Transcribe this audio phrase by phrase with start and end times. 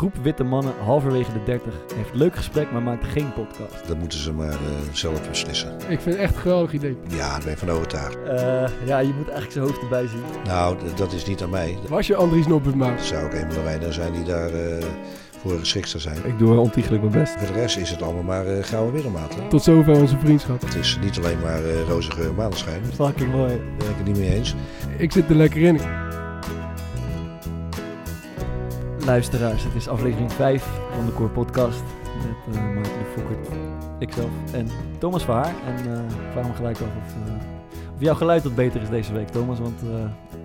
[0.00, 3.86] Groep witte mannen halverwege de 30 heeft leuk gesprek, maar maakt geen podcast.
[3.88, 4.56] Dat moeten ze maar eh,
[4.92, 5.74] zelf beslissen.
[5.88, 6.96] Ik vind het echt een geweldig idee.
[7.08, 8.18] Ja, daar ben ik van overtuigd.
[8.22, 10.22] Eh, ja, je moet eigenlijk zijn hoofd erbij zien.
[10.44, 11.78] Nou, dat is niet aan mij.
[11.88, 12.94] Was je Andries Noppersma?
[12.94, 14.84] Dat zou ook een van de weinigen zijn die daar eh,
[15.40, 16.16] voor geschikt zou zijn.
[16.24, 17.32] Ik doe ontiegelijk mijn best.
[17.38, 19.36] Voor de rest is het allemaal maar eh gouden middelmaat.
[19.48, 20.60] Tot zover onze vriendschap.
[20.60, 22.82] Het is niet alleen maar eh roze geur en maneschijn.
[22.82, 23.60] Daar Fucking mooi.
[23.78, 24.54] ben ik het niet mee eens.
[24.96, 25.80] Ik zit er lekker in.
[29.10, 30.64] Luisteraars, het is aflevering 5
[30.94, 31.82] van de Core Podcast.
[32.26, 35.54] Met eh Maarten de ikzelf en Thomas Verhaar.
[35.66, 37.34] En eh, ik vraag me gelijk af of, eh,
[37.94, 39.58] of jouw geluid wat beter is deze week, Thomas.
[39.58, 39.80] Want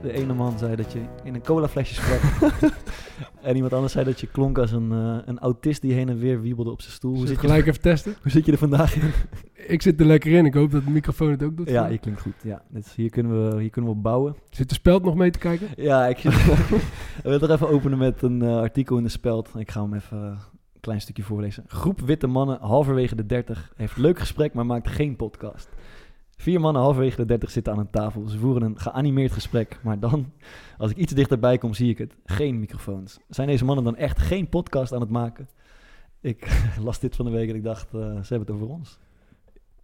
[0.02, 2.52] de ene man zei dat je in een colaflesje sprak.
[3.42, 6.20] en iemand anders zei dat je klonk als een, eh, een autist die heen en
[6.20, 7.16] weer wiebelde op zijn stoel.
[7.16, 8.16] Hoe zit, je, gelijk even testen.
[8.22, 9.12] hoe zit je er vandaag in?
[9.68, 10.46] Ik zit er lekker in.
[10.46, 11.70] Ik hoop dat de microfoon het ook doet.
[11.70, 12.34] ja, je klinkt goed.
[12.44, 14.36] Ja, dus hier, kunnen we, hier kunnen we op bouwen.
[14.50, 15.68] Zit de speld nog mee te kijken?
[15.86, 19.50] Ja, ik, ik wil toch even openen met een eh, artikel in de Speld.
[19.58, 20.24] Ik ga hem even eh,
[20.74, 21.64] een klein stukje voorlezen.
[21.68, 25.70] Groep witte mannen halverwege de 30 heeft leuk gesprek, maar maakt geen podcast.
[26.38, 28.28] Vier mannen halverwege de 30 zitten aan een tafel.
[28.28, 30.32] Ze voeren een geanimeerd gesprek, maar dan,
[30.78, 32.16] als ik iets dichterbij kom, zie ik het.
[32.26, 33.20] Geen microfoons.
[33.30, 35.50] Zijn deze mannen dan echt geen podcast aan het maken?
[36.22, 36.48] Ik
[36.86, 39.00] las dit van de week en ik dacht, eh, ze hebben het over ons.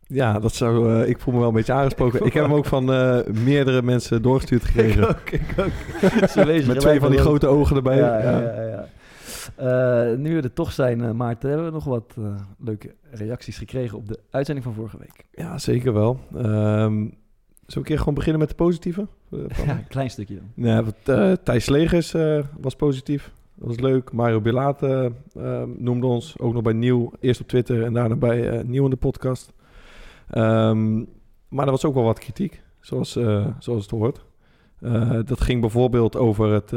[0.07, 2.25] Ja, dat zou, eh, ik voel me wel een beetje aangesproken.
[2.25, 5.09] Ik heb hem ook van eh, meerdere mensen doorgestuurd gekregen.
[5.09, 6.29] ook, ik ook.
[6.29, 7.97] Ze wezen Met twee van die grote ogen erbij.
[7.97, 8.87] Ja, Ja, ja, ja, ja.
[9.55, 9.65] Eh,
[10.17, 13.97] nu we er toch zijn, eh, Maarten, hebben we nog wat eh, leuke reacties gekregen
[13.97, 15.25] op de uitzending van vorige week.
[15.31, 16.19] Ja, zeker wel.
[16.35, 17.07] Ehm
[17.71, 19.07] zullen we een keer gewoon beginnen met de positieve?
[19.65, 20.51] Ja, een klein stukje dan.
[20.53, 22.15] Nee, want, eh, Thijs Legers
[22.59, 23.31] was positief.
[23.55, 24.11] Dat was leuk.
[24.11, 27.11] Mario Bilaat eh, eh, noemde ons ook nog bij Nieuw.
[27.19, 29.53] Eerst op Twitter en daarna bij Nieuw in de podcast.
[30.29, 30.97] Ehm,
[31.47, 33.11] maar er was ook wel wat kritiek, zoals,
[33.59, 34.25] zoals het hoort.
[35.25, 36.71] Dat ging bijvoorbeeld over het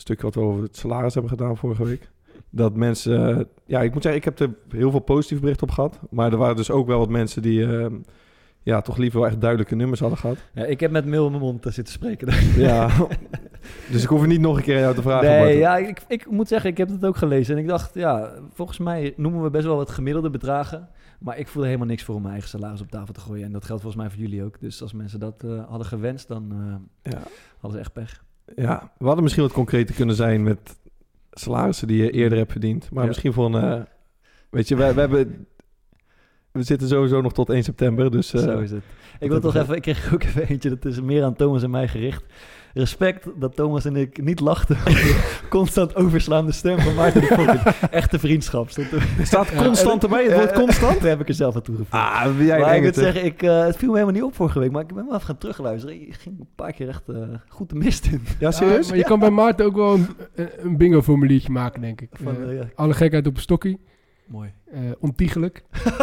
[0.00, 2.10] stukje wat we over het salaris hebben gedaan vorige week.
[2.50, 3.38] Dat mensen...
[3.38, 5.98] eh, ja, ik moet zeggen, ik heb er heel veel positieve berichten op gehad.
[6.10, 7.64] Maar er waren dus ook wel wat mensen die...
[7.78, 7.94] ehm,
[8.62, 10.36] ja, toch liever wel echt duidelijke nummers hadden gehad.
[10.54, 12.28] Ja, ik heb met mail in mijn mond eh, zitten spreken.
[12.68, 12.90] Ja,
[13.92, 15.28] dus ik hoef het niet nog een keer aan jou te vragen.
[15.28, 17.56] nee, ja, ik, ik moet zeggen, ik heb het ook gelezen.
[17.56, 20.88] En ik dacht, ja, volgens mij noemen we best wel wat gemiddelde bedragen.
[21.20, 23.44] Maar ik voelde helemaal niks voor om mijn eigen salaris op tafel te gooien.
[23.44, 24.60] En dat geldt volgens mij voor jullie ook.
[24.60, 26.52] Dus als mensen dat eh, hadden gewenst, dan
[27.02, 27.18] eh, Ja.
[27.60, 28.24] hadden ze echt pech.
[28.56, 30.76] Ja, we hadden misschien wat concreter kunnen zijn met
[31.30, 32.90] salarissen die je eerder hebt verdiend.
[32.90, 33.08] Maar Ja.
[33.08, 33.72] misschien voor een...
[33.72, 33.82] eh,
[34.50, 35.46] weet je, we, we hebben...
[36.52, 38.34] We zitten sowieso nog tot 1 september, dus...
[38.34, 38.82] eh, Zo is het.
[39.20, 41.70] Ik wil toch even, ik kreeg ook even eentje, dat is meer aan Thomas en
[41.70, 42.24] mij gericht.
[42.78, 44.76] Respect dat Thomas en ik niet lachten
[45.48, 47.76] constant overslaande stem van Maarten de Fokker.
[47.90, 48.70] Echte vriendschap.
[48.70, 49.02] Stond er.
[49.22, 51.00] staat constant erbij, het woord Eh, constant?
[51.00, 51.92] Daar heb ik er zelf aan toegevoegd.
[51.92, 54.58] Ah, jij maar ik moet zeggen, ik, eh, het viel me helemaal niet op vorige
[54.58, 56.00] week, maar ik ben wel even gaan terugluisteren.
[56.00, 57.16] Ik ging een paar keer echt eh,
[57.48, 58.22] goed de mist in.
[58.38, 58.82] Ja, serieus?
[58.84, 62.08] Ah, maar je kan bij Maarten ook wel een, een- bingo-formuliertje maken, denk ik.
[62.22, 63.80] Van, ja, alle gekheid op een stokkie.
[64.26, 64.52] mooi.
[64.72, 65.64] Eh ontiegelijk.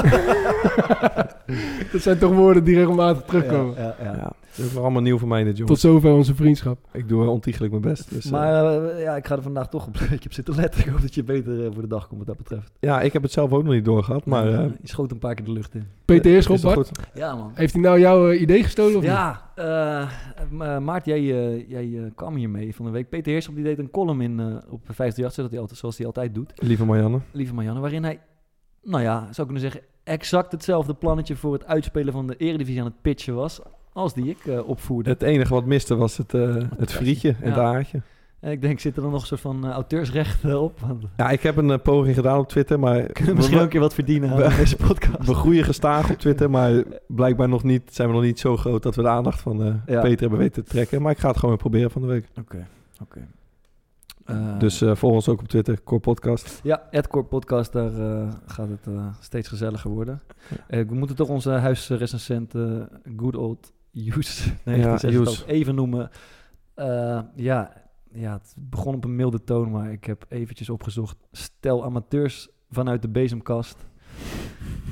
[1.92, 3.76] dat zijn toch woorden die regelmatig terugkomen.
[3.76, 4.12] Ja, ja, ja.
[4.18, 4.32] Ja,
[4.62, 5.82] dat is wel allemaal nieuw voor mij dit, jongens.
[5.82, 6.78] Tot zover onze vriendschap.
[6.92, 8.10] Ik doe ontiegelijk mijn best.
[8.14, 10.56] Dus, eh, Maar eh, ja, ik ga er vandaag toch op, een beetje op zitten
[10.56, 10.82] letten.
[10.82, 12.72] Ik hoop dat je beter eh, voor de dag komt wat dat betreft.
[12.80, 14.48] ja, ik heb het zelf ook nog niet doorgehad, maar...
[14.54, 15.88] eh, je schoot een paar keer de lucht in.
[16.06, 16.92] Peter Heerschop, Bart, goed?
[17.14, 17.52] Ja, man.
[17.54, 19.12] heeft hij nou jouw eh, idee gestolen of niet?
[19.12, 20.10] Ja, eh
[20.50, 23.10] Ma- Maart, jij, eh, jij eh, kwam hiermee van de week.
[23.10, 26.06] Peter Heerschop die deed een column in eh, op 538, zoals hij altijd, zoals hij
[26.06, 26.52] altijd doet.
[26.56, 27.20] Lieve Marianne.
[27.32, 28.20] Lieve Marianne, waarin hij,
[28.86, 32.86] nou ja, zou kunnen zeggen, exact hetzelfde plannetje voor het uitspelen van de eredivisie aan
[32.88, 33.60] het pitchen was,
[33.94, 35.10] als die ik eh, opvoerde.
[35.10, 37.64] Het enige wat miste was het, eh, het frietje en het Ja.
[37.64, 38.02] aardje.
[38.40, 40.80] En ik denk, zit er dan nog een soort van eh, auteursrecht op?
[40.80, 43.04] We Ja, ik heb een poging gedaan op Twitter, maar...
[43.12, 45.28] kunnen misschien ook een keer wat verdienen aan we- deze podcast.
[45.28, 48.84] We groeien gestaag op Twitter, maar blijkbaar nog niet, zijn we nog niet zo groot
[48.84, 50.02] dat we de aandacht van Ja.
[50.02, 51.02] Peter hebben weten te trekken.
[51.02, 52.28] Maar ik ga het gewoon weer proberen van de week.
[52.40, 52.68] Oké,
[53.02, 53.28] oké.
[54.60, 56.60] Dus eh volg ons ook op Twitter, Core Podcast.
[56.64, 60.22] Ja, Edcore Podcast, daar eh, gaat het eh, steeds gezelliger worden.
[60.68, 62.82] Eh, we moeten toch onze huisrecensent eh,
[63.18, 65.44] Good Old Use, nee, Ja, ja, Hughes.
[65.46, 66.10] even noemen.
[66.74, 67.72] Eh, ja,
[68.12, 71.18] ja, het begon op een milde toon, maar ik heb eventjes opgezocht.
[71.32, 73.78] Stel amateurs vanuit de bezemkast.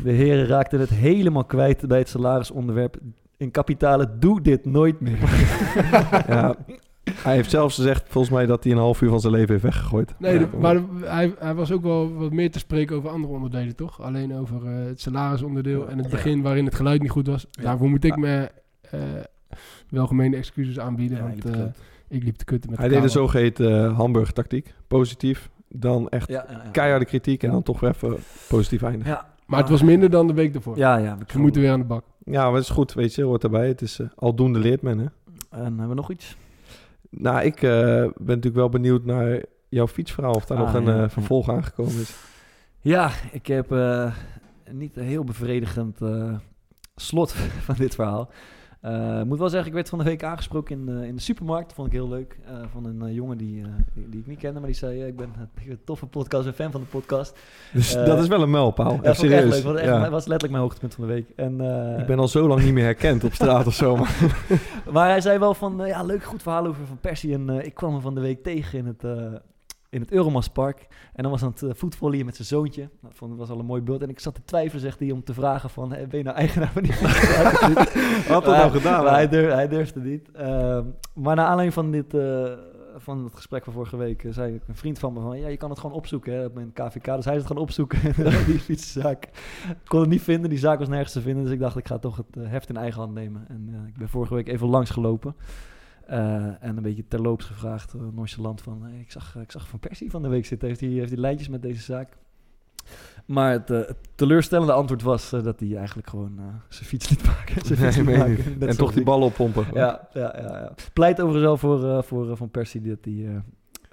[0.03, 2.97] De heren raakten het helemaal kwijt bij het salarisonderwerp.
[3.37, 5.19] In kapitalen, doe dit nooit meer.
[6.27, 6.55] ja,
[7.11, 9.63] hij heeft zelfs gezegd, volgens mij, dat hij een half uur van zijn leven heeft
[9.63, 10.13] weggegooid.
[10.17, 13.75] Nee, Ja, maar hij, hij was ook wel wat meer te spreken over andere onderdelen,
[13.75, 14.01] toch?
[14.01, 17.45] Alleen over eh, het salarisonderdeel en het begin waarin het geluid niet goed was.
[17.51, 17.63] Ja.
[17.63, 18.49] Daarvoor moet ik me
[18.81, 18.99] eh
[19.89, 21.61] welgemeende excuses aanbieden, want eh,
[22.07, 24.73] ik liep te kutten met Hij de deed de zogeheten uh, Hamburg-tactiek.
[24.87, 26.69] Positief, dan echt Ja, ja, ja.
[26.71, 27.53] keiharde kritiek en Ja.
[27.53, 28.15] dan toch weer even
[28.49, 29.11] positief eindigen.
[29.11, 30.77] Ja, Maar het was minder dan de week daarvoor.
[30.77, 31.17] Ja, ja.
[31.33, 32.03] We moeten weer aan de bak.
[32.25, 33.67] Ja, maar het is goed, weet je, hoort erbij.
[33.67, 35.05] Het is aldoende leert men, hè.
[35.49, 36.37] En hebben we nog iets?
[37.17, 40.95] Nou, ik eh, ben natuurlijk wel benieuwd naar jouw fietsverhaal, of daar Ah, nog een
[40.95, 41.03] ja.
[41.03, 42.15] eh, vervolg aangekomen is.
[42.79, 44.13] Ja, ik heb eh,
[44.71, 45.97] niet een heel bevredigend
[46.95, 47.31] slot
[47.67, 48.29] van dit verhaal.
[48.83, 51.21] Eh, Ik moet wel zeggen, ik werd van de week aangesproken in, eh, in de
[51.21, 51.65] supermarkt.
[51.65, 52.37] Dat vond ik heel leuk.
[52.45, 53.63] eh, van een jongen die,
[53.93, 55.29] die, die ik niet kende, maar die zei: Ik ben
[55.69, 57.37] een toffe podcast, een fan van de podcast.
[57.73, 58.93] Dus dat is wel een mijlpaal.
[58.93, 59.63] Ja, echt serieus.
[59.63, 59.75] leuk.
[59.75, 59.99] Echt, Ja.
[59.99, 61.29] dat was letterlijk mijn hoogtepunt van de week.
[61.35, 61.61] En,
[61.99, 63.95] Ik ben al zo lang niet meer herkend op straat of zo.
[63.95, 64.15] Maar
[64.93, 67.33] Maar hij zei wel van, ja, leuk, goed verhaal over Van Persie.
[67.33, 69.03] En ik kwam hem van de week tegen in het,
[69.93, 70.87] in het Euromaspark.
[71.13, 72.81] En dan was aan het uh, voetvolleyen met zijn zoontje.
[72.81, 74.01] Nou, dat vond- was al een mooi beeld.
[74.01, 76.37] En ik zat te twijfelen, zegt hij, om te vragen van, eh, ben je nou
[76.37, 76.93] eigenaar van die
[78.27, 79.05] had dat al gedaan.
[79.07, 80.31] hij, durf, hij durfde niet.
[80.31, 82.13] Ehm, maar naar aanleiding van dit...
[82.13, 82.51] eh,
[82.97, 85.39] van het gesprek van vorige week eh, zei een vriend van me van...
[85.39, 87.05] Ja, je kan het gewoon opzoeken hè, op mijn KVK.
[87.05, 87.99] Dus hij is het gaan opzoeken,
[88.45, 89.23] die fietszaak.
[89.69, 91.43] Ik kon het niet vinden, die zaak was nergens te vinden.
[91.43, 93.45] Dus ik dacht, ik ga toch het eh, heft in eigen hand nemen.
[93.47, 95.35] En eh, ik ben vorige week even langsgelopen.
[96.07, 98.83] Eh, en een beetje terloops gevraagd, uh, nonchalant van...
[98.83, 100.67] Hey, ik, zag, ik zag Van Persie van de week zitten.
[100.67, 102.17] Heeft hij, heeft hij lijntjes met deze zaak?
[103.25, 107.09] Maar het, eh, het teleurstellende antwoord was eh, dat hij eigenlijk gewoon eh, zijn fiets
[107.09, 107.65] liet maken.
[107.65, 108.61] zijn fiets maken.
[108.61, 109.65] En toch die ballen oppompen.
[109.73, 110.73] Ja, ja, ja, ja.
[110.93, 113.35] Pleit overigens wel voor, eh, voor eh, Van Persie dat hij eh,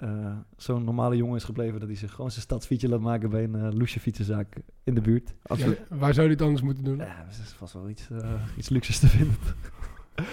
[0.01, 1.79] eh, zo'n normale jongen is gebleven...
[1.79, 5.01] dat hij zich gewoon zijn stadsfietsje laat maken bij een eh loesje fietsenzaak in de
[5.01, 5.33] buurt.
[5.43, 6.97] Als Ja, waar zou je het anders moeten doen?
[6.97, 9.35] Ja, er is vast wel iets, eh, iets luxes te vinden.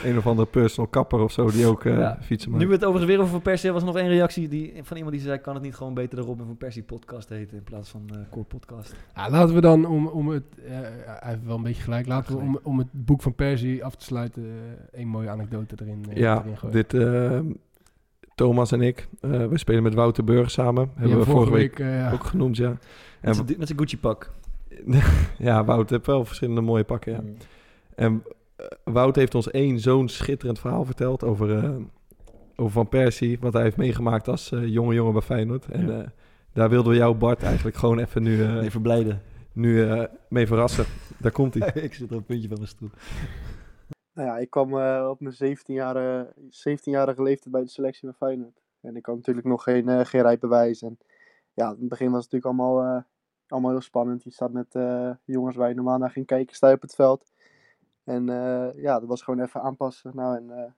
[0.04, 2.18] Een of andere personal kapper of zo die ook eh, Ja.
[2.22, 2.62] fietsen maakt.
[2.62, 4.72] Nu we het overigens weer over Van Persie hebben, was er nog één reactie die,
[4.82, 5.38] van iemand die zei...
[5.38, 7.56] kan het niet gewoon beter de Robin van Persie podcast heten...
[7.56, 8.94] in plaats van eh Core Podcast?
[9.14, 10.72] Ja, laten we dan, om, om het, eh,
[11.04, 13.94] hij heeft wel een beetje gelijk, laten we om, om het boek van Persie af
[13.96, 14.42] te sluiten,
[14.92, 16.86] eh, een mooie anekdote erin, eh, Ja, erin gooien.
[16.88, 16.92] dit
[18.34, 20.84] Thomas en ik, eh we spelen met Wouter Burg samen.
[20.84, 22.12] Die Hebben we vorige week, ja.
[22.12, 22.68] ook genoemd, ja.
[23.20, 24.30] Met En met zijn Gucci-pak.
[25.38, 27.20] ja, Wouter heeft wel verschillende mooie pakken, ja.
[27.94, 28.32] En eh,
[28.84, 31.76] Wout heeft ons één zo'n schitterend verhaal verteld over, eh,
[32.56, 35.66] over Van Persie, wat hij heeft meegemaakt als eh, jonge jongen bij Feyenoord.
[35.68, 36.00] En Ja.
[36.00, 36.08] eh,
[36.52, 39.22] daar wilden we jou, Bart, eigenlijk gewoon even nu, eh, verblijden.
[39.52, 40.84] nu eh, mee verrassen.
[41.18, 41.68] Daar komt hij.
[41.82, 42.90] ik zit op een puntje van mijn stoel.
[44.12, 48.60] Nou ja, ik kwam eh, op mijn 17-jarige 17-jarige leeftijd bij de selectie van Feyenoord.
[48.80, 50.82] En ik had natuurlijk nog geen, eh, geen rijbewijs.
[50.82, 50.98] En
[51.54, 53.02] ja, in het begin was het natuurlijk allemaal, eh,
[53.48, 54.24] allemaal heel spannend.
[54.24, 56.94] Je staat met eh, jongens waar je normaal naar ging kijken, sta je op het
[56.94, 57.30] veld.
[58.08, 60.10] En eh, ja, dat was gewoon even aanpassen.
[60.14, 60.70] Nou, en eh,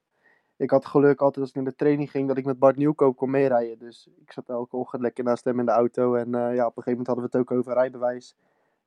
[0.56, 3.17] ik had geluk altijd als ik naar de training ging, dat ik met Bart Nieuwkoop
[3.17, 3.79] kon meerijden.
[3.79, 6.15] Dus ik zat elke ochtend lekker naast hem in de auto.
[6.15, 8.37] En eh, ja, op een gegeven moment hadden we het ook over rijbewijs.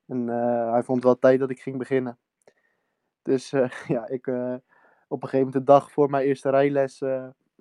[0.06, 0.26] En
[0.72, 2.18] hij vond wel tijd dat ik ging beginnen.
[3.22, 3.50] Dus
[3.94, 4.26] ja, ik
[5.08, 7.00] op een gegeven moment de dag voor mijn eerste rijles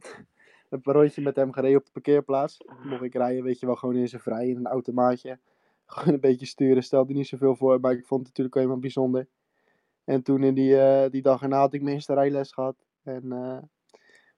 [0.70, 2.58] een rondje met hem gereden op de parkeerplaats.
[2.84, 5.40] Mocht ik rijden, weet je wel, gewoon in zijn vrij, in een automaatje.
[5.86, 9.28] Gewoon een beetje sturen, stelde niet zoveel voor, maar ik vond het natuurlijk helemaal bijzonder.
[10.04, 12.76] En toen in die, eh, die dag erna had ik mijn rijles gehad.
[13.04, 13.58] En eh,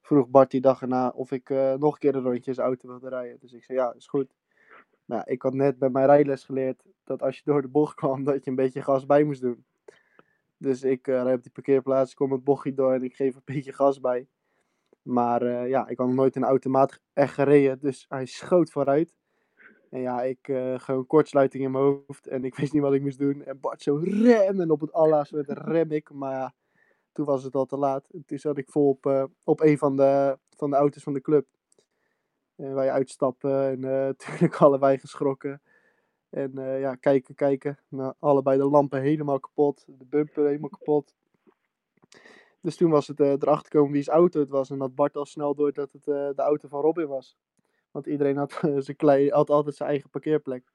[0.02, 3.10] vroeg Bart die dag erna of ik eh, nog een keer een rondje auto wilde
[3.10, 3.38] rijden.
[3.40, 4.34] Dus ik zei, ja, is goed.
[5.06, 8.24] Nou, ik had net bij mijn rijles geleerd dat als je door de bocht kwam,
[8.24, 9.66] dat je een beetje gas bij moest doen.
[10.58, 13.74] Dus ik rijd op die parkeerplaats, kom het bochtje door en ik geef een beetje
[13.74, 14.28] gas bij.
[15.02, 19.16] Maar ja, ik had nog nooit een automaat echt gereden, dus hij schoot vooruit.
[19.96, 23.02] En ja, ik uh, gewoon kortsluiting in mijn hoofd en ik wist niet wat ik
[23.02, 23.44] moest doen.
[23.44, 26.54] En Bart zo rem en op het alla's werd rem ik, maar ja,
[27.12, 28.08] toen was het al te laat.
[28.10, 31.14] En toen zat ik vol op, uh, op een van de, van de auto's van
[31.14, 31.48] de club.
[32.56, 33.80] En wij uitstappen en
[34.20, 35.62] natuurlijk allebei geschrokken.
[36.30, 37.80] En ja, kijken, kijken.
[37.88, 39.86] Nou, allebei de lampen helemaal kapot.
[39.88, 41.16] De bumper helemaal kapot.
[42.62, 44.70] Dus toen was het erachter komen wie's auto het was.
[44.70, 47.38] En dat Bart al snel door dat het de auto van Robin was.
[47.96, 48.52] Want iedereen had,
[48.86, 50.72] zijn klei, had altijd zijn eigen parkeerplek.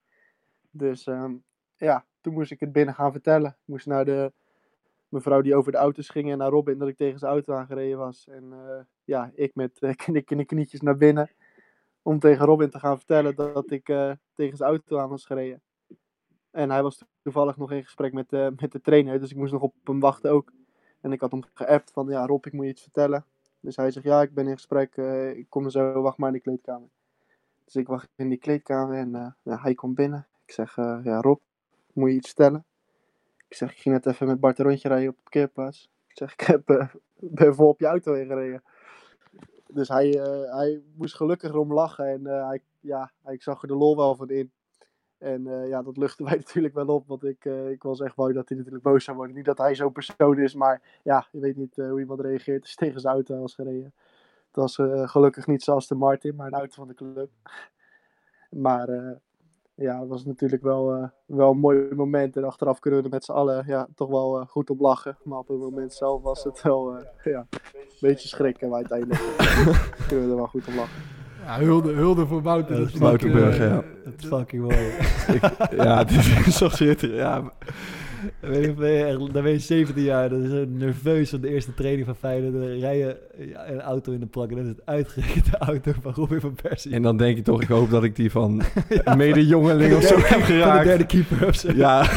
[0.70, 1.44] Dus um,
[1.76, 3.50] ja, toen moest ik het binnen gaan vertellen.
[3.50, 4.32] Ik moest naar de
[5.08, 7.98] mevrouw die over de auto's ging en naar Robin dat ik tegen zijn auto aangereden
[7.98, 8.28] was.
[8.28, 11.30] En uh, ja, ik met knikken de knietjes naar binnen
[12.02, 15.62] om tegen Robin te gaan vertellen dat, ik uh, tegen zijn auto aan was gereden.
[16.50, 19.52] En hij was toevallig nog in gesprek met, uh, met de trainer, dus ik moest
[19.52, 20.52] nog op hem wachten ook.
[21.00, 23.24] En ik had hem geappt van, ja Rob, ik moet je iets vertellen.
[23.60, 26.34] Dus hij zegt, ja, ik ben in gesprek, uh, ik kom zo, wacht maar in
[26.34, 26.88] de kleedkamer.
[27.70, 30.26] Dus ik wacht in die kleedkamer en ja, hij komt binnen.
[30.46, 31.40] Ik zeg, ja Rob,
[31.92, 32.64] moet je iets vertellen?
[33.48, 35.90] Ik zeg, ik ging net even met Bart een rondje rijden op de parkeerplaats.
[36.06, 36.88] Ik zeg, ik heb, uh,
[37.38, 38.62] ben vol op je auto ingereden.
[39.66, 40.08] Dus hij,
[40.50, 44.28] hij moest gelukkig erom lachen en hij, ja, ik zag er de lol wel van
[44.28, 44.52] in.
[45.18, 48.48] En ja, dat luchtte wij natuurlijk wel op, want ik, ik was echt bang dat
[48.48, 49.36] hij natuurlijk boos zou worden.
[49.36, 52.74] Niet dat hij zo'n persoon is, maar ja, je weet niet hoe iemand reageert als
[52.84, 53.92] tegen zijn auto was gereden.
[54.52, 54.74] Het was
[55.10, 57.30] gelukkig niet zoals de Martin, maar een auto van de club.
[58.50, 59.18] Maar
[59.80, 62.36] ja, het was natuurlijk wel, uh, wel een mooi moment.
[62.36, 65.16] En achteraf kunnen we er met z'n allen ja, toch wel uh, goed op lachen.
[65.24, 67.02] Maar op het moment zelf was het wel uh,
[67.34, 67.60] ja, een
[68.00, 68.68] beetje schrikken.
[68.68, 69.20] Maar uiteindelijk
[70.08, 71.02] kunnen we er wel goed op lachen.
[71.44, 72.76] Ja, hulde, hulde voor Wouter.
[72.76, 73.84] Ja, dat Wouterburg, eh, ja.
[74.04, 74.92] Dat is fucking mooi.
[75.70, 76.16] ja, dit
[76.46, 77.18] is zo schitterend.
[77.18, 77.52] Ja,
[78.40, 81.74] Weet je, ben je dan ben je 17 jaar, dan is nerveus van de eerste
[81.74, 82.52] training van Feyenoord.
[82.52, 83.16] Dan rij je
[83.66, 86.54] een auto in de plak en dat is het uitgerekend de auto van Robin van
[86.62, 86.92] Persie.
[86.92, 88.62] en dan denk je toch, ik hoop dat ik die van
[89.04, 89.14] Ja.
[89.14, 90.84] mede-jongeling of zo derde- heb Van de geraakt.
[90.84, 91.72] derde keeper of zo.
[91.74, 92.02] Ja,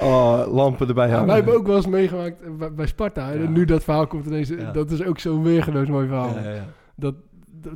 [0.00, 1.26] oh, lampen erbij Ja, hangen.
[1.26, 3.32] wij hebben ook wel eens meegemaakt eh, bij, Sparta.
[3.32, 4.48] En nu dat verhaal komt ineens.
[4.48, 4.72] Ja.
[4.72, 6.34] Dat is ook zo'n weergeloos mooi verhaal.
[6.34, 6.64] Ja, ja, ja.
[6.96, 7.14] Dat, dat-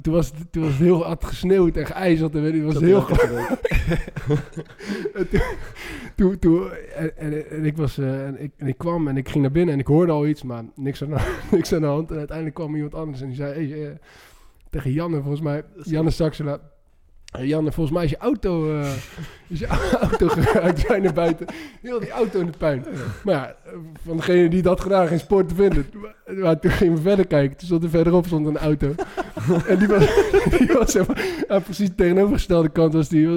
[0.02, 2.34] toen, was het, toen was het heel had gesneeuwd en geijzeld.
[2.34, 3.06] En weet je, het was heel.
[5.14, 5.40] En toen,
[6.16, 9.28] toen, toen- en, en, en ik was, eh, en, ik, en ik kwam en ik
[9.28, 11.86] ging naar binnen en ik hoorde al iets, maar niks aan, de- niks aan de
[11.86, 12.10] hand.
[12.10, 13.94] En uiteindelijk kwam iemand anders en die zei hey, eh,
[14.70, 16.60] tegen Janne, volgens mij, Janne Saxela.
[17.32, 18.86] "Hey, Janne, volgens mij is je auto, eh,
[19.48, 19.66] is je
[20.10, 20.86] auto geraakt.
[20.88, 21.46] Wij naar buiten.
[21.82, 22.84] Heel die auto in de puin.
[23.24, 23.72] Maar ja, eh,
[24.06, 25.86] van degene die dat gedaan, geen spoor te vinden.
[26.40, 27.56] Maar, toen gingen we verder kijken.
[27.56, 28.94] Toen stond er verderop stond een auto.
[29.66, 30.06] en die was,
[30.58, 33.28] die was maar, aan precies de tegenovergestelde kant was die,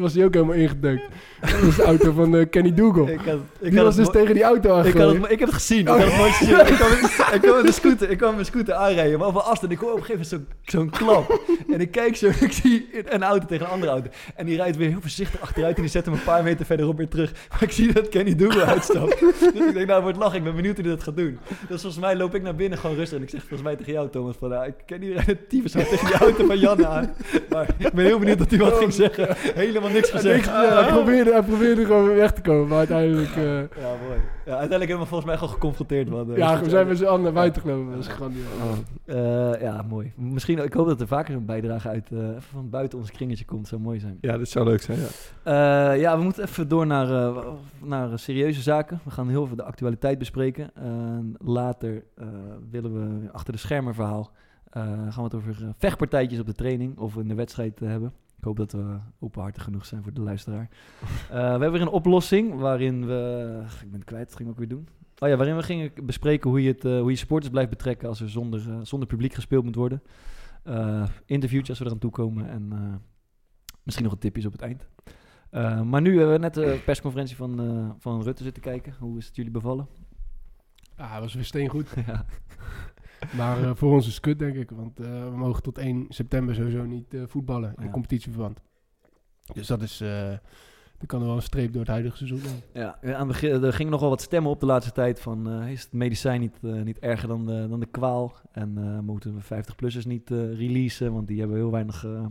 [0.00, 1.02] was die ook helemaal ingedeukt.
[1.40, 3.08] Dat was de auto van eh, Kenny Dougal.
[3.08, 5.22] Ik had, ik Die had was dus tegen die auto ik, aangegooid.
[5.22, 5.90] het, ik heb het gezien.
[5.90, 6.58] Oh, ik had het gezien.
[6.58, 9.28] Ik kwam, met- ik kwam met de scooter, ik kwam met mijn scooter aanrijden, maar
[9.28, 9.72] een afstand.
[9.72, 11.40] Ik hoor op een gegeven moment zo'n klap.
[11.72, 14.10] En ik kijk zo ik zie een auto tegen een andere auto.
[14.34, 16.96] En die rijdt weer heel voorzichtig achteruit en die zet hem een paar meter verderop
[16.96, 17.32] weer terug.
[17.50, 19.20] Maar ik zie dat Kenny Dougal uitstapt.
[19.20, 20.38] Dus ik denk, nou wordt lachen.
[20.38, 21.38] Ik ben benieuwd hoe hij dat gaat doen.
[21.68, 23.16] Dus volgens mij loop ik naar binnen gewoon rustig.
[23.18, 25.48] En ik zeg volgens mij tegen jou, Thomas, van nou, ik ken die rijdt het
[25.48, 27.10] tyfus tegen die auto van Janne aan.
[27.50, 29.26] Maar ik ben heel benieuwd dat hij wat ging zeggen.
[29.54, 30.44] Helemaal niks gezegd.
[30.44, 33.36] ja, hij, probeerde, hij probeerde gewoon weer weg te komen, maar uiteindelijk...
[33.36, 34.18] eh, Ja, mooi.
[34.44, 36.08] Ja, uiteindelijk hebben we volgens mij gewoon geconfronteerd.
[36.08, 36.32] Man.
[36.36, 37.90] Ja, dus- we zijn met z'n allen naar buiten gelopen.
[37.96, 38.08] Dat is.
[38.20, 40.12] Oh, Eh, ja, mooi.
[40.16, 42.18] Misschien, ik hoop dat er vaker zo'n bijdrage uit eh,
[42.52, 43.68] van buiten ons kringetje komt.
[43.68, 44.18] zou mooi zijn.
[44.20, 45.06] ja, dit zou leuk zijn, ja.
[45.42, 49.00] Eh, ja, we moeten even door naar, eh, naar serieuze zaken.
[49.04, 50.74] We gaan heel veel de actualiteit bespreken.
[50.74, 52.26] En later eh,
[52.70, 54.30] willen we achter de schermen verhaal.
[54.70, 58.12] gaan we het over vechtpartijtjes op de training of in de wedstrijd hebben.
[58.38, 60.68] Ik hoop dat we openhartig genoeg zijn voor de luisteraar.
[61.30, 63.62] We hebben weer een oplossing waarin we...
[63.82, 64.88] Ik ben het kwijt, wat gingen we ook weer doen?
[65.18, 68.20] Oh ja, waarin we gingen bespreken hoe je, het, hoe je supporters blijft betrekken als
[68.20, 70.02] er zonder, zonder publiek gespeeld moet worden.
[70.62, 72.72] Eh interviewtjes als we eraan toekomen en
[73.82, 74.88] misschien nog een tipjes op het eind.
[75.50, 78.94] Eh, maar nu hebben we net de persconferentie van, eh, van Rutte zitten kijken.
[78.98, 79.86] Hoe is het jullie bevallen?
[80.96, 81.88] Ja, hij was weer steengoed.
[82.06, 82.24] ja.
[83.36, 84.70] Maar eh, voor ons is het kut, denk ik.
[84.70, 87.90] Want eh, we mogen tot 1 september sowieso niet eh, voetballen in Ja.
[87.90, 88.60] competitieverband.
[89.54, 90.00] Dus dat is...
[90.00, 90.32] eh
[90.98, 92.40] dan kan er wel een streep door het huidige seizoen.
[92.42, 92.82] doen.
[92.82, 95.50] Ja, aan begin, er gingen nogal wat stemmen op de laatste tijd van...
[95.50, 98.32] eh, is het medicijn niet, eh, niet erger dan de, dan de kwaal?
[98.52, 101.12] En eh, moeten we 50-plussers niet eh, releasen?
[101.12, 102.26] Want die hebben heel weinig eh,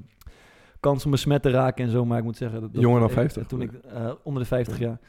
[0.82, 2.06] kans om besmet te raken en zo.
[2.06, 2.62] Maar ik moet zeggen...
[2.62, 3.48] Dat, dat- Jonger dan eh, 50?
[3.48, 5.00] Toen ik, eh, onder de 50 jaar.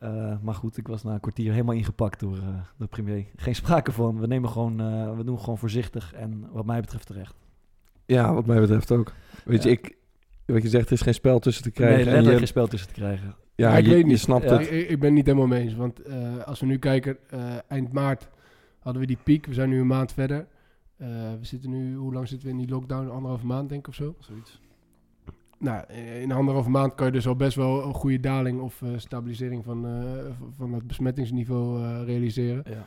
[0.00, 2.42] Eh, maar goed, ik was na een kwartier helemaal ingepakt door eh,
[2.76, 3.26] de premier.
[3.36, 4.20] Geen sprake van.
[4.20, 7.34] We nemen gewoon, eh, we doen gewoon voorzichtig en wat mij betreft terecht.
[8.06, 9.12] Ja, wat mij betreft ook.
[9.44, 9.70] Weet Ja.
[9.70, 9.96] je, ik...
[10.46, 11.98] Wat je zegt, er is geen spel tussen te Nee, krijgen.
[11.98, 13.26] en letterlijk je, geen spel tussen te krijgen.
[13.54, 14.18] ja, Ja, ik je, weet je niet.
[14.18, 14.58] snapt Ja.
[14.58, 14.70] het.
[14.70, 15.74] Ik, ik ben niet helemaal mee eens.
[15.74, 18.28] Want eh, als we nu kijken, eh, eind maart
[18.78, 19.46] hadden we die piek.
[19.46, 20.46] We zijn nu een maand verder.
[20.96, 23.08] Eh, we zitten nu, hoe lang zitten we in die lockdown?
[23.10, 24.14] Anderhalve maand, denk ik, of zo?
[24.18, 24.60] Zoiets.
[25.62, 25.84] Nou,
[26.20, 29.64] in anderhalve maand kan je dus al best wel een goede daling of eh, stabilisering
[29.64, 29.92] van, eh,
[30.56, 32.62] van het besmettingsniveau eh, realiseren.
[32.68, 32.86] Ja.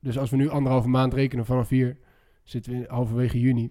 [0.00, 1.96] Dus als we nu anderhalve maand rekenen vanaf hier,
[2.42, 3.70] zitten we in halverwege juni.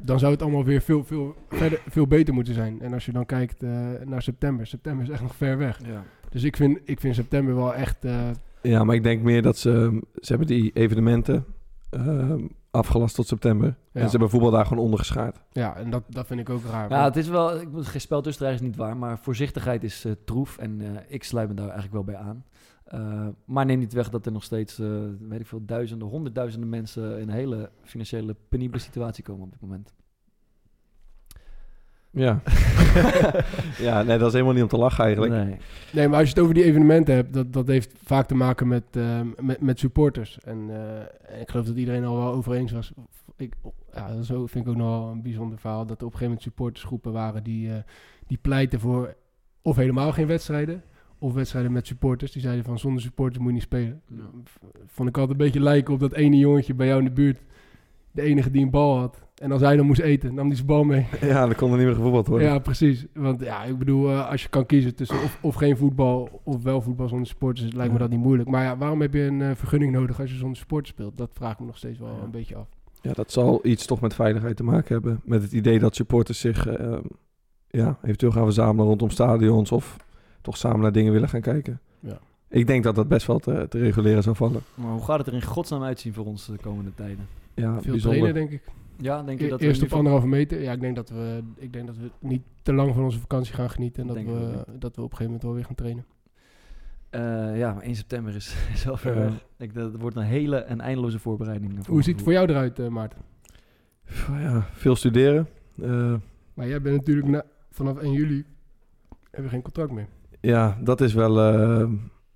[0.00, 2.80] Dan zou het allemaal weer veel, veel, verder, veel beter moeten zijn.
[2.80, 3.70] En als je dan kijkt eh,
[4.04, 5.80] naar september, september is echt nog ver weg.
[5.86, 6.04] Ja.
[6.30, 8.04] Dus ik vind, ik vind september wel echt.
[8.04, 8.30] eh,
[8.62, 10.00] Ja, maar ik denk meer dat ze...
[10.14, 11.44] Ze hebben die evenementen
[11.90, 13.66] ehm, afgelast tot september.
[13.66, 14.00] Ja.
[14.00, 15.40] En ze hebben voetbal daar gewoon ondergeschaard.
[15.52, 16.90] ja, en dat, dat vind ik ook raar.
[16.90, 20.04] Ja, het is wel, ik moet geen spel tussen is niet waar, maar voorzichtigheid is
[20.04, 22.44] eh, troef en eh, ik sluit me daar eigenlijk wel bij aan.
[22.88, 24.88] Eh, maar neem niet weg dat er nog steeds, eh,
[25.20, 29.60] weet ik veel, duizenden, honderdduizenden mensen in een hele financiële penibele situatie komen op dit
[29.60, 29.94] moment.
[32.18, 32.42] Ja.
[33.88, 35.32] ja, nee, dat is helemaal niet om te lachen eigenlijk.
[35.32, 35.56] Nee.
[35.92, 38.68] Nee, maar als je het over die evenementen hebt, dat, dat heeft vaak te maken
[38.68, 40.38] met, eh, met, met supporters.
[40.44, 40.98] En eh,
[41.34, 42.92] en ik geloof dat iedereen al wel over eens was.
[43.36, 43.52] Ik,
[43.94, 45.86] ja, dat is ook- vind ik ook nog wel een bijzonder verhaal.
[45.86, 47.76] Dat er op een gegeven moment supportersgroepen waren die, eh,
[48.26, 49.14] die pleiten voor
[49.62, 50.82] of helemaal geen wedstrijden.
[51.18, 52.32] Of wedstrijden met supporters.
[52.32, 54.02] Die zeiden van zonder supporters moet je niet spelen.
[54.86, 57.40] Vond ik altijd een beetje lijken op dat ene jongetje bij jou in de buurt.
[58.12, 59.26] De enige die een bal had.
[59.34, 61.06] En als hij dan moest eten, nam hij zijn bal mee.
[61.20, 62.48] Ja, dan kon er niet meer gevoetbald worden.
[62.48, 63.06] Ja, precies.
[63.14, 66.62] Want ja, ik bedoel, eh, als je kan kiezen tussen of, of geen voetbal of
[66.62, 68.48] wel voetbal zonder supporters, lijkt me dat niet moeilijk.
[68.48, 71.16] Maar ja, waarom heb je een eh, vergunning nodig als je zonder supporters speelt?
[71.16, 72.22] Dat vraag ik me nog steeds wel Ja.
[72.24, 72.66] een beetje af.
[73.02, 75.20] Ja, dat zal iets toch met veiligheid te maken hebben.
[75.24, 76.96] Met het idee dat supporters zich eh,
[77.68, 79.96] ja, eventueel gaan verzamelen rondom stadions of
[80.40, 81.80] toch samen naar dingen willen gaan kijken.
[82.00, 82.18] Ja.
[82.48, 84.60] Ik denk dat dat best wel te, te reguleren zou vallen.
[84.74, 87.26] Maar hoe gaat het er in godsnaam uitzien voor ons de komende tijden?
[87.60, 88.00] Ja, Veel bijzonder.
[88.20, 88.62] trainen, denk ik.
[89.00, 90.60] Ja, denk je E- dat Eerst op van- anderhalve meter.
[90.62, 93.54] Ja, ik denk dat we, ik denk dat we niet te lang van onze vakantie
[93.54, 94.00] gaan genieten.
[94.00, 96.04] En dat, Denk ik we, dat we op een gegeven moment wel weer gaan trainen.
[97.10, 99.20] Eh, ja, maar 1 september is, is wel ver Ja.
[99.20, 99.44] weg.
[99.58, 101.72] Ik, dat wordt een hele en eindeloze voorbereiding.
[101.84, 103.18] voor Hoe ziet het voor jou eruit, eh, Maarten?
[104.28, 105.48] Ja, veel studeren.
[105.82, 106.14] Eh,
[106.54, 108.44] Maar jij bent natuurlijk na, vanaf 1 juli
[109.30, 110.06] heb je geen contract meer.
[110.40, 111.38] ja, dat is wel...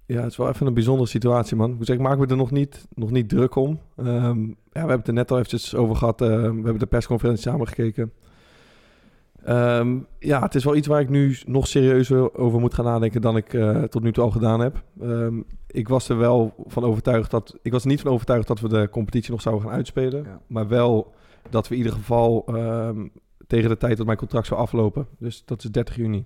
[0.07, 1.71] ja, het is wel even een bijzondere situatie, man.
[1.71, 3.81] Ik moet zeggen, ik maak me er nog niet, nog niet druk om.
[3.97, 6.21] Ehm, ja, we hebben het er net al eventjes over gehad.
[6.21, 8.13] eh, we hebben de persconferentie samen gekeken.
[9.45, 13.21] Ehm, ja, het is wel iets waar ik nu nog serieuzer over moet gaan nadenken
[13.21, 14.83] dan ik eh, tot nu toe al gedaan heb.
[15.01, 17.59] Ehm, ik was er wel van overtuigd dat...
[17.63, 20.23] Ik was er niet van overtuigd dat we de competitie nog zouden gaan uitspelen.
[20.23, 20.41] Ja.
[20.47, 21.15] Maar wel
[21.51, 23.07] dat we in ieder geval ehm,
[23.47, 25.07] tegen de tijd dat mijn contract zou aflopen...
[25.19, 26.25] dus dat is 30 juni...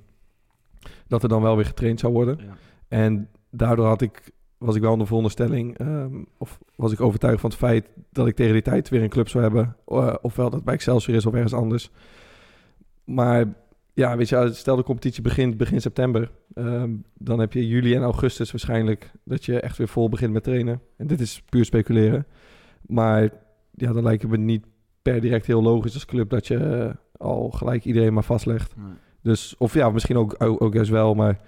[1.07, 2.39] dat er dan wel weer getraind zou worden.
[2.39, 2.57] Ja.
[2.89, 5.79] En daardoor had ik, was ik wel in de veronderstelling...
[5.79, 9.09] ehm, of was ik overtuigd van het feit dat ik tegen die tijd weer een
[9.09, 9.77] club zou hebben.
[9.87, 11.91] eh, ofwel dat het bij Excelsior is of ergens anders.
[13.05, 13.55] Maar
[13.93, 16.31] ja, weet je, stel de competitie begint begin september.
[16.55, 20.43] ehm, dan heb je juli en augustus waarschijnlijk dat je echt weer vol begint met
[20.43, 20.81] trainen.
[20.97, 22.27] En dit is puur speculeren.
[22.87, 23.31] Maar
[23.71, 24.65] ja, dan lijkt het me niet
[25.03, 28.77] per direct heel logisch als club dat je eh, al gelijk iedereen maar vastlegt.
[28.77, 28.87] Nee.
[29.23, 31.41] Dus, of ja, misschien ook, ook, ook juist wel, maar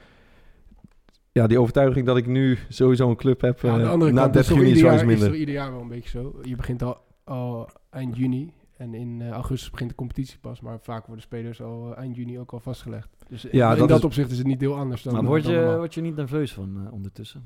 [1.32, 4.12] ja, die overtuiging dat ik nu sowieso een club heb Ja, aan de eh, andere
[4.12, 5.34] na kant 30 is, juni is ieder wel iets minder.
[5.38, 6.38] ieder jaar wel een beetje zo.
[6.42, 10.60] Je begint al, al eind juni en in eh, augustus begint de competitie pas.
[10.60, 13.08] Maar vaak worden spelers al eh, eind juni ook al vastgelegd.
[13.28, 15.42] Dus Ja, in dat dat, is- opzicht is het niet heel anders dan Maar word
[15.42, 15.76] dan je, normaal.
[15.78, 17.42] word je niet nerveus van ondertussen?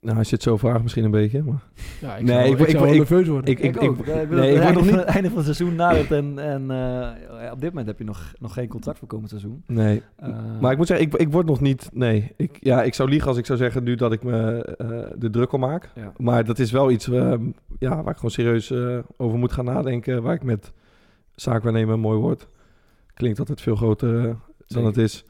[0.00, 1.62] Nou, als je het zo vraagt misschien een beetje, maar...
[2.00, 3.50] Ja, ik Nee, zou, ik- ik, ik- zou wel ik- nerveus worden.
[3.50, 5.28] ik- Ik, ik- ik nee, nee, ik het word einde, nog van, niet- het einde
[5.28, 8.68] van het seizoen nadert en, en eh, op dit moment heb je nog, nog geen
[8.68, 9.62] contract voor komend seizoen.
[9.66, 10.02] Nee.
[10.16, 10.28] Eh,
[10.60, 11.88] Maar ik moet zeggen, ik, ik word nog niet...
[11.92, 14.88] Nee, ik, ja, ik zou liegen als ik zou zeggen nu dat ik me eh,
[15.18, 15.90] de druk om maak.
[15.94, 16.12] ja.
[16.16, 17.42] Maar dat is wel iets ehm,
[17.78, 20.22] ja, waar ik gewoon serieus eh, over moet gaan nadenken.
[20.22, 20.72] Waar ik met
[21.34, 22.46] zaakwaarnemer, een mooi woord,
[23.14, 24.36] klinkt altijd veel groter dan
[24.66, 24.86] Zeker.
[24.86, 25.24] het is,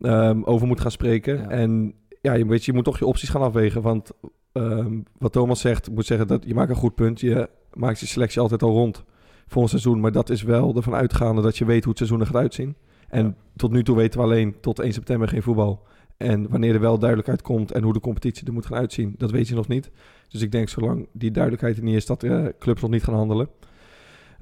[0.00, 1.36] ehm, over moet gaan spreken.
[1.38, 1.48] Ja.
[1.48, 3.82] En ja, je, weet, je je moet toch je opties gaan afwegen.
[3.82, 4.10] Want
[4.52, 7.20] ehm, wat Thomas zegt, moet zeggen dat je maakt een goed punt.
[7.20, 9.04] Je maakt je selectie altijd al rond
[9.46, 10.00] voor een seizoen.
[10.00, 12.76] Maar dat is wel ervan uitgaande dat je weet hoe het seizoen er gaat uitzien.
[13.08, 13.34] En Ja.
[13.56, 15.86] tot nu toe weten we alleen tot 1 september geen voetbal.
[16.16, 19.30] En wanneer er wel duidelijkheid komt en hoe de competitie er moet gaan uitzien, dat
[19.30, 19.90] weet je nog niet.
[20.28, 23.14] Dus ik denk zolang die duidelijkheid er niet is, dat de clubs nog niet gaan
[23.14, 23.48] handelen.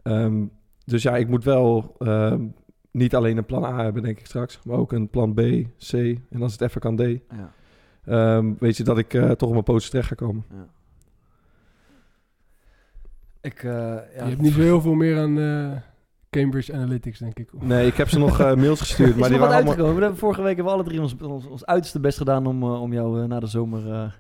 [0.03, 0.45] Ehm,
[0.85, 2.47] dus ja, ik moet wel ehm,
[2.91, 5.41] niet alleen een plan A hebben, denk ik straks, maar ook een plan B,
[5.91, 5.93] C
[6.31, 7.01] en als het even kan D.
[7.01, 7.53] Ja,
[8.07, 10.45] Ehm, weet je dat ik eh, toch op mijn pootjes terecht ga komen.
[10.51, 10.67] ja.
[13.41, 15.71] Ik, eh, ja, je hebt niet zo heel veel meer aan eh,
[16.31, 17.49] Cambridge Analytics, denk ik.
[17.61, 19.57] Nee, ik heb ze nog mails gestuurd, is maar er die wat waren allemaal...
[19.67, 19.95] uitgekomen?
[19.95, 22.63] We hebben vorige week hebben we alle drie ons, ons, ons uiterste best gedaan om,
[22.63, 24.13] eh, om jou eh, na de zomer eh,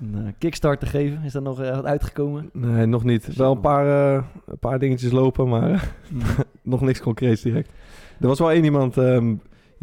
[0.00, 1.22] een eh, kickstart te geven.
[1.22, 2.50] Is dat nog eh, wat uitgekomen?
[2.52, 3.34] Nee, nog niet.
[3.36, 5.82] Wel een paar, eh, een paar dingetjes lopen, maar eh,
[6.62, 7.70] nog niks concreets direct.
[8.20, 9.34] Er was wel één iemand, ehm,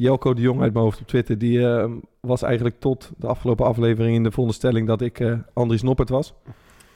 [0.01, 3.65] Jelko de Jong uit mijn hoofd op Twitter, die ehm, was eigenlijk tot de afgelopen
[3.65, 6.33] aflevering in de veronderstelling dat ik eh Andries Noppert was.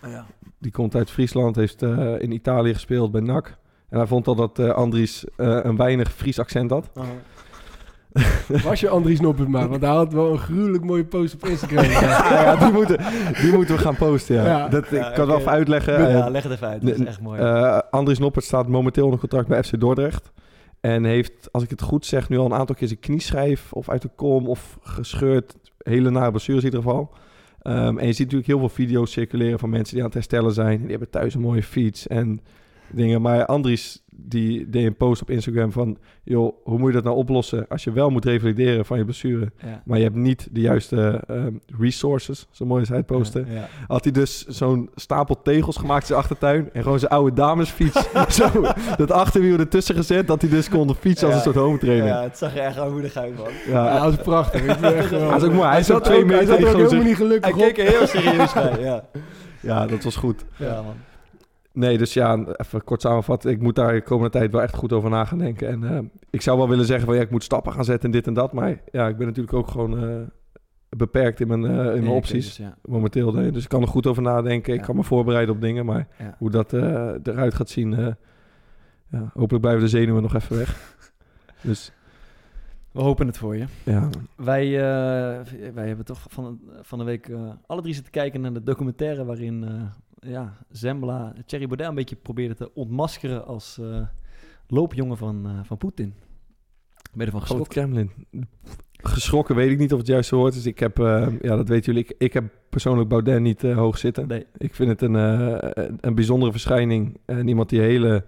[0.01, 0.25] ja.
[0.57, 3.57] Die komt uit Friesland, heeft eh, in Italië gespeeld bij NAC.
[3.89, 6.89] En hij vond al dat eh, Andries eh, een weinig Fries accent had.
[8.63, 11.83] Was je Andries Noppert maar, want hij had wel een gruwelijk mooie post op Instagram.
[11.91, 12.97] ja, ja, die, moeten,
[13.41, 14.45] die moeten we gaan posten, ja.
[14.45, 14.67] Ja.
[14.67, 16.09] Dat, ik kan het wel even uitleggen.
[16.09, 16.81] ja, leg het even uit.
[16.81, 17.39] Dat is echt mooi.
[17.39, 20.31] Eh Andries Noppert staat momenteel onder contract bij FC Dordrecht.
[20.85, 23.89] En heeft, als ik het goed zeg, nu al een aantal keer zijn knieschijf of
[23.89, 25.55] uit de kom of gescheurd.
[25.77, 27.11] Hele nare in ieder geval.
[27.61, 30.53] Ehm, en je ziet natuurlijk heel veel video's circuleren van mensen die aan het herstellen
[30.53, 30.79] zijn.
[30.79, 32.41] Die hebben thuis een mooie fiets en
[32.91, 33.21] dingen.
[33.21, 35.97] Maar Andries die deed een post op Instagram van...
[36.23, 39.51] joh, hoe moet je dat nou oplossen als je wel moet revalideren van je blessure...
[39.63, 39.81] ja.
[39.85, 43.67] maar je hebt niet de juiste ehm, resources, zo mooi is hij het posten Ja.
[43.87, 46.69] had hij dus zo'n stapel tegels gemaakt in zijn achtertuin.
[46.73, 48.03] En gewoon zijn oude damesfiets.
[48.39, 48.49] zo,
[48.97, 50.27] dat achterwiel ertussen gezet.
[50.27, 52.07] Dat hij dus kon fietsen als een soort home trainer.
[52.07, 53.47] Ja, het zag er echt armoedig uit, man.
[53.67, 54.61] Ja, dat is prachtig.
[54.61, 55.67] Ik echt, Hij is ook mooi.
[55.69, 57.59] Hij zat twee ook- Hij meter, zat die ook gewoon helemaal niet Hij gelukkig op.
[57.59, 59.03] keek er heel serieus bij, ja.
[59.59, 60.45] ja, dat was goed.
[60.55, 60.93] Ja, man.
[61.75, 63.51] Nee, dus ja, even kort samenvatten.
[63.51, 65.67] Ik moet daar de komende tijd wel echt goed over na gaan denken.
[65.67, 68.11] En eh, ik zou wel willen zeggen van ja, ik moet stappen gaan zetten en
[68.11, 68.53] dit en dat.
[68.53, 70.21] Maar ja, ik ben natuurlijk ook gewoon eh,
[70.89, 72.57] beperkt in mijn, eh, in mijn opties.
[72.57, 72.77] ja.
[72.85, 73.31] momenteel.
[73.31, 74.73] Dus ik kan er goed over nadenken.
[74.73, 75.85] Ik kan me voorbereiden op dingen.
[75.85, 76.35] Maar Ja.
[76.37, 77.91] hoe dat eruit gaat zien...
[79.09, 80.97] ja, hopelijk blijven de zenuwen nog even weg.
[81.61, 81.91] dus
[82.91, 83.65] We hopen het voor je.
[83.83, 84.71] ja, Wij,
[85.73, 87.31] wij hebben toch van, van de week
[87.65, 89.65] alle drie zitten kijken naar de documentaire waarin
[90.19, 94.01] ja, Zembla Thierry Baudet een beetje probeerde te ontmaskeren als eh,
[94.67, 96.13] loopjongen van, eh, van Poetin.
[97.13, 97.67] Ben Groot geschrokken?
[97.69, 98.11] Kremlin.
[98.97, 100.65] geschrokken weet ik niet of het juiste woord is.
[100.65, 102.09] Ik heb, eh, ja, dat weten jullie.
[102.09, 104.27] Ik, ik heb persoonlijk Baudet niet hoog zitten.
[104.27, 104.45] Nee.
[104.57, 105.13] Ik vind het een,
[106.07, 107.17] een bijzondere verschijning.
[107.25, 108.25] En iemand die hele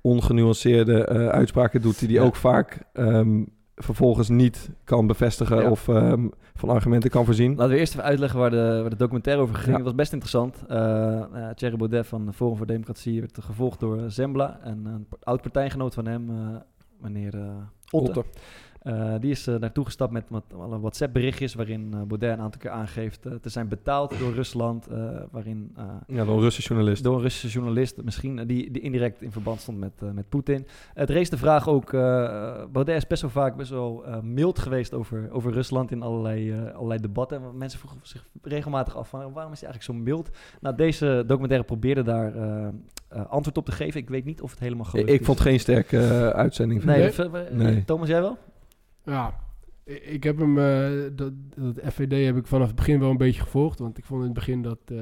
[0.00, 2.22] ongenuanceerde uitspraken doet, die die Ja.
[2.22, 3.42] ook vaak ehm,
[3.76, 5.70] vervolgens niet kan bevestigen Ja.
[5.70, 7.50] of ehm, van argumenten kan voorzien.
[7.56, 9.76] Laten we eerst even uitleggen waar de, waar de documentaire over ging.
[9.76, 9.82] Ja.
[9.82, 10.56] Was best interessant.
[10.68, 14.58] Eh eh, Thierry Baudet van Forum voor Democratie werd gevolgd door Zembla.
[14.62, 16.36] En een pa- oud-partijgenoot van hem, eh,
[17.00, 17.40] meneer eh
[17.90, 18.08] Otte.
[18.18, 18.24] Otte.
[18.84, 21.54] Eh, die is eh, naartoe gestapt met, met alle WhatsApp-berichtjes...
[21.54, 24.86] waarin eh, Baudet een aantal keer aangeeft te zijn betaald door Rusland.
[25.30, 27.04] waarin Ja, door een Russische journalist.
[27.04, 30.66] door een Russische journalist, misschien die, die indirect in verband stond met, met Poetin.
[30.94, 31.90] Het rees de vraag ook,
[32.72, 37.00] Baudet is best wel vaak best wel mild geweest over, over Rusland in allerlei, allerlei
[37.00, 37.56] debatten.
[37.56, 40.30] Mensen vroegen zich regelmatig af van waarom is hij eigenlijk zo mild?
[40.60, 42.32] Nou, deze documentaire probeerde daar
[43.28, 44.00] antwoord op te geven.
[44.00, 45.26] Ik weet niet of het helemaal Ik, gelukt ik is.
[45.26, 46.82] vond geen sterke uitzending.
[46.82, 47.84] van Nee.
[47.84, 48.38] Thomas, jij wel?
[49.04, 49.40] Ja,
[49.84, 53.42] ik heb hem, eh, dat, dat FVD heb ik vanaf het begin wel een beetje
[53.42, 53.78] gevolgd.
[53.78, 54.98] Want ik vond in het begin dat eh,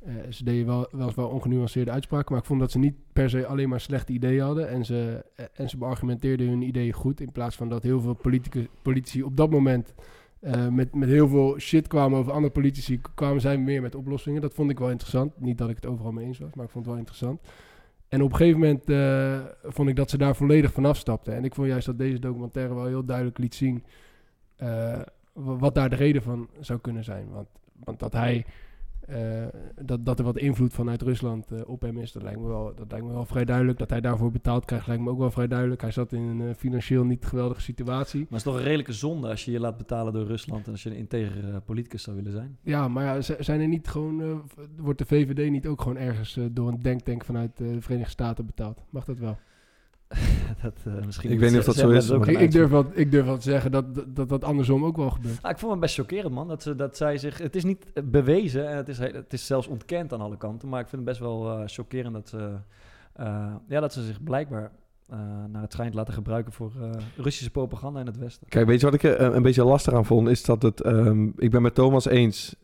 [0.00, 2.32] eh, ze deden wel, weliswaar ongenuanceerde uitspraken.
[2.32, 4.68] Maar ik vond dat ze niet per se alleen maar slechte ideeën hadden.
[4.68, 7.20] En ze, eh, en ze beargumenteerden hun ideeën goed.
[7.20, 8.18] In plaats van dat heel veel
[8.82, 9.94] politici op dat moment
[10.40, 13.00] eh, met, met heel veel shit kwamen over andere politici.
[13.14, 14.40] kwamen zij meer met oplossingen.
[14.40, 15.40] Dat vond ik wel interessant.
[15.40, 17.40] Niet dat ik het overal mee eens was, maar ik vond het wel interessant.
[18.10, 21.34] En op een gegeven moment eh, vond ik dat ze daar volledig van afstapten.
[21.34, 23.84] En ik vond juist dat deze documentaire wel heel duidelijk liet zien
[24.56, 25.00] eh,
[25.32, 27.28] wa- wat daar de reden van zou kunnen zijn.
[27.30, 27.48] Want,
[27.84, 28.44] want dat hij
[29.10, 29.46] eh,
[29.84, 32.72] dat, dat er wat invloed vanuit Rusland eh, op hem is, dat lijkt, me wel,
[32.76, 33.78] dat lijkt me wel vrij duidelijk.
[33.78, 35.80] Dat hij daarvoor betaald krijgt, lijkt me ook wel vrij duidelijk.
[35.80, 38.18] Hij zat in een eh, financieel niet geweldige situatie.
[38.18, 40.66] Maar het is toch een redelijke zonde als je je laat betalen door Rusland...
[40.66, 42.58] en als je een integer politicus zou willen zijn?
[42.62, 44.42] Ja, maar ja, zijn er niet gewoon,
[44.76, 48.84] wordt de VVD niet ook gewoon ergens door een denktank vanuit de Verenigde Staten betaald?
[48.90, 49.38] Mag dat wel?
[50.62, 52.86] dat, eh, misschien Ik weet niet of dat zo is, een Ik, ik, durf wel,
[52.92, 55.38] ik durf wel te zeggen dat dat, dat, dat andersom ook wel gebeurt.
[55.42, 56.48] Ah, ik vond het best chockerend, man.
[56.48, 57.38] Dat, ze, dat zij zich.
[57.38, 60.36] Het is niet eh, bewezen en het is, he- het is zelfs ontkend aan alle
[60.36, 60.68] kanten.
[60.68, 62.50] Maar ik vind het best wel eh, chockerend dat ze.
[63.12, 64.70] eh, ja, dat ze zich blijkbaar
[65.08, 65.18] eh,
[65.52, 68.48] naar het schijnt laten gebruiken voor eh, Russische propaganda in het Westen.
[68.48, 70.28] Kijk, weet je wat ik er een beetje lastig aan vond?
[70.28, 70.80] Is dat het...
[70.80, 72.56] ehm, ik ben met Thomas eens...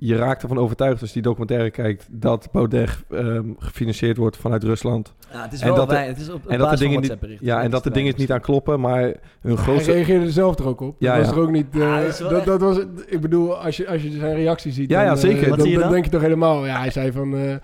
[0.00, 2.06] je raakt ervan overtuigd als je die documentaire kijkt...
[2.10, 5.14] dat Baudet ehm, gefinancierd wordt vanuit Rusland.
[5.32, 6.76] Ja, het is En wel dat de- wij- het is op, op en dat de
[6.76, 7.16] dingen niet-.
[7.40, 9.92] Ja, en dat de dingen niet aan kloppen, maar hun Hij grootste...
[9.92, 10.96] reageerde er zelf er ook op.
[10.98, 11.40] Ja, dat was ja.
[11.40, 11.66] er ook niet...
[11.72, 14.72] eh, Ja, dat dat, echt- dat was, ik bedoel, als je, als je zijn reactie
[14.72, 14.90] ziet...
[14.90, 15.48] Ja, ja, dan, eh, zeker.
[15.48, 15.92] Wat dan, zie je dan dan?
[15.92, 16.66] denk je toch helemaal...
[16.66, 17.34] Ja, hij zei van...
[17.36, 17.54] eh,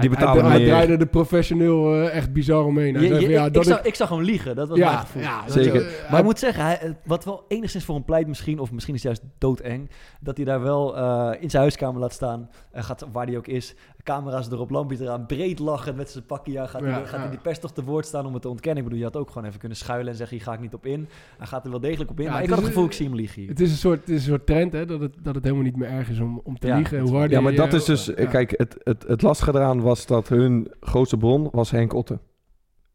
[0.00, 2.94] hij- betalen hij, draaide de professioneel eh, echt bizar omheen.
[2.94, 4.78] Hij Je- zei ja, ik, dat ik, zag, ik- ik zag hem liegen, dat was
[4.78, 5.22] ja, mijn gevoel.
[5.22, 5.80] ja, dat- Zeker.
[5.82, 8.94] Maar hij- ik moet zeggen, hij, wat wel enigszins voor hem pleit misschien, of misschien
[8.94, 12.82] is het juist doodeng, dat hij daar wel eh, in zijn huiskamer laat staan, eh,
[12.82, 13.74] gaat, waar hij ook is,
[14.06, 17.18] camera's erop, lampjes eraan, breed lachen met zijn pakje gaat, Ja, hij, gaat ja.
[17.18, 18.78] hij die pers toch te woord staan om het te ontkennen.
[18.82, 20.74] Ik bedoel, je had ook gewoon even kunnen schuilen en zeggen, hier ga ik niet
[20.74, 21.08] op in.
[21.38, 22.94] Hij gaat er wel degelijk op in, Ja, maar ik had het gevoel, een- ik
[22.94, 23.50] zie hem liegen hier.
[23.50, 25.64] Het is een soort, het is een soort trend, hè, dat het, dat het helemaal
[25.64, 27.00] niet meer erg is om, om te Ja, liegen.
[27.00, 28.04] Hoe harder Ja, maar je- dat is dus...
[28.04, 28.26] ja.
[28.26, 32.18] Kijk, het, het, het lastige eraan was dat hun grootste bron was Henk Otte.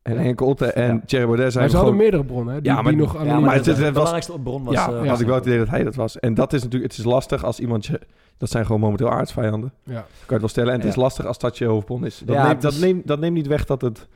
[0.02, 1.02] En Henk Otte en Ja.
[1.06, 2.12] Thierry Baudet zijn Maar ze hadden gewoon...
[2.12, 4.40] meerdere bronnen, hè, die, Ja, maar- die nog Ja, maar het- het de was- belangrijkste
[4.40, 4.74] bron was...
[4.74, 6.20] ja, eh, had ik wel het idee dat hij dat was.
[6.20, 6.92] En dat is natuurlijk...
[6.92, 8.00] Het is lastig als iemand je...
[8.38, 9.74] Dat zijn gewoon momenteel aardsvijanden.
[9.84, 9.94] Ja.
[9.94, 10.70] Kan je het wel stellen.
[10.70, 10.90] En het Ja.
[10.90, 12.22] is lastig als dat je hoofdbron is.
[12.26, 14.08] Dat, Ja, neemt, dat, neemt, dat neemt niet weg dat het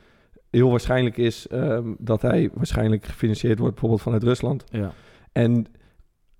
[0.50, 1.46] heel waarschijnlijk is...
[1.48, 4.64] ehm, dat hij waarschijnlijk gefinancierd wordt bijvoorbeeld vanuit Rusland.
[4.70, 4.92] Ja.
[5.32, 5.66] En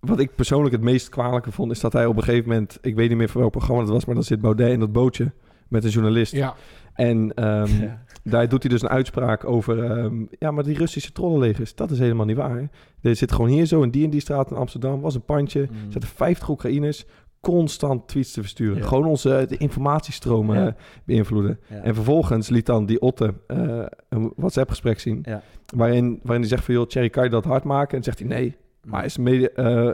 [0.00, 1.70] wat ik persoonlijk het meest kwalijke vond...
[1.70, 2.78] is dat hij op een gegeven moment...
[2.82, 4.04] Ik weet niet meer voor welk programma het was...
[4.04, 5.32] maar dan zit Baudet in dat bootje
[5.68, 6.33] met een journalist.
[6.33, 6.55] ja.
[6.94, 8.02] En ehm, Ja.
[8.22, 9.85] daar doet hij dus een uitspraak over...
[9.85, 12.70] ehm, ja, maar die Russische trollenlegers, dat is helemaal niet waar.
[13.02, 15.00] Er zit gewoon hier zo in die en die straat in Amsterdam...
[15.00, 15.92] was een pandje, er Mm.
[15.92, 17.05] zaten 50 Oekraïners...
[17.40, 18.79] constant tweets te versturen.
[18.79, 18.87] Ja.
[18.87, 20.66] Gewoon onze de informatiestromen Ja.
[20.66, 20.72] eh,
[21.05, 21.59] beïnvloeden.
[21.68, 21.76] Ja.
[21.83, 25.18] En vervolgens liet dan die Otte eh, een WhatsApp-gesprek zien...
[25.22, 25.42] Ja.
[25.76, 26.74] Waarin, waarin hij zegt van...
[26.74, 27.96] joh, Thierry, kan je dat hard maken?
[27.98, 28.57] En zegt hij nee.
[28.85, 29.48] Maar hij is media...
[29.48, 29.90] eh,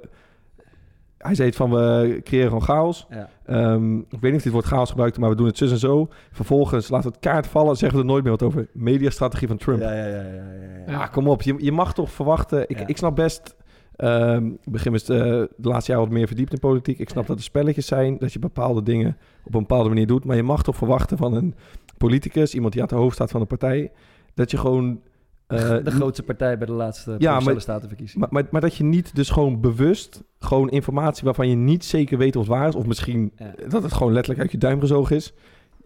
[1.22, 3.06] hij zei het van, we creëren gewoon chaos.
[3.10, 3.28] Ja.
[3.44, 5.78] Ehm, ik weet niet of dit woord chaos gebruikt, maar we doen het zus en
[5.78, 6.08] zo.
[6.30, 8.68] Vervolgens laten we het kaart vallen, zeggen we er nooit meer wat over.
[8.72, 9.80] Mediastrategie van Trump.
[9.80, 10.92] Ja, Ja, ja, ja, ja, ja, ja.
[10.92, 11.06] Ja.
[11.06, 11.42] kom op.
[11.42, 12.64] Je, je mag toch verwachten...
[12.68, 13.56] Ik, ik snap best...
[13.96, 16.98] ehm, ik begin met, eh, de laatste jaren wat meer verdiept in politiek.
[16.98, 20.24] Ik snap dat er spelletjes zijn, dat je bepaalde dingen op een bepaalde manier doet.
[20.24, 21.54] Maar je mag toch verwachten van een
[21.98, 23.90] politicus, iemand die aan het hoofd staat van een partij,
[24.34, 25.00] dat je gewoon...
[25.46, 28.28] eh, de grootste partij bij de laatste Ja, provinciale maar- statenverkiezingen.
[28.30, 32.18] maar, maar, maar dat je niet dus gewoon bewust gewoon informatie waarvan je niet zeker
[32.18, 33.54] weet of het waar is, of misschien Ja.
[33.68, 35.32] dat het gewoon letterlijk uit je duim gezogen is.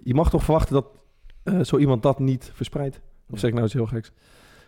[0.02, 0.86] Je mag toch verwachten dat
[1.42, 3.00] eh, zo iemand dat niet verspreidt?
[3.30, 4.12] Of zeg ik nou iets heel geks?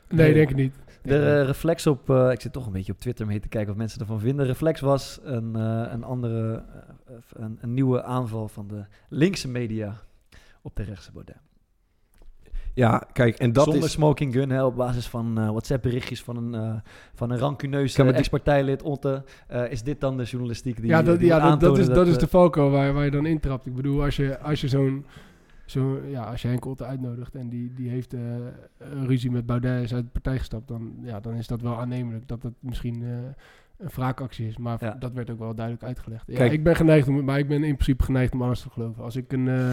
[0.09, 0.35] Nee, Nee.
[0.35, 0.74] denk ik niet.
[1.03, 3.68] De eh, reflex op, eh, ik zit toch een beetje op Twitter mee te kijken
[3.68, 4.46] wat mensen ervan vinden.
[4.46, 6.64] Reflex was een, eh, een andere,
[7.33, 9.96] een, een nieuwe aanval van de linkse media
[10.62, 11.37] op de rechtse Baudet.
[12.78, 13.90] Ja, kijk, en dat Zonder is...
[13.90, 16.74] smoking gun, hè, op basis van eh, WhatsApp-berichtjes van een, eh
[17.14, 19.24] van een rancuneus die- ex-partijlid, Otte.
[19.46, 22.18] Eh, is dit dan de journalistiek die ja, dat, die ja dat, is, dat is
[22.18, 23.66] de valko waar, waar je dan intrapt.
[23.66, 25.04] Ik bedoel, als je, als je zo'n...
[25.66, 28.20] Zo, ja, als je Henk Otte uitnodigt en die, die heeft eh,
[28.78, 31.76] een ruzie met Baudet is uit de partij gestapt, dan, ja, dan is dat wel
[31.78, 33.08] aannemelijk dat dat misschien eh,
[33.78, 34.56] een wraakactie is.
[34.56, 34.96] Maar Ja.
[34.98, 36.22] dat werd ook wel duidelijk uitgelegd.
[36.26, 36.52] Ja, Kijk.
[36.52, 39.02] ik ben geneigd om, maar ik ben in principe geneigd om alles te geloven.
[39.04, 39.72] Als ik een, eh,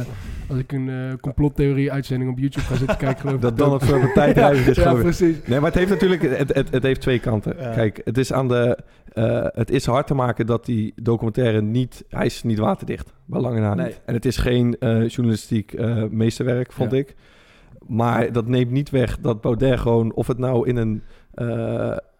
[0.49, 3.81] als ik een eh, complottheorie uitzending op YouTube ga zitten kijken, geloof ik Dat Donald
[3.81, 5.03] Trump een tijdreiziger is ja, geloof ik.
[5.03, 5.37] precies.
[5.47, 7.55] Nee, maar het heeft natuurlijk het, het, het heeft twee kanten.
[7.59, 7.73] Ja.
[7.73, 8.77] Kijk, het is aan de.
[9.13, 12.03] eh, het is hard te maken dat die documentaire niet.
[12.09, 13.13] Hij is niet waterdicht.
[13.25, 13.85] Bij lange na Nee.
[13.85, 14.01] niet.
[14.05, 16.97] En het is geen eh, journalistiek eh, meesterwerk, vond Ja.
[16.97, 17.15] ik.
[17.87, 20.13] Maar dat neemt niet weg dat Baudet gewoon.
[20.13, 21.03] Of het nou in een.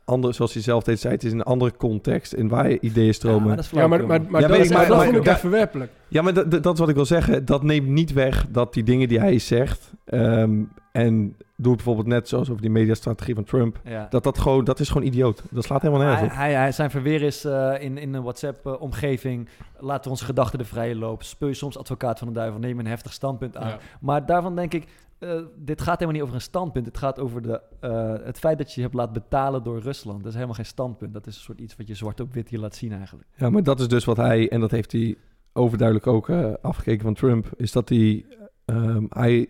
[0.05, 2.33] Andere, zoals hij zelf deed, zei, het is in een andere context.
[2.33, 3.47] In waar je ideeën Ja, stromen.
[3.47, 4.49] maar dat is Ja, maar, Ja, dat, ik, maar maar-
[4.87, 5.31] dat vond ik ja.
[5.31, 5.91] echt verwerpelijk.
[6.07, 7.45] Ja, maar dat, dat is wat ik wil zeggen.
[7.45, 9.93] Dat neemt niet weg dat die dingen die hij zegt.
[10.05, 13.79] ehm, en doe bijvoorbeeld net zoals over die mediastrategie van Trump.
[13.83, 14.07] Ja.
[14.09, 15.43] Dat, dat, gewoon, dat is gewoon idioot.
[15.49, 16.43] Dat slaat helemaal nergens Hij, op.
[16.51, 19.47] hij, hij- zijn verweer is eh, in, in een WhatsApp-omgeving.
[19.79, 21.23] laten we onze gedachten de vrije loop.
[21.23, 22.59] Speel je soms advocaat van de duivel.
[22.59, 23.67] Neem een heftig standpunt aan.
[23.67, 23.77] Ja.
[23.99, 24.87] Maar daarvan denk ik.
[25.25, 26.85] Eh, dit gaat helemaal niet over een standpunt.
[26.85, 30.17] Het gaat over de, eh, het feit dat je je hebt laten betalen door Rusland.
[30.17, 31.13] Dat is helemaal geen standpunt.
[31.13, 33.27] Dat is een soort iets wat je zwart op wit hier laat zien eigenlijk.
[33.35, 35.15] Ja, maar dat is dus wat hij, en dat heeft hij
[35.53, 38.25] overduidelijk ook eh, afgekeken van Trump, is dat hij,
[38.65, 39.47] ehm, hij,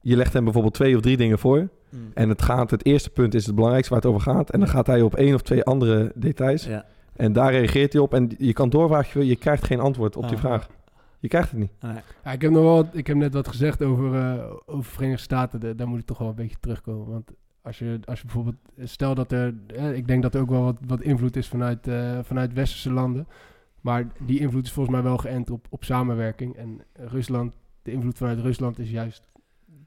[0.00, 1.68] je legt hem bijvoorbeeld twee of drie dingen voor.
[2.14, 4.50] En het gaat, het eerste punt is het belangrijkste waar het over gaat.
[4.50, 6.64] En dan gaat hij op één of twee andere details.
[6.64, 6.84] Ja.
[7.16, 8.14] En daar reageert hij op.
[8.14, 10.38] En je kan doorvragen, je krijgt geen antwoord op die Ah.
[10.42, 10.68] vraag.
[11.20, 11.72] Je krijgt het niet.
[11.80, 11.96] Nee.
[12.24, 15.22] Ja, ik heb nog wel, wat- ik heb net wat gezegd over, eh over Verenigde
[15.22, 15.60] Staten.
[15.60, 17.06] Da- daar moet ik toch wel een beetje terugkomen.
[17.08, 17.30] Want
[17.62, 20.62] als je, als je bijvoorbeeld, stel dat er, eh, ik denk dat er ook wel
[20.64, 23.26] wat, wat invloed is vanuit, eh, vanuit westerse landen.
[23.80, 26.56] Maar die invloed is volgens mij wel geënt op, op samenwerking.
[26.56, 27.52] En Rusland,
[27.82, 29.22] de invloed vanuit Rusland is juist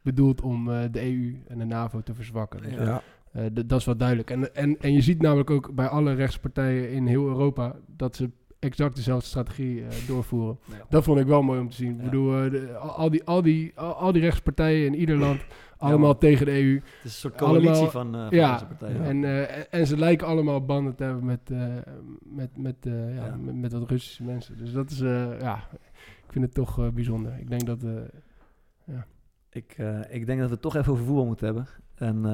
[0.01, 2.61] bedoeld om eh, de EU en de NAVO te verzwakken.
[2.61, 3.01] Dus, Ja.
[3.31, 4.29] eh, dat is wel duidelijk.
[4.29, 8.29] En, en, en je ziet namelijk ook bij alle rechtspartijen in heel Europa dat ze
[8.63, 10.59] exact dezelfde strategie eh, doorvoeren.
[10.69, 10.75] Ja.
[10.89, 11.91] Dat vond ik wel mooi om te zien.
[11.91, 12.03] Ik Ja.
[12.03, 15.41] bedoel, eh, de- al, die, al, die, al, al die rechtspartijen in ieder land,
[15.77, 16.73] allemaal tegen de EU.
[16.75, 18.97] Het is een soort coalitie Allemaal- van, van ja, partijen.
[19.01, 19.03] Ja.
[19.03, 21.49] En, en- en ze lijken allemaal banden te hebben met,
[22.23, 23.35] met, met, ja, Ja.
[23.35, 24.57] met, met wat Russische mensen.
[24.57, 24.99] Dus dat is,
[25.39, 25.67] ja,
[26.25, 27.37] ik vind het toch bijzonder.
[27.39, 28.93] Ik denk dat, eh,
[29.49, 29.75] Ik,
[30.09, 31.67] ik denk dat we het toch even over voetbal moeten hebben.
[31.95, 32.25] En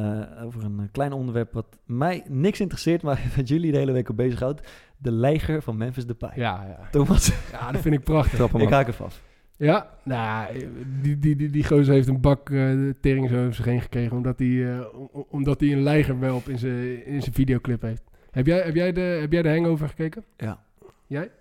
[0.44, 4.18] over een klein onderwerp wat mij niks interesseert, maar wat jullie de hele week op
[4.18, 4.70] bezighoudt.
[5.02, 6.32] De leiger van Memphis Depay.
[6.36, 6.90] ja, ja.
[6.92, 8.54] Thomas, ja, dat vind ik prachtig.
[8.54, 9.22] Ik haak even af.
[9.58, 10.54] Ja, nou,
[11.02, 14.18] die, die, die, die gozer heeft een bak eh tering zo over zich heen gekregen.
[14.18, 18.04] Omdat hij, eh, om- omdat hij een leigerwelp in zijn, in zijn videoclip heeft.
[18.32, 20.24] Heb jij, heb, jij de, heb jij de hangover gekeken?
[20.38, 20.64] Ja.
[21.08, 21.32] Jij?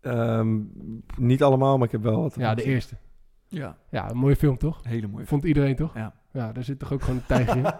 [0.00, 0.58] Ehm,
[1.18, 2.34] niet allemaal, maar ik heb wel wat.
[2.38, 2.96] Ja, de eerste.
[3.48, 4.80] Ja, Ja, een mooie film toch?
[4.82, 5.26] hele mooie.
[5.26, 5.94] Vond iedereen toch?
[5.94, 6.14] Ja.
[6.32, 7.64] Ja, daar zit toch ook gewoon een tijger in.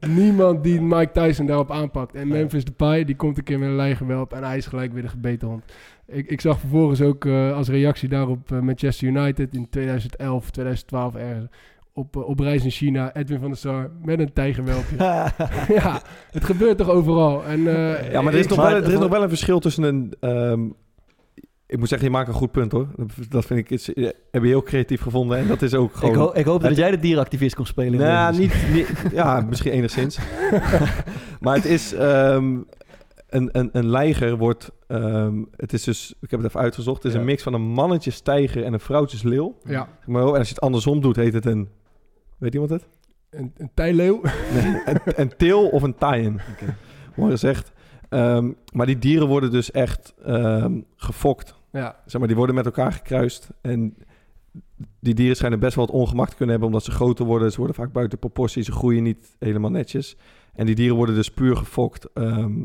[0.00, 2.14] Niemand die Mike Tyson daarop aanpakt.
[2.14, 5.02] En Memphis Depay, die komt een keer met een leigerwelp en hij is gelijk weer
[5.02, 5.64] de gebeten hond.
[6.06, 11.14] Ik, ik zag vervolgens ook eh, als reactie daarop eh, Manchester United in 2011, 2012
[11.14, 11.48] ergens.
[11.92, 14.96] Op, eh, op reis in China, Edwin van der Sar met een tijgerwelpje.
[15.80, 17.44] ja, het gebeurt toch overal.
[17.44, 19.58] En, eh, Ja, maar er is, nog maar wel, er is nog wel een verschil
[19.58, 20.14] tussen een...
[20.20, 20.60] ehm,
[21.66, 22.86] ik moet zeggen, je maakt een goed punt hoor.
[23.28, 25.38] Dat, vind ik, iets, eh, heb je heel creatief gevonden.
[25.38, 26.14] En dat is ook gewoon...
[26.14, 27.92] ik, ho- ik hoop dat Het- jij de dierenactivist kon spelen.
[27.92, 30.18] in Nou, niet, niet- Ja, misschien enigszins.
[31.40, 31.92] maar het is...
[31.94, 32.58] ehm,
[33.26, 34.70] een, een, een leiger wordt...
[34.86, 36.14] ehm, het is dus...
[36.20, 36.96] Ik heb het even uitgezocht.
[36.96, 37.18] Het is Ja.
[37.18, 39.56] een mix van een mannetjesstijger en een vrouwtjesleeuw.
[39.64, 41.68] ja, Maar, en als je het andersom doet, heet het een...
[42.38, 42.86] Weet iemand het?
[43.30, 44.20] een, een tijleeuw.
[44.52, 46.40] Nee, een, een til of een taaien.
[46.52, 46.76] Oké.
[47.16, 47.72] Mooi gezegd.
[48.08, 51.54] Ehm, maar die dieren worden dus echt ehm, gefokt.
[51.72, 53.48] Ja, Zeg maar, die worden met elkaar gekruist.
[53.60, 53.96] En
[55.00, 56.68] die dieren schijnen best wel wat ongemak te kunnen hebben...
[56.68, 57.50] omdat ze groter worden.
[57.50, 58.62] Ze worden vaak buiten proportie.
[58.62, 60.16] Ze groeien niet helemaal netjes.
[60.54, 62.08] En die dieren worden dus puur gefokt.
[62.14, 62.64] ehm,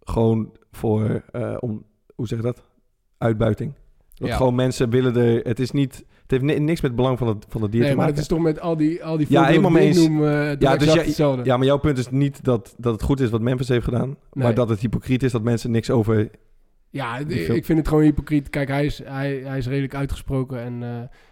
[0.00, 1.22] gewoon voor...
[1.32, 1.84] eh, om,
[2.14, 2.62] hoe zeg je dat?
[3.18, 3.72] Uitbuiting.
[4.14, 4.36] Dat Ja.
[4.36, 5.40] gewoon mensen willen er...
[5.42, 5.94] Het is niet...
[6.22, 8.06] Het heeft ni- niks met het belang van het, van het dier nee, te maar
[8.06, 8.20] maken.
[8.22, 11.40] het is toch met al die, al die Ja, die noem, eh, Ja, dus jij-.
[11.42, 14.08] Ja, maar jouw punt is niet dat, dat het goed is wat Memphis heeft gedaan.
[14.08, 14.16] Nee.
[14.32, 16.30] Maar dat het hypocriet is dat mensen niks over...
[16.96, 18.50] Ja, ik vind het gewoon hypocriet.
[18.50, 20.60] Kijk, hij is, hij, hij is redelijk uitgesproken.
[20.60, 20.82] En,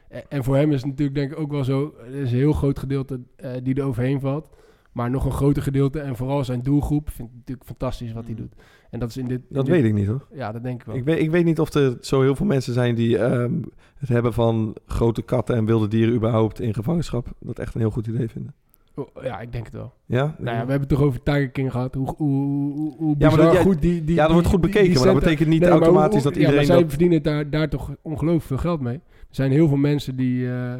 [0.08, 1.94] eh, en voor hem is het natuurlijk denk ik ook wel zo...
[2.06, 4.50] Er is een heel groot gedeelte eh, die er overheen valt.
[4.92, 7.10] Maar nog een groter gedeelte en vooral zijn doelgroep...
[7.10, 8.40] vindt het natuurlijk fantastisch wat hij Mm.
[8.40, 8.52] doet.
[8.90, 9.38] En dat is in dit...
[9.40, 10.26] in Dat dit- weet ik niet hoor.
[10.32, 10.96] Ja, dat denk ik wel.
[10.96, 13.52] Ik weet, ik weet niet of er zo heel veel mensen zijn die ehm,
[13.98, 17.32] het hebben van grote katten en wilde dieren überhaupt in gevangenschap.
[17.40, 18.54] Dat echt een heel goed idee vinden.
[18.96, 19.92] Oh, ja, ik denk het wel.
[20.06, 20.22] Ja?
[20.38, 21.94] Nou ja, we hebben het toch over Tiger King gehad.
[21.94, 24.88] Hoe, hoe, hoe, hoe Ja, maar dat- goed die, die ja, dat wordt goed bekeken,
[24.88, 26.88] die maar dat betekent niet Nee, automatisch hoe- dat Ja, iedereen maar zij dat...
[26.90, 28.94] verdienen daar, daar toch ongelooflijk veel geld mee.
[28.94, 29.00] Er
[29.40, 30.74] zijn heel veel mensen die, eh,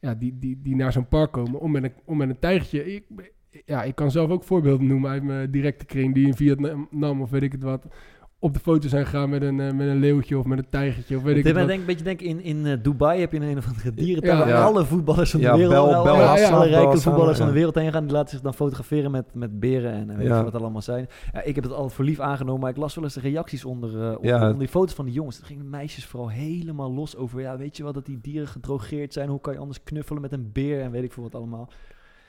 [0.00, 2.94] ja, die, die, die naar zo'n park komen om met een, om met een tijgertje.
[2.94, 3.04] Ik,
[3.64, 7.30] ja, ik kan zelf ook voorbeelden noemen uit mijn directe kring die in Vietnam of
[7.30, 7.86] weet ik het wat
[8.44, 11.16] op de foto zijn gegaan met een, eh, met een leeuwtje of met een tijgertje
[11.16, 11.66] of weet ik wat.
[11.66, 14.36] denk, een beetje denk in, in eh, Dubai heb je een, een of andere dierentuin
[14.36, 14.44] Ja.
[14.44, 14.62] waar Ja.
[14.64, 17.52] alle voetballers van de Ja, wereld, Bel- alle- Bel alle Hassan, rijke voetballers van de
[17.52, 18.02] wereld heen gaan.
[18.04, 20.38] Die laten zich dan fotograferen met, met beren en, en weet Ja.
[20.38, 21.06] ik wat allemaal zijn.
[21.32, 23.64] Ja, ik heb het altijd voor lief aangenomen, maar ik las wel eens de reacties
[23.64, 24.42] onder, eh, onder, Ja.
[24.42, 25.36] onder die foto's van die jongens.
[25.36, 28.48] Toen gingen de meisjes vooral helemaal los over, ja, weet je wel, dat die dieren
[28.48, 29.28] gedrogeerd zijn.
[29.28, 31.68] Hoe kan je anders knuffelen met een beer en weet ik veel wat allemaal.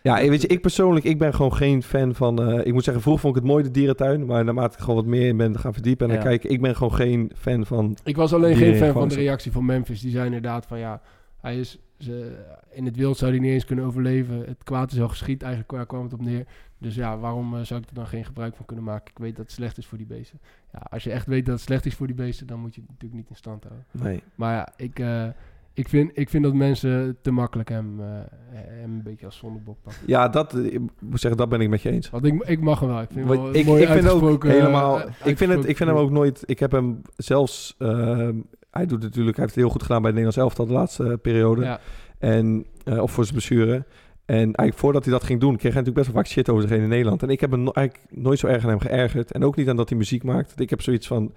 [0.05, 2.41] Ja, weet je, ik persoonlijk, ik ben gewoon geen fan van...
[2.41, 4.25] eh, ik moet zeggen, vroeger vond ik het mooi, de dierentuin.
[4.25, 6.19] Maar naarmate ik gewoon wat meer in ben gaan verdiepen en Ja.
[6.19, 6.49] dan kijken...
[6.49, 7.97] Ik ben gewoon geen fan van...
[8.03, 10.01] Ik was alleen geen fan van de reactie van Memphis.
[10.01, 11.01] Die zei inderdaad van ja,
[11.41, 12.35] hij is ze,
[12.71, 14.37] in het wild zou hij niet eens kunnen overleven.
[14.45, 16.45] Het kwaad is al geschied, eigenlijk waar kwam het op neer.
[16.77, 19.11] Dus ja, waarom eh, zou ik er dan geen gebruik van kunnen maken?
[19.11, 20.39] Ik weet dat het slecht is voor die beesten.
[20.73, 22.81] Ja, als je echt weet dat het slecht is voor die beesten, dan moet je
[22.81, 23.85] het natuurlijk niet in stand houden.
[23.91, 24.23] Nee.
[24.35, 25.27] Maar ja, ik, eh,
[25.75, 28.05] ik, vind, ik vind dat mensen te makkelijk hem, eh,
[28.51, 30.03] hem een beetje als zondebok pakken.
[30.05, 32.09] Ja, dat, eh, ik moet zeggen, dat ben ik met je eens.
[32.09, 33.01] Want ik, ik mag hem wel.
[33.01, 34.99] Ik vind wel ik, mooi ik vind ook uitgesproken, helemaal...
[35.01, 36.43] eh, ik, vind het, ik vind hem ook nooit...
[36.45, 37.75] Ik heb hem zelfs...
[37.79, 38.35] ehm,
[38.71, 39.35] hij doet het natuurlijk...
[39.38, 41.61] Hij heeft het heel goed gedaan bij het Nederlands elftal de laatste eh, periode.
[41.61, 41.79] Ja,
[42.19, 43.85] En, eh, of voor zijn blessure.
[44.25, 46.61] En eigenlijk voordat hij dat ging doen, kreeg hij natuurlijk best wel vaak shit over
[46.61, 47.23] zich heen in Nederland.
[47.23, 49.31] En ik heb hem no- eigenlijk nooit zo erg aan hem geërgerd.
[49.31, 50.59] En ook niet aan dat hij muziek maakt.
[50.59, 51.33] Ik heb zoiets van,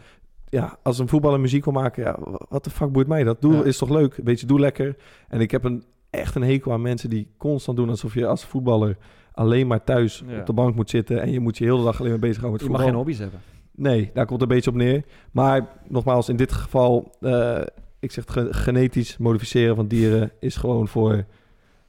[0.51, 3.41] ja, als een voetballer muziek wil maken, ja, wat de fuck boeit mij dat?
[3.41, 3.63] Doe, Ja.
[3.65, 4.21] is toch leuk?
[4.25, 4.97] Weet je, doe lekker.
[5.29, 8.45] En ik heb een, echt een hekel aan mensen die constant doen alsof je als
[8.45, 8.97] voetballer
[9.33, 10.39] alleen maar thuis Ja.
[10.41, 11.21] op de bank moet zitten.
[11.23, 13.05] En je moet je heel de dag alleen maar bezighouden Je met mag voetbal.
[13.05, 13.41] geen hobby's hebben.
[13.75, 15.05] Nee, daar komt een beetje op neer.
[15.31, 17.61] Maar nogmaals, in dit geval, eh,
[17.99, 21.25] ik zeg het ge- genetisch modificeren van dieren is gewoon voor,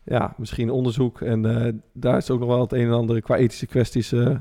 [0.04, 1.22] ja, misschien onderzoek.
[1.22, 4.36] En eh, daar is ook nog wel het een en ander qua ethische kwesties eh,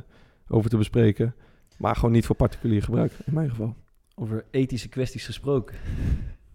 [0.49, 1.35] over te bespreken.
[1.79, 3.75] Maar gewoon niet voor particulier gebruik, in mijn geval.
[4.21, 5.77] Over ethische kwesties gesproken.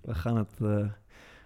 [0.01, 0.85] We gaan het eh,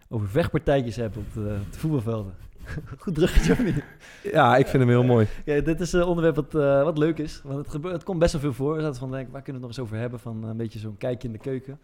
[0.10, 2.34] over vechtpartijtjes hebben op de, op de voetbalvelden.
[3.00, 3.84] Goed of niet?
[4.24, 5.28] Ja, ik vind hem heel mooi.
[5.46, 7.42] Ja, dit is een onderwerp wat, eh, wat leuk is.
[7.44, 8.76] Want het, gebeurt, het komt best wel veel voor.
[8.76, 10.20] We zaten van denken, waar kunnen we het nog eens over hebben?
[10.20, 11.80] Van een beetje zo'n kijkje in de keuken.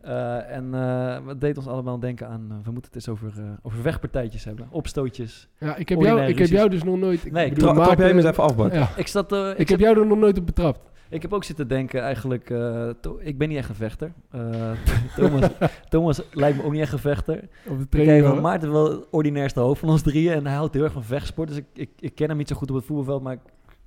[0.00, 2.46] Eh, en eh wat deed ons allemaal denken aan...
[2.50, 4.66] eh, we moeten het eens over, eh, over vechtpartijtjes hebben.
[4.70, 5.48] Opstootjes.
[5.58, 7.24] ja ik, heb jou, ik heb jou dus nog nooit...
[7.24, 8.72] Ik Nee, bedoel, Tra trap jij hem eens even af, Bart?
[8.72, 8.88] Ja.
[8.96, 10.80] Ik, zat, eh, ik, Ik heb jou er nog nooit op betrapt.
[11.10, 12.50] Ik heb ook zitten denken eigenlijk...
[12.50, 14.12] eh, ik ben niet echt een vechter.
[14.30, 14.70] Eh,
[15.16, 15.50] Thomas,
[15.88, 17.48] Thomas lijkt me ook niet echt een vechter.
[17.68, 18.26] Op de training.
[18.26, 18.40] van.
[18.40, 20.32] Maarten wel het ordinairste hoofd van ons drieën.
[20.32, 21.48] En hij houdt heel erg van vechtsport.
[21.48, 23.22] Dus ik, ik, ik ken hem niet zo goed op het voetbalveld.
[23.22, 23.40] Maar ik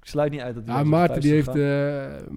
[0.07, 1.53] sluit niet uit dat hij Ja, Maarten die heeft...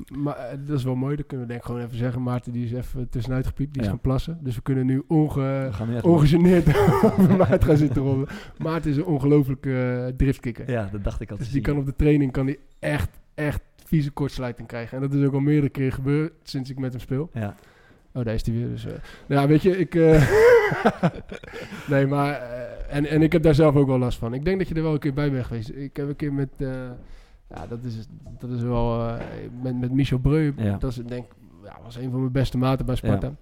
[0.08, 2.22] ma- eh, dat is wel mooi, dat kunnen we denk ik gewoon even zeggen.
[2.22, 3.92] Maarten die is even tussenuit gepiept, die is Ja.
[3.92, 4.38] gaan plassen.
[4.42, 5.70] Dus we kunnen nu onge,
[6.00, 6.66] We ongegeneerd
[7.04, 8.26] over Maarten gaan zitten rollen.
[8.58, 10.70] Maarten is een ongelofelijke eh, driftkikker.
[10.70, 11.62] Ja, dat dacht ik al Dus die zien.
[11.62, 13.62] kan op de training kan die echt, echt
[13.94, 14.96] vieze kortsluiting krijgen.
[14.96, 17.30] En dat is ook al meerdere keren gebeurd sinds ik met hem speel.
[17.32, 17.54] Ja.
[18.12, 18.68] Oh, daar is hij weer.
[18.68, 18.92] Dus, eh,
[19.26, 19.94] nou ja, weet je, ik...
[19.94, 20.30] eh,
[21.90, 22.32] nee, maar...
[22.32, 24.34] eh, en, en ik heb daar zelf ook wel last van.
[24.34, 25.68] Ik denk dat je er wel een keer bij bent geweest.
[25.68, 26.48] Ik heb een keer met...
[27.48, 28.06] ja, dat is,
[28.38, 29.16] dat is wel...
[29.62, 30.52] met, met Michel Breu.
[30.56, 30.76] Ja.
[30.76, 31.26] Dat is, denk,
[31.64, 33.34] ja, was een van mijn beste maten bij Sparta.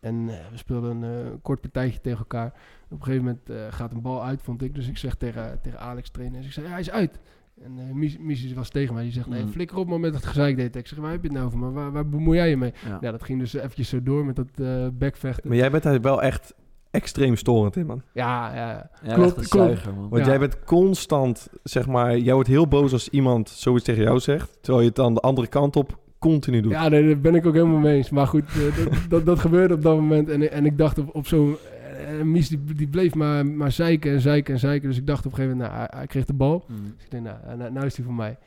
[0.00, 2.52] En we speelden een kort partijtje tegen elkaar.
[2.88, 4.74] Op een gegeven moment gaat een bal uit, vond ik.
[4.74, 6.36] Dus ik zeg tegen, tegen Alex trainen.
[6.36, 7.18] Dus ik zeg, ja, hij is uit.
[7.62, 9.02] En Mies, Mies was tegen mij.
[9.02, 9.48] Die zegt, nee, Mm.
[9.48, 10.76] flikker op maar met het gezeik deed.
[10.76, 11.58] Ik zeg, waar heb je het nou over?
[11.58, 12.72] Maar waar, waar bemoei jij je mee?
[12.88, 12.98] Ja.
[13.00, 15.48] Ja, dat ging dus eventjes zo door met dat eh backvechten.
[15.48, 16.54] Maar jij bent daar wel echt
[16.90, 18.02] extreem storend in, man.
[18.12, 18.90] Ja, ja.
[19.02, 19.66] Ja, Klopt, echt een klopt.
[19.66, 20.08] zuiger, man.
[20.08, 20.28] Want Ja.
[20.30, 22.18] jij bent constant, zeg maar...
[22.18, 24.58] Jij wordt heel boos als iemand zoiets tegen jou zegt.
[24.60, 26.72] Terwijl je het dan de andere kant op continu doet.
[26.72, 28.10] Ja, nee, daar ben ik ook helemaal mee eens.
[28.10, 30.28] Maar goed, eh, dat, dat, dat gebeurde op dat moment.
[30.28, 31.56] En, en ik dacht op, op zo'n...
[31.94, 34.88] En Mies die, die bleef maar, maar zeiken en zeiken en zeiken.
[34.88, 36.64] Dus ik dacht op een gegeven moment, nou, hij, hij kreeg de bal.
[36.68, 36.76] Mm.
[36.96, 38.38] Dus ik denk, nou, nou, nou is hij voor mij.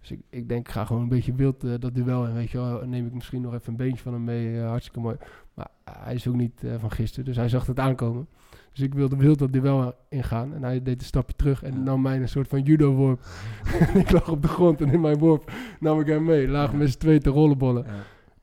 [0.00, 2.26] Dus ik, ik denk, ik ga gewoon een beetje wild eh, dat duel.
[2.26, 4.60] En weet je wel, neem ik misschien nog even een beentje van hem mee.
[4.60, 5.16] eh, hartstikke mooi.
[5.54, 5.68] Maar
[6.02, 8.26] hij is ook niet eh, van gisteren, dus hij zag het aankomen.
[8.72, 10.54] Dus ik wilde wild dat duel ingaan.
[10.54, 11.78] En hij deed een stapje terug en Ja.
[11.78, 13.20] nam mij een soort van judo-worp.
[13.94, 16.48] ik lag op de grond en in mijn worp nam ik hem mee.
[16.48, 16.78] Lagen Ja.
[16.78, 17.84] met z'n tweeën te rollenbollen.
[17.86, 17.92] Ja.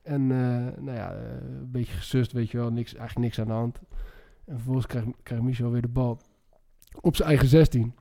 [0.02, 1.20] En eh, nou ja, eh,
[1.60, 2.70] een beetje gesust, weet je wel.
[2.70, 3.80] Niks, eigenlijk niks aan de hand.
[4.52, 6.18] En vervolgens krijgt, krijgt Michel weer de bal
[7.00, 7.94] op zijn eigen 16.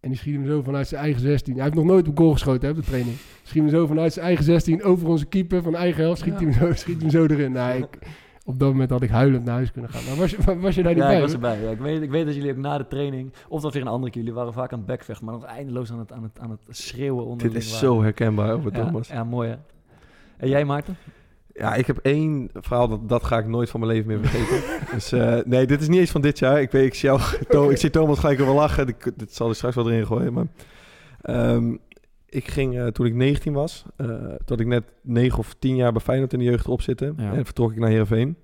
[0.00, 1.54] En die schiet hem zo vanuit zijn eigen 16.
[1.54, 3.16] Hij heeft nog nooit op goal geschoten hè, op de training.
[3.42, 6.20] Schiet hem zo vanuit zijn eigen 16 over onze keeper van eigen helft.
[6.20, 6.40] Schiet, Ja.
[6.40, 7.52] hem zo, schiet hem zo erin.
[7.52, 7.98] Nou, ik,
[8.44, 10.04] op dat moment had ik huilend naar huis kunnen gaan.
[10.04, 11.16] Maar was je, was je daar niet Ja, bij?
[11.16, 11.60] ik was erbij.
[11.62, 13.88] Ja, ik, weet, ik weet dat jullie ook na de training, of dat weer een
[13.88, 16.38] andere keer, jullie waren vaak aan het backvechten, maar nog eindeloos aan het, aan het,
[16.38, 19.08] aan het schreeuwen onder Dit is zo herkenbaar over ja, Thomas.
[19.08, 19.56] Ja, mooi hè.
[20.36, 20.96] En jij Maarten?
[21.58, 24.78] Ja, ik heb één verhaal, dat, dat ga ik nooit van mijn leven meer vergeten.
[24.94, 26.60] dus eh, nee, dit is niet eens van dit jaar.
[26.60, 28.88] Ik, weet, ik, zie, jou, ik zie Thomas gelijk wel lachen.
[28.88, 30.32] Ik, dit zal hij straks wel erin gooien.
[30.32, 30.46] Maar,
[31.20, 31.76] ehm,
[32.28, 35.92] ik ging, eh, toen ik 19 was, toen had ik net 9 of 10 jaar
[35.92, 37.14] bij Feyenoord in de jeugd erop zitten.
[37.16, 37.32] Ja.
[37.32, 38.36] En vertrok ik naar Heerenveen.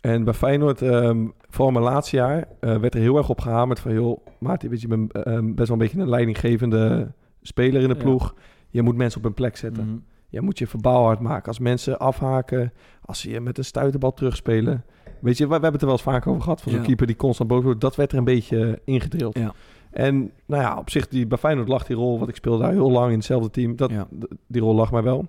[0.00, 3.92] En bij Feyenoord, ehm vooral mijn laatste jaar, werd er heel erg op gehamerd van...
[3.92, 7.12] joh, Maarten, weet je, bent ehm, best wel een beetje een leidinggevende
[7.42, 8.00] speler in de Ja.
[8.00, 8.34] ploeg.
[8.70, 9.84] Je moet mensen op hun plek zetten.
[9.84, 9.96] Mhm.
[10.28, 11.46] Je moet je verbaal hard maken.
[11.48, 12.72] Als mensen afhaken,
[13.04, 14.84] als ze je met een stuiterbal terugspelen.
[15.20, 16.60] Weet je, we, we hebben het er wel eens vaak over gehad.
[16.62, 16.86] Van zo'n Ja.
[16.86, 17.80] keeper die constant boos wordt.
[17.80, 19.38] Dat werd er een beetje ingedrild.
[19.38, 19.52] Ja.
[19.90, 22.18] En nou ja, op zich, die, bij Feyenoord lag die rol.
[22.18, 23.76] Want ik speelde daar heel lang in hetzelfde team.
[23.76, 24.08] Dat, Ja.
[24.46, 25.26] Die rol lag mij wel.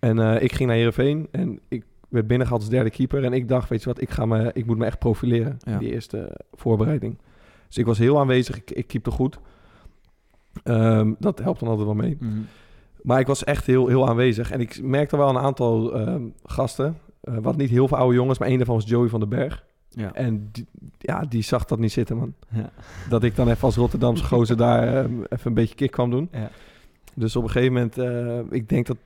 [0.00, 1.28] En eh, ik ging naar Heerenveen.
[1.30, 3.24] En ik werd binnengehaald als derde keeper.
[3.24, 5.56] En ik dacht, weet je wat, ik, ga me, ik moet me echt profileren.
[5.58, 5.72] Ja.
[5.72, 7.18] In die eerste voorbereiding.
[7.66, 8.56] Dus ik was heel aanwezig.
[8.56, 9.38] Ik, ik keepte goed.
[10.62, 12.16] Ehm, dat helpt dan altijd wel mee.
[12.20, 12.32] Mhm.
[13.04, 14.50] Maar ik was echt heel, heel aanwezig.
[14.50, 16.96] En ik merkte wel een aantal ehm, gasten.
[17.20, 19.64] eh, wat niet heel veel oude jongens, maar een daarvan was Joey van den Berg.
[19.88, 20.12] Ja.
[20.14, 20.66] En die,
[20.98, 22.34] ja, die zag dat niet zitten, man.
[22.48, 22.70] Ja.
[23.08, 26.28] Dat ik dan even als Rotterdamse gozer daar ehm, even een beetje kick kwam doen.
[26.32, 26.50] Ja.
[27.14, 28.96] Dus op een gegeven moment, eh, ik denk dat,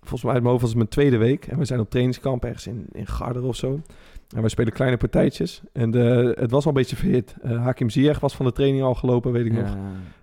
[0.00, 1.46] volgens mij uit mijn hoofd was het mijn tweede week.
[1.46, 3.80] En we zijn op trainingskamp ergens in, in Garderen of zo.
[4.34, 5.62] En we spelen kleine partijtjes.
[5.72, 7.34] En de, het was al een beetje verhit.
[7.42, 9.68] Eh, Hakim Ziyech was van de training al gelopen, weet ik nog.
[9.68, 9.76] Ja.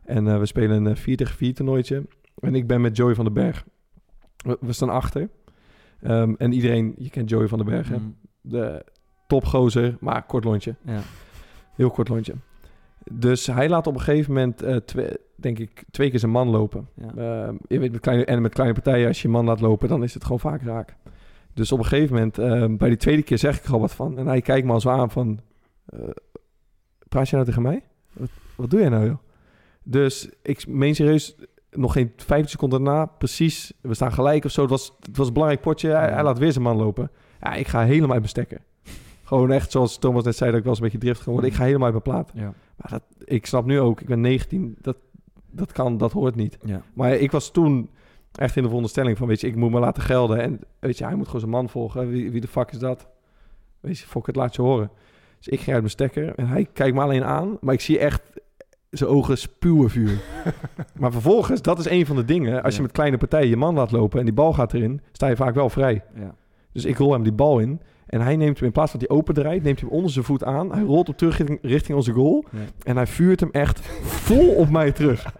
[0.05, 2.03] En eh, we spelen een eh, 4 tegen 4 toernooitje.
[2.39, 3.65] En ik ben met Joey van den Berg.
[4.37, 5.29] We, we staan achter.
[6.01, 7.97] Ehm, en iedereen, je kent Joey van den Berg, hè?
[7.97, 8.05] Mhm.
[8.41, 8.85] De
[9.27, 10.75] topgozer, maar kort lontje.
[10.81, 10.99] Ja.
[11.75, 12.33] Heel kort lontje.
[13.11, 16.49] Dus hij laat op een gegeven moment, eh, twee, denk ik, twee keer zijn man
[16.49, 16.87] lopen.
[16.95, 17.07] Ja.
[17.07, 19.87] Ehm, je weet, met kleine, en met kleine partijen, als je je man laat lopen,
[19.87, 20.95] dan is het gewoon vaak raak.
[21.53, 23.93] Dus op een gegeven moment, ehm, bij die tweede keer zeg ik er al wat
[23.93, 24.17] van.
[24.17, 25.39] En hij kijkt me al zo aan van,
[25.85, 25.99] eh,
[27.09, 27.83] praat je nou tegen mij?
[28.13, 29.17] Wat, wat doe jij nou, joh?
[29.83, 31.35] Dus ik meen serieus,
[31.75, 34.61] nog geen 15 seconden daarna, precies, we staan gelijk of zo.
[34.61, 37.11] Het was, het was een belangrijk potje, hij, laat weer zijn man lopen.
[37.41, 38.61] Ja, ik ga helemaal uit mijn stekker.
[39.23, 41.49] Gewoon echt, zoals Thomas net zei, dat ik wel eens een beetje driftig geworden.
[41.49, 42.31] Ik ga helemaal uit mijn plaat.
[42.33, 42.53] Ja.
[42.75, 44.97] Maar dat, ik snap nu ook, ik ben 19, dat,
[45.51, 46.57] dat kan, dat hoort niet.
[46.65, 46.81] Ja.
[46.93, 47.89] Maar ik was toen
[48.31, 50.39] echt in de veronderstelling van, weet je, ik moet me laten gelden.
[50.41, 52.09] En weet je, hij moet gewoon zijn man volgen.
[52.09, 53.07] Wie, wie de fuck is dat?
[53.79, 54.91] Weet je, fuck het, laat je horen.
[55.37, 57.57] Dus ik ging uit mijn stekker en hij kijkt me alleen aan.
[57.61, 58.21] Maar ik zie echt
[58.93, 60.17] zijn ogen spuwen vuur.
[60.99, 62.63] maar vervolgens, dat is een van de dingen.
[62.63, 65.27] Als je met kleine partijen je man laat lopen en die bal gaat erin, sta
[65.27, 66.03] je vaak wel vrij.
[66.15, 66.35] Ja.
[66.71, 67.81] Dus ik rol hem die bal in.
[68.05, 70.11] En hij neemt hem in plaats van dat hij open draait, neemt hij hem onder
[70.11, 70.71] zijn voet aan.
[70.71, 72.45] Hij rolt op terug richting, richting onze goal.
[72.51, 72.59] Ja.
[72.83, 75.25] En hij vuurt hem echt vol op mij terug.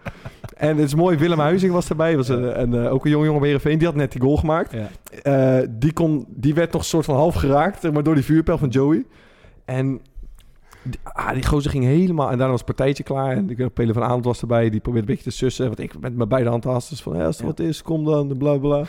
[0.54, 2.16] En het is mooi, Willem Huizing was erbij.
[2.16, 3.78] Was een, een, eh, ook een jonge jongen bij Heerenveen.
[3.78, 4.72] Die had net die goal gemaakt.
[4.72, 4.88] Ja.
[5.22, 8.58] Eh, die, kon, die werd nog een soort van half geraakt, maar door die vuurpijl
[8.58, 9.04] van Joey.
[9.64, 10.00] En
[11.02, 12.30] ah, die gozer ging helemaal...
[12.30, 13.30] En daarna was het partijtje klaar.
[13.30, 14.70] En ik weet nog, Pele van Aanland was erbij.
[14.70, 15.66] Die probeerde een beetje te sussen.
[15.66, 17.16] Want ik met mijn beide handhastes van...
[17.16, 17.48] Ja, als er Ja.
[17.48, 18.84] wat is, kom dan, bla bla.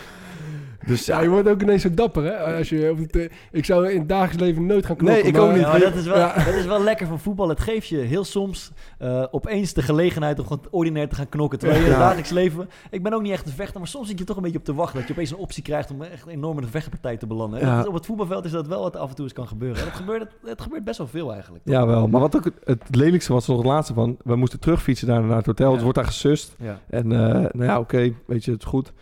[0.85, 2.57] Dus Ja, je wordt ook ineens zo dapper, hè?
[2.57, 5.21] Als je op het, eh, ik zou in het dagelijks leven nooit gaan knokken.
[5.21, 5.61] Nee, ik maar- ook niet.
[5.61, 6.33] Ja, maar dat, is wel, Ja.
[6.45, 7.49] dat is wel lekker van voetbal.
[7.49, 11.59] Het geeft je heel soms eh, opeens de gelegenheid om gewoon ordinair te gaan knokken.
[11.59, 12.69] Terwijl je in het dagelijks leven...
[12.89, 14.63] Ik ben ook niet echt een vechter, maar soms zit je toch een beetje op
[14.65, 14.97] te wachten.
[14.99, 17.59] Dat je opeens een optie krijgt om echt enorm in de vechtpartij te belanden.
[17.59, 17.71] En Ja.
[17.75, 19.79] dat is- op het voetbalveld is dat wel wat af en toe eens kan gebeuren.
[19.79, 21.63] En het, gebeurt, het, het gebeurt best wel veel eigenlijk.
[21.65, 22.07] Ja, wel.
[22.07, 24.17] Maar wat ook het, het lelijkste was, nog het laatste van...
[24.23, 25.67] We moesten terugfietsen daar naar het hotel.
[25.67, 25.73] Ja.
[25.73, 26.55] Het wordt daar gesust.
[26.59, 26.79] Ja.
[26.89, 27.17] En eh,
[27.51, 28.93] nou ja, oké, weet je, het is goed.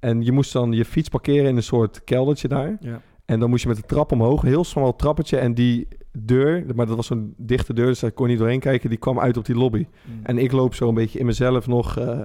[0.00, 2.76] En je moest dan je fiets parkeren in een soort keldertje daar.
[2.80, 3.00] Ja.
[3.24, 5.36] En dan moest je met de trap omhoog, een heel smal trappetje.
[5.36, 8.60] En die deur, maar dat was zo'n dichte deur, dus daar kon je niet doorheen
[8.60, 8.88] kijken.
[8.88, 9.86] Die kwam uit op die lobby.
[10.04, 10.20] Mm.
[10.22, 11.98] En ik loop zo een beetje in mezelf nog...
[11.98, 12.20] eh,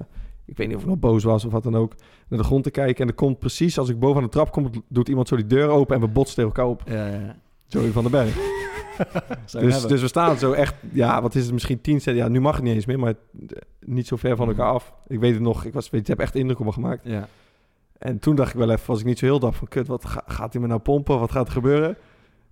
[0.46, 1.96] ik weet niet of ik nog boos was of wat dan ook.
[2.28, 3.04] Naar de grond te kijken.
[3.04, 4.70] En er komt precies, als ik boven aan de trap kom...
[4.90, 6.82] doet iemand zo die deur open en we botsen tegen elkaar op.
[6.86, 7.36] Ja, ja.
[7.68, 8.38] Joey van den Berg.
[9.52, 12.18] Dus, dus we staan zo echt, ja, wat is het, misschien 10 cent.
[12.18, 14.94] Ja, nu mag het niet eens meer, maar eh, niet zo ver van elkaar af.
[15.08, 17.02] Ik weet het nog, ik was, weet, je, heb echt indruk op me gemaakt.
[17.04, 17.28] ja.
[18.04, 20.06] En toen dacht ik wel even, was ik niet zo heel dap van, kut, wat
[20.06, 21.20] ga- gaat hij me nou pompen?
[21.20, 21.88] Wat gaat er gebeuren?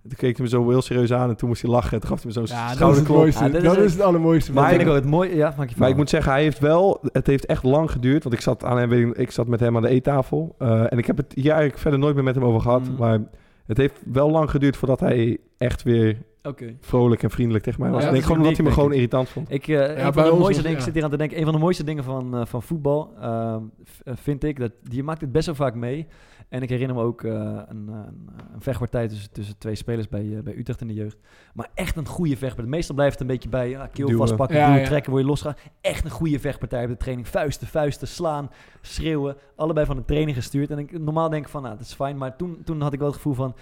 [0.02, 1.92] En toen keek hij me zo heel serieus aan en toen moest hij lachen.
[1.92, 2.76] En toen gaf hij me zo'n Ja, dat is het
[3.06, 3.50] schouderklop.
[3.52, 4.52] Ja, is dat is het allermooiste.
[4.52, 5.34] Maar ik het- ook het mooie.
[5.36, 8.22] Ja, maak je Maar ik moet zeggen, hij heeft wel, het heeft echt lang geduurd.
[8.22, 10.54] Want ik zat, aan hem, ik zat met hem aan de eettafel.
[10.58, 12.88] Eh, en ik heb het hier eigenlijk verder nooit meer met hem over gehad.
[12.88, 12.96] Mm.
[12.98, 13.18] Maar
[13.66, 16.74] het heeft wel lang geduurd voordat hij echt weer Oké.
[16.80, 18.00] vrolijk en vriendelijk tegen mij was.
[18.02, 19.50] Ja, ik denk dat gewoon omdat hij me gewoon irritant vond.
[19.52, 21.44] Ik, eh, een van de mooiste was- dingen, ik zit hier aan te denken, een
[21.44, 23.60] van de mooiste dingen van, eh, van voetbal ehm,
[24.04, 26.06] eh, vind ik, dat je maakt het best wel vaak mee.
[26.52, 30.08] En ik herinner me ook eh, een, eh, een, een vechtpartij tussen, tussen twee spelers
[30.08, 31.18] bij, eh, bij Utrecht in de jeugd.
[31.54, 32.70] Maar echt een goede vechtpartij.
[32.70, 34.86] Meestal blijft het een beetje bij ja, keel vastpakken, Ja, duwen, ja.
[34.86, 35.54] trekken, word je losgaan.
[35.80, 37.28] Echt een goede vechtpartij op de training.
[37.28, 38.50] Vuisten, vuisten, slaan,
[38.80, 39.36] schreeuwen.
[39.56, 40.70] Allebei van de training gestuurd.
[40.70, 42.16] En ik normaal denk ik van, nou, dat is fijn.
[42.16, 43.54] Maar toen, toen had ik wel het gevoel van...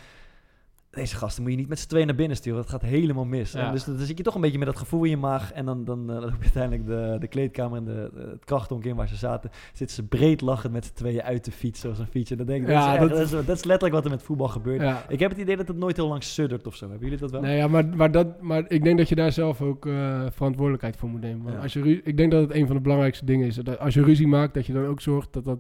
[0.91, 2.61] Deze gasten moet je niet met z'n tweeën naar binnen sturen.
[2.61, 3.53] Dat gaat helemaal mis.
[3.53, 3.67] Ja.
[3.67, 5.53] En dus dan zit je toch een beetje met dat gevoel in je maag.
[5.53, 8.85] En dan, dan eh, loop je uiteindelijk de, de kleedkamer en de, de- het krachtonk
[8.85, 9.51] in waar ze zaten.
[9.73, 11.81] Zitten ze breed lachend met z'n tweeën uit de fiets.
[11.81, 12.31] Zoals een fiets.
[12.31, 14.11] En dan denk ik, Ja, dat, is dat- dat, is, dat is letterlijk wat er
[14.11, 14.81] met voetbal gebeurt.
[14.81, 15.05] Ja.
[15.09, 16.89] Ik heb het idee dat het nooit heel lang suddert of zo.
[16.89, 17.41] Hebben jullie dat wel?
[17.41, 20.97] Nee, ja, maar, maar, dat, maar ik denk dat je daar zelf ook eh, verantwoordelijkheid
[20.97, 21.43] voor moet nemen.
[21.45, 23.55] Want als je ik denk dat het een van de belangrijkste dingen is.
[23.57, 25.59] Dat als je ruzie maakt, dat je dan ook zorgt dat dat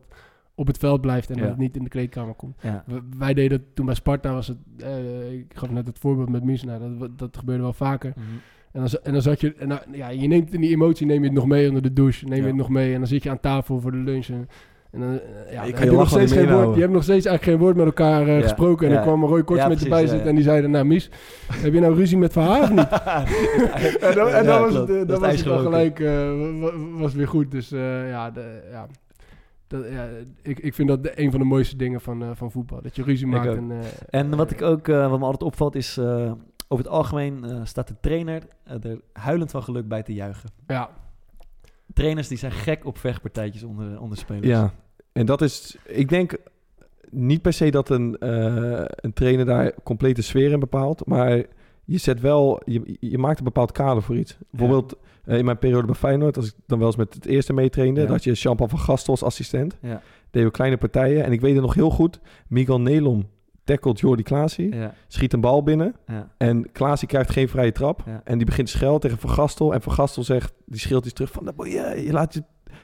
[0.60, 1.40] op het veld blijft en Ja.
[1.40, 2.56] dat het niet in de kleedkamer komt.
[2.62, 2.84] Ja.
[3.18, 6.44] Wij deden dat toen bij Sparta, was het, eh, ik gaf net het voorbeeld met
[6.44, 8.12] Mies, nou, dat, dat gebeurde wel vaker.
[8.16, 8.26] Mhm.
[8.72, 11.18] En dan, en dan zat je, en dan, ja, je neemt in die emotie, neem
[11.20, 12.46] je het nog mee onder de douche, neem je Ja.
[12.46, 14.26] het nog mee en dan zit je aan tafel voor de lunch.
[14.28, 14.48] En,
[14.90, 17.02] en dan, eh, ja, je dan kan je nog steeds geen woord, je hebt nog
[17.02, 18.42] steeds eigenlijk geen woord met elkaar eh, Ja.
[18.42, 18.86] gesproken.
[18.86, 18.98] En Ja.
[19.04, 21.10] dan kwam Roy Korts met erbij ja, zitten en die zeiden, nou Mies,
[21.64, 22.88] heb je nou ruzie met Verhaar of niet?
[24.08, 27.28] En dan, en dan was het, Dat dan was het gelijk wa- wa- was weer
[27.28, 27.50] goed.
[27.50, 28.86] Dus ja, de, ja,
[29.70, 30.08] dat, ja
[30.42, 32.82] ik, ik vind dat de, een van de mooiste dingen van, eh, van voetbal.
[32.82, 33.56] Dat je ruzie Ik maakt.
[33.56, 36.32] En, eh, En wat ik ook, eh, wat me altijd opvalt, is eh,
[36.68, 40.50] over het algemeen eh, staat de trainer eh, er huilend van geluk bij te juichen.
[40.66, 40.90] ja,
[41.94, 44.46] Trainers die zijn gek op vechtpartijtjes onder, onder spelers.
[44.46, 44.72] Ja,
[45.12, 46.36] en dat is, ik denk
[47.10, 51.44] niet per se dat een, eh, een trainer daar complete sfeer in bepaalt, maar
[51.92, 54.36] je zet wel, je, je maakt een bepaald kader voor iets.
[54.50, 57.52] Bijvoorbeeld eh, in mijn periode bij Feyenoord, als ik dan wel eens met het eerste
[57.52, 58.06] meetrainde, Ja.
[58.06, 61.52] dat je Jean-Paul van Gastel als assistent, Ja, deden we kleine partijen en ik weet
[61.54, 63.28] het nog heel goed, Miguel Nelom
[63.64, 65.94] tackelt Jordi Klaasie, ja, schiet een bal binnen
[66.36, 69.82] en Klaasie krijgt geen vrije trap en die begint te schelden tegen Van Gastel en
[69.82, 72.42] Van Gastel zegt, die scheelt iets terug van, "Nou, je, je laat je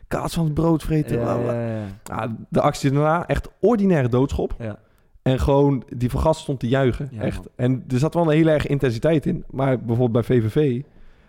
[0.08, 1.16] kaas van het brood vreten.
[1.18, 1.84] Ja, bla, bla." ja, ja.
[2.04, 4.54] Ja, de actie daarna, echt ordinaire doodschop.
[5.32, 7.08] En gewoon, die van Gasten stond te juichen.
[7.12, 7.36] Ja, echt.
[7.36, 7.46] man.
[7.56, 9.44] En er zat wel een hele erg intensiteit in.
[9.50, 10.82] Maar bijvoorbeeld bij VVV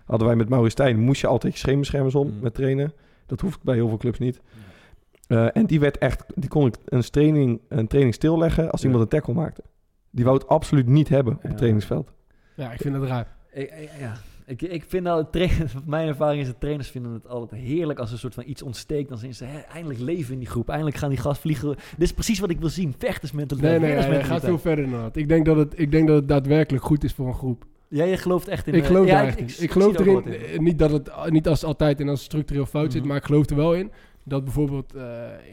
[0.05, 0.99] hadden wij met Maurice Stijn...
[0.99, 2.39] moest je altijd je scheenbeschermers om Mm.
[2.41, 2.93] met trainen.
[3.25, 4.41] Dat hoeft bij heel veel clubs niet.
[5.27, 6.23] Eh, en die werd echt...
[6.35, 8.87] Die kon ik een training, een training stilleggen als Ja.
[8.87, 9.61] iemand een tackle maakte.
[10.11, 11.47] Die wou het absoluut niet hebben op Ja.
[11.47, 12.11] het trainingsveld.
[12.55, 13.35] ja, ik vind dat raar.
[13.51, 14.13] Ik, ik- ja.
[14.47, 18.07] Ik, ik vind nou, trainers, mijn ervaring is dat trainers vinden het altijd heerlijk als
[18.07, 19.09] er een soort van iets ontsteekt.
[19.09, 20.69] Dan zien ze, hè, eindelijk leven in die groep.
[20.69, 21.67] Eindelijk gaan die gas vliegen.
[21.69, 22.93] Dit is precies wat ik wil zien.
[22.97, 23.79] Vechtersmentaliteit.
[23.81, 24.61] Nee, nee, hij gaat winnersmentaliteit.
[24.61, 25.15] veel verder dan dat.
[25.15, 27.65] Ik denk dat, het, ik denk dat het daadwerkelijk goed is voor een groep.
[27.87, 28.73] Ja, je gelooft echt in...
[28.73, 29.21] Ik geloof ja.
[29.21, 30.63] Ik, geloof er erin, in.
[30.63, 33.07] niet dat het niet als altijd en als structureel fout zit, Mhm.
[33.09, 33.91] maar ik geloof er wel in
[34.23, 35.03] dat bijvoorbeeld eh,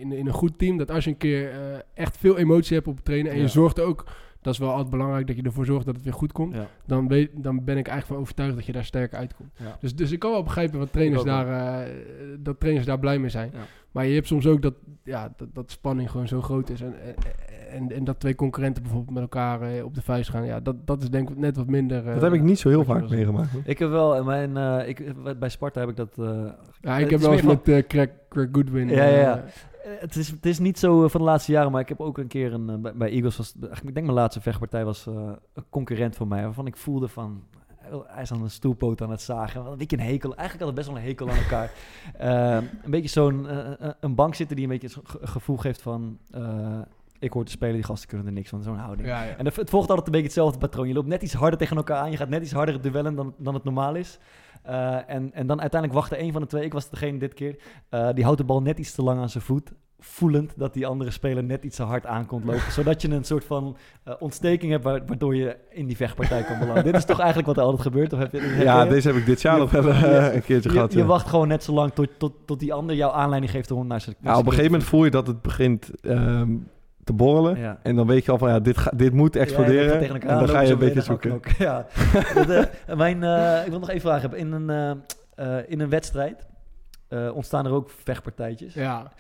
[0.01, 1.59] in, in een goed team, dat als je een keer eh,
[1.95, 3.43] echt veel emotie hebt op het trainen en Ja.
[3.43, 4.05] je zorgt ook,
[4.45, 6.67] dat is wel altijd belangrijk, dat je ervoor zorgt dat het weer goed komt, Ja.
[6.87, 9.51] dan, weet, dan ben ik eigenlijk van overtuigd dat je daar sterker uitkomt.
[9.57, 9.77] Ja.
[9.81, 11.93] Dus, dus ik kan wel begrijpen wat trainers daar, eh,
[12.39, 13.51] dat trainers daar blij mee zijn.
[13.53, 13.59] Ja.
[13.93, 14.75] Maar je hebt soms ook dat,
[15.05, 16.81] ja, dat, dat spanning gewoon zo groot is.
[16.81, 17.15] En, en,
[17.71, 20.45] en, en dat twee concurrenten bijvoorbeeld met elkaar eh, op de vuist gaan.
[20.45, 22.07] Ja, dat, dat is denk ik net wat minder.
[22.07, 23.51] eh, dat heb ik niet zo heel vaak meegemaakt.
[23.51, 23.63] hoor.
[23.65, 26.19] Ik heb wel, in mijn, eh, ik, bij Sparta heb ik dat...
[26.19, 26.45] eh,
[26.81, 28.89] Ja, ik heb wel eens met eh, Craig, Craig Goodwin.
[28.89, 29.37] Ja, ja, ja.
[29.37, 29.45] eh, Eh,
[29.85, 32.19] Het is, het is niet zo eh, van de laatste jaren, maar ik heb ook
[32.19, 35.15] een keer een, eh, bij, bij Eagles, was, ik denk mijn laatste vechtpartij was eh,
[35.55, 37.43] een concurrent van mij, waarvan ik voelde van,
[37.79, 39.63] eh, hij is aan een stoelpoot aan het zagen.
[39.63, 41.71] Wat Een beetje een hekel, eigenlijk hadden we best wel een hekel aan elkaar.
[42.19, 45.57] Eh, een beetje zo'n, eh, eh, een bank zitten die een beetje het ge- gevoel
[45.57, 46.79] geeft van, eh,
[47.19, 49.09] ik hoor te spelen, die gasten kunnen er niks van, zo'n houding.
[49.09, 49.37] ja, ja.
[49.37, 50.89] En het het volgt altijd een beetje hetzelfde patroon.
[50.89, 52.11] Je loopt net iets harder tegen elkaar aan.
[52.11, 54.19] Je gaat net iets harder duellen dan, dan het normaal is.
[54.65, 57.57] Eh, en, en dan uiteindelijk wachtte een van de twee, ik was degene dit keer,
[57.89, 59.73] eh, die houdt de bal net iets te lang aan zijn voet.
[59.99, 62.73] Voelend dat die andere speler net iets te hard aan komt lopen.
[62.79, 66.59] zodat je een soort van eh, ontsteking hebt wa- waardoor je in die vechtpartij kan
[66.59, 66.85] belanden.
[66.85, 68.13] Dit is toch eigenlijk wat er altijd gebeurt?
[68.13, 68.89] Of heb je, Ja, je?
[68.89, 70.93] deze heb ik dit jaar nog wel een keertje je, gehad.
[70.93, 71.05] je ja.
[71.05, 74.01] wacht gewoon net zo lang tot, tot, tot die ander jouw aanleiding geeft om naar
[74.01, 74.17] zijn...
[74.21, 76.53] Ja, op een gegeven moment voel je dat het begint ehm,
[77.05, 77.59] te borrelen.
[77.59, 77.79] Ja.
[77.83, 80.01] En dan weet je al van, ja, dit, ga, dit moet Ja, exploderen.
[80.09, 81.29] elkaar en dan ga je een zo beetje zoeken.
[81.31, 81.55] knokken.
[81.59, 81.87] Ja.
[82.35, 82.49] Dat,
[82.87, 84.21] eh, mijn, eh, ik wil nog even vragen.
[84.21, 84.39] hebben.
[84.39, 84.71] In een,
[85.37, 86.47] eh, eh, in een wedstrijd
[87.09, 88.75] eh, ontstaan er ook vechtpartijtjes.
[88.75, 89.13] ja.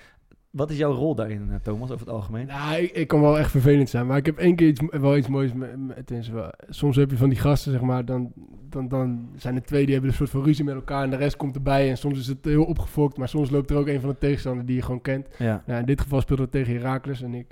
[0.51, 2.47] Wat is jouw rol daarin, Thomas, over het algemeen?
[2.47, 4.07] Nou, ik, ik kan wel echt vervelend zijn.
[4.07, 5.53] Maar ik heb één keer iets, wel iets moois.
[5.53, 8.05] Met, met- tenminste, wel- soms heb je van die gasten, zeg maar.
[8.05, 8.32] Dan,
[8.68, 11.03] dan, dan zijn er twee die hebben een soort van ruzie met elkaar.
[11.03, 11.91] En de rest komt erbij.
[11.91, 13.16] En soms is het heel opgefokt.
[13.16, 15.28] Maar soms loopt er ook een van de tegenstanders die je gewoon kent.
[15.39, 15.62] Ja.
[15.66, 17.47] Nou, in dit geval speelde het tegen Heracles en ik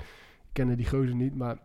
[0.53, 1.59] kende die gozer niet, maar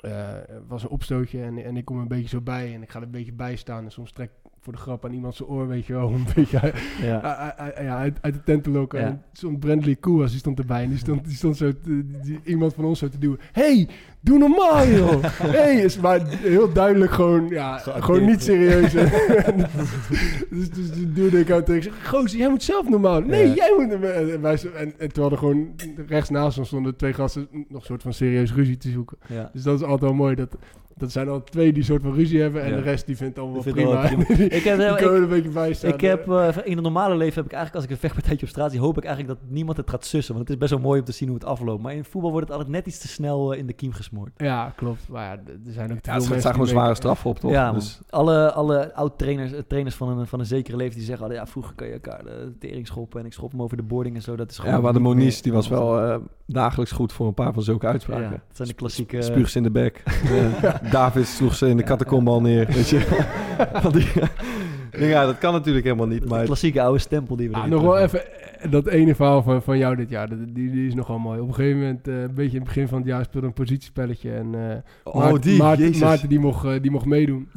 [0.00, 2.90] eh, er was een opstootje en, en ik kom een beetje zo bij en ik
[2.90, 4.30] ga er een beetje bij staan en soms trek
[4.64, 7.20] voor de grap aan iemand zijn oor, weet je wel, een beetje uit, Ja.
[7.22, 9.00] uit- uit- ja, uit, uit de tent te lokken.
[9.00, 9.06] Ja.
[9.06, 12.40] En stond Brandley Koewas, die stond erbij en die stond, die stond zo, te- die-
[12.44, 13.38] iemand van ons zo te doen.
[13.52, 13.88] hey,
[14.20, 15.24] doe normaal joh!
[15.58, 18.04] hey, is maar heel duidelijk gewoon, ja, Geacteerd.
[18.04, 18.92] gewoon niet serieus.
[20.50, 23.20] dus, dus die duwde ik uit tegen, ik zeg, gozer, jij moet zelf normaal.
[23.20, 23.54] Nee, Ja.
[23.54, 23.92] jij moet...
[23.92, 25.74] En, en, wij en, en terwijl er gewoon
[26.06, 29.16] rechts naast ons stonden twee gasten nog een soort van serieus ruzie te zoeken.
[29.26, 29.50] Ja.
[29.52, 30.34] Dus dat is altijd wel mooi.
[30.34, 30.56] Dat,
[30.96, 32.76] dat zijn al twee die soort van ruzie hebben en Ja.
[32.76, 34.06] de rest die vindt allemaal vindt prima.
[34.08, 34.16] die,
[34.48, 35.92] Ik heb, die ik, komen een beetje bij staan.
[35.92, 38.52] ik heb eh, in het normale leven heb ik eigenlijk als ik een vechtpartijtje op
[38.52, 40.34] straat zie, hoop ik eigenlijk dat niemand het gaat sussen.
[40.34, 41.82] Want het is best wel mooi om te zien hoe het afloopt.
[41.82, 44.30] Maar in voetbal wordt het altijd net iets te snel eh, in de kiem gesmoord.
[44.36, 45.08] Ja, klopt.
[45.08, 45.32] Maar ja,
[45.66, 47.50] er zijn ook te Ja, veel het mensen zijn gewoon zware straffen op, toch?
[47.50, 51.24] Ja, dus, alle, alle oud-trainers eh, trainers van een, van een zekere leeftijd die zeggen...
[51.24, 53.82] altijd, ja, vroeger kan je elkaar de tering schoppen en ik schop hem over de
[53.82, 54.36] boarding en zo.
[54.36, 56.16] Dat is gewoon ja, maar de Moniz die was wel eh,
[56.46, 58.30] dagelijks goed voor een paar van zulke Ja, uitspraken.
[58.30, 59.22] dat zijn de klassieke...
[59.22, 60.02] Spuug ze in de bek.
[60.90, 61.88] David sloeg ze in de Ja.
[61.88, 62.66] catacombe al neer.
[62.66, 62.98] Weet je.
[63.92, 66.22] Die, Ja, dat kan natuurlijk helemaal niet.
[66.22, 68.20] De Maar klassieke oude stempel die we Ah, nog wel even,
[68.60, 71.40] eh, dat ene verhaal van, van jou dit jaar, die, die is nogal mooi.
[71.40, 73.52] Op een gegeven moment, eh, een beetje in het begin van het jaar, speelde een
[73.52, 74.32] positiespelletje.
[74.34, 76.00] En eh oh, Maarten, die, Maarten, jezus.
[76.02, 77.48] Maarten die, mocht, die mocht meedoen.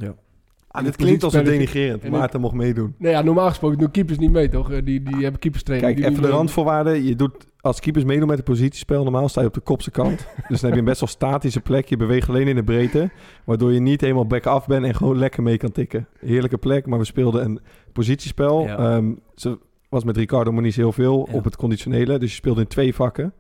[0.68, 1.46] Ah, dit klinkt als een.
[1.48, 2.96] En ik- Maarten mogt meedoen.
[2.98, 4.70] Nee, ja, normaal gesproken doen keepers niet mee, toch?
[4.70, 5.94] Die, die hebben keeperstraining.
[5.94, 7.04] Kijk, die even de randvoorwaarden.
[7.04, 9.04] Je doet als keepers meedoen met een positiespel.
[9.04, 10.28] Normaal sta je op de kopse kant.
[10.48, 11.86] dus dan heb je een best wel statische plek.
[11.90, 13.10] Je beweegt alleen in de breedte.
[13.44, 16.08] Waardoor je niet helemaal back-af bent en gewoon lekker mee kan tikken.
[16.20, 17.60] Heerlijke plek, maar we speelden een
[17.94, 18.62] positiespel.
[18.66, 18.78] Ja.
[18.78, 19.58] Ehm, ze
[19.90, 21.38] was met Ricardo Moniz heel veel Ja.
[21.38, 22.20] op het conditionele.
[22.20, 23.34] Dus je speelde in twee vakken.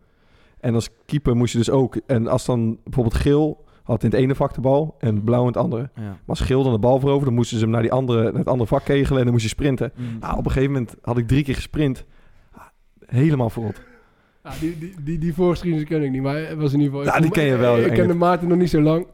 [0.59, 1.95] En als keeper moest je dus ook...
[2.05, 5.47] En als dan bijvoorbeeld geel had in het ene vak de bal en blauw in
[5.47, 5.89] het andere.
[5.95, 6.01] Ja.
[6.01, 8.33] Maar als geel dan de bal voorover, dan moesten ze hem naar, die andere, naar
[8.33, 9.91] het andere vak kegelen en dan moest je sprinten.
[9.95, 10.19] Mm.
[10.19, 12.05] Nou, op een gegeven moment had ik drie keer gesprint.
[12.51, 12.61] Ah,
[13.05, 13.81] Helemaal verrot.
[14.49, 17.13] Ja, die, die, die, die voorgeschiedenis ken ik niet, maar het was in ieder geval...
[17.15, 17.99] Ja, die ken je wel, Ik, ik Engert.
[17.99, 19.07] kende Maarten nog niet zo lang.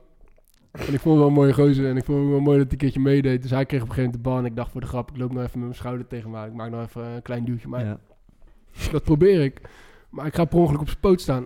[0.72, 2.64] En ik vond hem wel een mooie gozer en ik vond het wel mooi dat
[2.66, 3.42] hij een keertje meedeed.
[3.42, 5.10] Dus hij kreeg op een gegeven moment de bal en ik dacht voor de grap,
[5.12, 6.48] ik loop nog even met mijn schouder tegen hem aan.
[6.48, 8.00] Ik maak nog even een klein duwtje, maar Ja.
[8.92, 9.62] dat probeer ik.
[10.10, 11.46] Maar ik ga per ongeluk op zijn poot staan,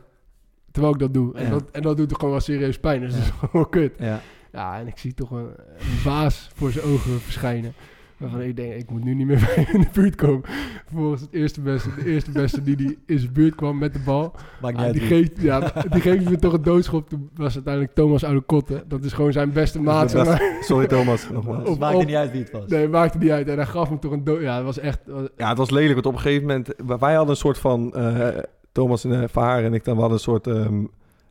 [0.72, 1.34] terwijl ik dat doe.
[1.36, 1.50] En, Ja.
[1.50, 3.94] dat, en dat doet toch gewoon wel serieus pijn, dus dat is gewoon kut.
[4.00, 4.22] Ja.
[4.52, 7.74] Ja, en ik zie toch een, een baas voor zijn ogen verschijnen.
[8.18, 10.42] Waarvan ik denk, ik moet nu niet meer bij hem in de buurt komen.
[10.86, 14.00] Vervolgens het eerste beste, de eerste beste die, die in zijn buurt kwam met de
[14.06, 14.36] bal.
[14.62, 17.10] Maakt niet Ah, die, geeft, ja, die geeft me toch een doodschop.
[17.10, 18.84] Toen was uiteindelijk Thomas Oude Kotten.
[18.88, 20.16] Dat is gewoon zijn beste maat.
[20.62, 21.58] Sorry Thomas, nogmaals.
[21.60, 22.68] Het op- maakt op- niet uit wie het was.
[22.68, 23.48] Nee, maakte niet uit.
[23.48, 24.42] En hij gaf me toch een dood...
[24.42, 25.00] Ja, dat was echt...
[25.06, 26.74] was- Ja, het was lelijk, want op een gegeven moment...
[27.00, 27.94] Wij hadden een soort van...
[27.96, 28.28] eh,
[28.72, 30.84] Thomas en uh, Verhaar en ik dan we hadden een soort ehm,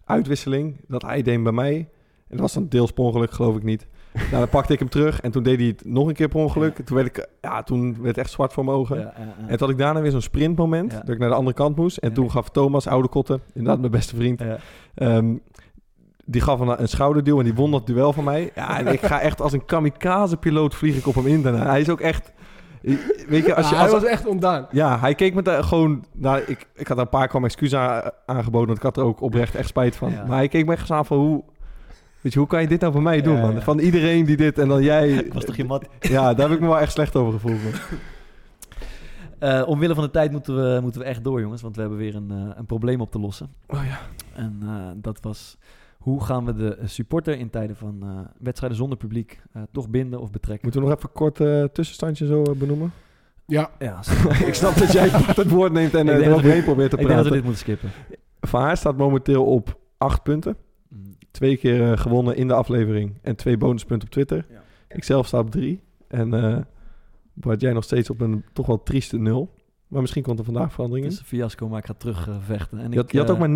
[0.04, 0.76] uitwisseling.
[0.88, 1.76] Dat hij deed bij mij.
[1.76, 1.86] En
[2.28, 3.86] dat was dan deels ongeluk, geloof ik niet.
[4.16, 6.40] Nou, dan pakte ik hem terug en toen deed hij het nog een keer per
[6.40, 6.76] ongeluk.
[6.84, 7.28] Toen werd ik...
[7.40, 8.98] Ja, toen werd het echt zwart voor mijn ogen.
[8.98, 9.12] Ja.
[9.16, 10.90] En toen had ik daarna weer zo'n sprintmoment.
[10.90, 11.96] Dat ik naar de andere kant moest.
[11.96, 14.42] En toen gaf Thomas, oude kotten, inderdaad mijn beste vriend...
[14.94, 15.34] Ehm,
[16.24, 18.50] die gaf een, een schouderduw en die won dat duel van mij.
[18.54, 21.66] Ja, en ik ga echt als een kamikaze-piloot vlieg ik op hem in daarna.
[21.66, 22.32] Hij is ook echt...
[23.28, 23.74] Weet je, als je...
[23.74, 24.66] Ja, hij Als, was echt ontdaan.
[24.70, 26.04] ja, hij keek me daar gewoon...
[26.12, 29.20] Nou, ik, ik had een paar kwam excuses aan- aangeboden, want ik had er ook
[29.20, 30.10] oprecht echt spijt van.
[30.10, 30.24] Ja.
[30.24, 31.42] Maar hij keek me echt aan van hoe...
[32.26, 33.54] Weet je, hoe kan je dit nou voor mij doen, Ja, man?
[33.54, 33.60] ja.
[33.60, 35.26] Van iedereen die dit en dan jij...
[35.32, 35.88] was toch je mat?
[36.00, 37.62] Ja, daar heb ik me wel echt slecht over gevoeld.
[37.62, 37.72] man.
[39.38, 41.62] Eh, omwille van de tijd moeten we, moeten we echt door, jongens.
[41.62, 43.48] Want we hebben weer een, eh, een probleem op te lossen.
[43.66, 43.98] Oh ja.
[44.34, 45.58] En eh, dat was...
[45.98, 48.08] Hoe gaan we de supporter in tijden van eh,
[48.38, 50.60] wedstrijden zonder publiek eh, toch binden of betrekken?
[50.62, 52.92] Moeten we nog even kort eh tussenstandje zo benoemen?
[53.46, 54.00] Ja, Ja,
[54.46, 57.24] ik snap dat jij het woord neemt en uh, eroverheen probeert te ik denk dat
[57.24, 57.32] we praten.
[57.32, 57.90] dit moeten skippen.
[58.40, 60.56] Van haar staat momenteel op acht punten.
[61.36, 64.46] Twee keer eh, gewonnen in de aflevering en twee bonuspunten op Twitter.
[64.50, 64.62] Ja.
[64.88, 65.80] Ik zelf sta op drie.
[66.08, 66.58] En eh
[67.32, 69.54] Bart, jij nog steeds op een toch wel trieste nul.
[69.88, 71.22] Maar misschien komt er vandaag verandering Het in.
[71.24, 72.78] is een fiasco, maar ik ga terug eh, vechten.
[72.78, 73.52] En Je had, ik, je had ook maar 9%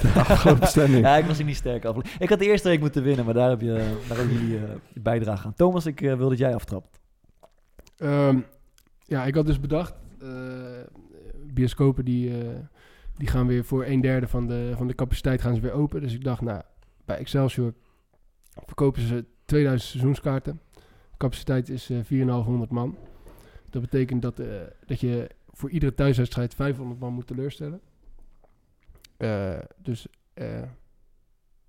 [0.00, 1.04] de afgelopen stemming.
[1.04, 2.16] Ja, ik was niet sterk af.
[2.18, 4.62] Ik had de eerste week moeten winnen, maar daar heb je daar hebben jullie eh,
[4.92, 5.54] je bijdrage aan.
[5.54, 7.00] Thomas, ik wil dat jij aftrapt.
[7.96, 8.38] Ehm,
[9.04, 10.28] ja, ik had dus bedacht, eh,
[11.52, 12.48] bioscopen die, eh,
[13.16, 16.00] die gaan weer voor een derde van de, van de capaciteit gaan ze weer open.
[16.00, 16.62] Dus ik dacht, nou,
[17.08, 17.74] bij Excelsior
[18.66, 20.60] verkopen ze 2000 seizoenskaarten.
[21.16, 22.96] capaciteit is eh 4,500 man.
[23.70, 24.46] Dat betekent dat, eh,
[24.86, 27.80] dat je voor iedere thuiswedstrijd 500 man moet teleurstellen.
[29.16, 30.62] Eh, dus, eh,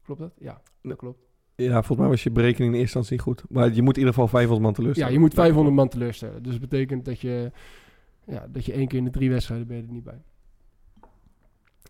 [0.04, 0.34] klopt dat?
[0.40, 1.20] Ja, dat klopt.
[1.56, 3.44] Ja, volgens mij was je berekening in eerste instantie goed.
[3.50, 5.14] Maar je moet in ieder geval 500 man Ja, teleurstellen.
[5.14, 6.44] je moet 500 man teleurstellen.
[6.44, 7.52] Dus dat betekent dat je,
[8.26, 10.22] ja, dat je één keer in de drie wedstrijden ben je er niet bij.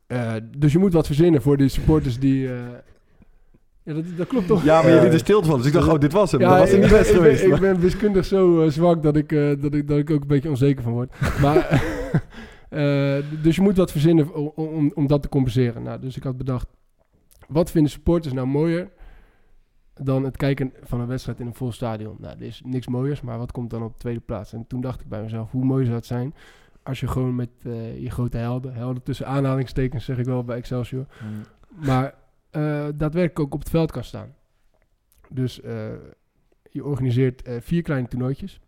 [0.07, 2.53] Eh, dus je moet wat verzinnen voor die supporters die...
[2.53, 2.67] eh,
[3.89, 4.63] ja, dat, dat klopt toch?
[4.63, 5.57] Ja, maar je liet er stil van.
[5.57, 6.41] Dus ik dacht, oh, dit was hem.
[6.41, 7.43] Ja, dat was ik, hem niet ben, best ik, geweest.
[7.43, 10.21] ik maar- ben wiskundig zo eh, zwak dat ik, eh, dat, ik, dat ik ook
[10.21, 11.13] een beetje onzeker van word.
[11.41, 11.57] Maar,
[12.69, 15.83] eh, dus je moet wat verzinnen om, om, om dat te compenseren.
[15.83, 16.67] Nou, dus ik had bedacht,
[17.47, 18.89] wat vinden supporters nou mooier
[19.93, 22.15] dan het kijken van een wedstrijd in een vol stadion?
[22.19, 24.53] Nou, er is niks mooiers, maar wat komt dan op de tweede plaats?
[24.53, 26.33] En toen dacht ik bij mezelf, hoe mooi zou het zijn
[26.83, 30.57] als je gewoon met eh, je grote helden, helden tussen aanhalingstekens zeg ik wel bij
[30.57, 31.05] Excelsior,
[31.69, 32.11] maar eh,
[32.51, 34.35] daadwerkelijk ook op het veld kan staan.
[35.29, 35.93] Dus eh,
[36.71, 38.59] je organiseert eh, vier kleine toernooitjes.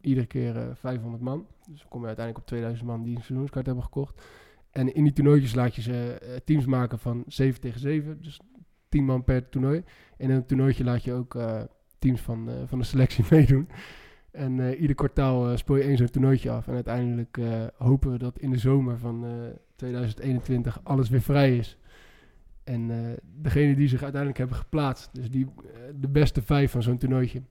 [0.00, 1.46] Iedere keer eh 500 man.
[1.68, 4.22] Dus dan kom je uiteindelijk op 2000 man die een seizoenskaart hebben gekocht.
[4.70, 8.22] En in die toernooitjes laat je ze eh, teams maken van 7 tegen 7.
[8.22, 8.40] Dus
[8.88, 9.82] 10 man per toernooi.
[10.16, 11.62] En in een toernooitje laat je ook eh,
[11.98, 13.68] teams van, eh, van de selectie meedoen.
[14.30, 16.68] En eh, ieder kwartaal eh, speel je één zo'n toernooitje af.
[16.68, 19.30] En uiteindelijk eh, hopen we dat in de zomer van eh,
[19.76, 21.78] 2021 alles weer vrij is.
[22.66, 26.82] En eh degene die zich uiteindelijk hebben geplaatst, dus die, eh, de beste vijf van
[26.82, 27.42] zo'n toernooitje,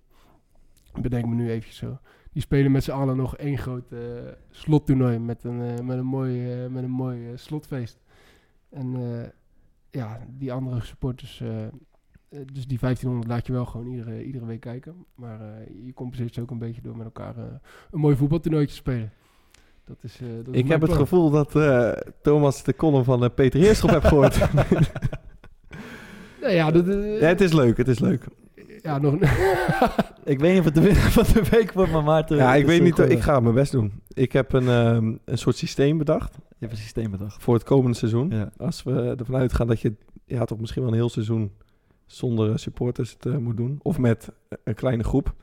[1.02, 2.00] bedenk me nu eventjes zo,
[2.32, 4.00] die spelen met z'n allen nog één groot eh,
[4.50, 8.04] slottoernooi met een, met een mooi, met een mooi slotfeest.
[8.70, 8.96] En
[9.92, 11.44] ja, die andere supporters,
[12.30, 15.06] dus die 1500 laat je wel gewoon iedere, iedere week kijken.
[15.16, 15.40] Maar
[15.84, 17.38] je compenseert ze ook een beetje door met elkaar
[17.92, 19.12] een mooi voetbaltoernooi te spelen.
[19.86, 23.24] Dat is, eh, dat is Ik heb het gevoel dat eh, Thomas de column van
[23.24, 24.40] eh, Peter Heerschop heeft gehoord.
[26.42, 26.86] Nou ja, dat,
[27.20, 28.26] ja, het is leuk, het is leuk.
[28.82, 29.14] ja, nog
[30.24, 32.38] Ik weet niet of het de winnaar van de week wordt, maar Maarten...
[32.38, 34.02] Ja, ik weet niet, ik ga mijn best doen.
[34.14, 37.44] Ik heb een, ehm, een soort systeem bedacht Je hebt een systeem bedacht.
[37.44, 38.30] voor het komende seizoen.
[38.30, 38.52] Ja.
[38.58, 39.94] Als we ervan uitgaan dat je
[40.26, 41.52] ja, toch misschien wel een heel seizoen
[42.06, 43.80] zonder supporters het eh, moet doen.
[43.82, 44.32] Of met
[44.64, 45.34] een kleine groep.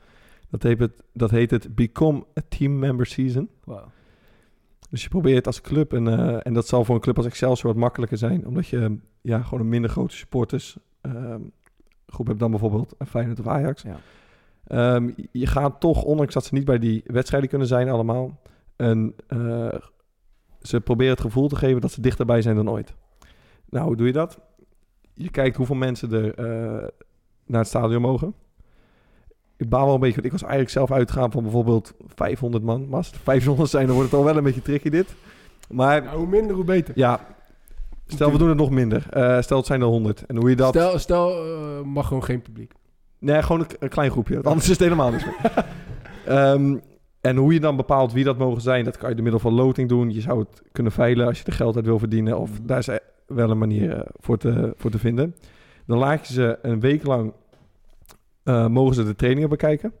[0.49, 3.49] Dat heet, het, dat heet het Become a Team Member Season.
[3.63, 3.91] Wauw.
[4.93, 7.71] Dus je probeert als club, en, eh, en dat zal voor een club als Excelsior
[7.71, 8.47] wat makkelijker zijn.
[8.47, 11.41] Omdat je ja, gewoon een minder grote supporters ehm,
[12.07, 13.81] groep hebt dan bijvoorbeeld een Feyenoord of Ajax.
[13.81, 13.97] Ja.
[14.67, 18.39] Ehm, je gaat toch, ondanks dat ze niet bij die wedstrijden kunnen zijn allemaal,
[18.75, 19.73] een, eh,
[20.61, 22.93] ze proberen het gevoel te geven dat ze dichterbij zijn dan ooit.
[23.69, 24.39] Nou, hoe doe je dat?
[25.13, 26.87] Je kijkt hoeveel mensen er eh,
[27.45, 28.33] naar het stadion mogen.
[29.63, 32.87] Ik baal wel een beetje, want ik was eigenlijk zelf uitgaan van bijvoorbeeld 500 man.
[32.89, 35.15] Maar als het 500 zijn, dan wordt het al wel een beetje tricky dit.
[35.69, 36.93] Maar Ja, hoe minder, hoe beter.
[36.97, 37.19] ja,
[38.07, 39.05] stel we doen het nog minder.
[39.09, 40.25] Eh, stel het zijn er 100.
[40.25, 40.69] En hoe je dat...
[40.69, 42.71] Stel, stel eh, mag gewoon geen publiek.
[43.19, 44.35] Nee, gewoon een, een klein groepje.
[44.41, 45.41] Anders is het helemaal niks meer.
[46.25, 46.77] Ehm,
[47.21, 49.53] en hoe je dan bepaalt wie dat mogen zijn, dat kan je door middel van
[49.53, 50.11] loting doen.
[50.13, 52.37] Je zou het kunnen veilen als je er geld uit wil verdienen.
[52.39, 52.89] Of daar is
[53.27, 55.35] wel een manier eh, voor, te, voor te vinden.
[55.85, 57.33] Dan laat je ze een week lang,
[58.43, 59.93] eh, mogen ze de trainingen bekijken.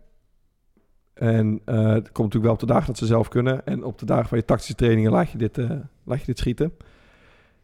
[1.13, 3.65] En eh, het komt natuurlijk wel op de dagen dat ze zelf kunnen.
[3.65, 5.69] En op de dagen van je tactische trainingen laat je dit, eh,
[6.03, 6.73] laat je dit schieten.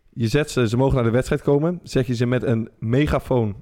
[0.10, 1.80] Je zet ze, ze mogen naar de wedstrijd komen.
[1.84, 3.56] Zet je ze met een megafoon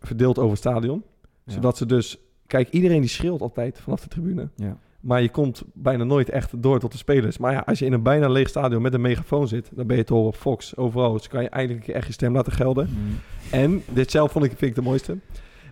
[0.00, 1.04] verdeeld over het stadion
[1.44, 1.52] Ja.
[1.52, 2.18] zodat ze dus...
[2.46, 4.48] Kijk, iedereen die schreeuwt altijd vanaf de tribune.
[4.56, 4.78] Ja.
[5.00, 7.38] Maar je komt bijna nooit echt door tot de spelers.
[7.38, 9.70] Maar ja, als je in een bijna leeg stadion met een megafoon zit...
[9.74, 11.12] dan ben je te horen op Fox, overal.
[11.12, 12.88] Dus kan je eindelijk echt je stem laten gelden.
[12.90, 13.18] Mm.
[13.50, 15.18] En, dit zelf vond ik, vind ik de mooiste...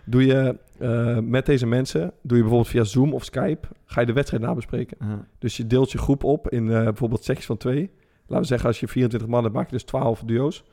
[0.09, 3.67] Doe je eh, met deze mensen, doe je bijvoorbeeld via Zoom of Skype...
[3.85, 4.97] ga je de wedstrijd nabespreken.
[4.99, 5.25] Ja.
[5.39, 7.91] Dus je deelt je groep op in eh, bijvoorbeeld secties van twee.
[8.21, 10.63] Laten we zeggen, als je 24 man hebt, maak je dus 12 duo's.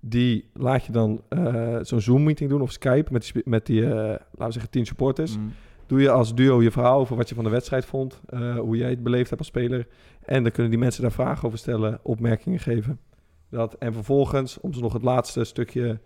[0.00, 4.26] Die laat je dan eh, zo'n Zoom-meeting doen of Skype met die, met die laten
[4.36, 5.38] we zeggen, 10 supporters.
[5.38, 5.52] Mm.
[5.86, 8.20] Doe je als duo je verhaal over wat je van de wedstrijd vond,
[8.58, 9.86] hoe jij het beleefd hebt als speler.
[10.24, 12.98] En dan kunnen die mensen daar vragen over stellen, opmerkingen geven.
[13.50, 16.00] Dat, en vervolgens, om ze nog het laatste stukje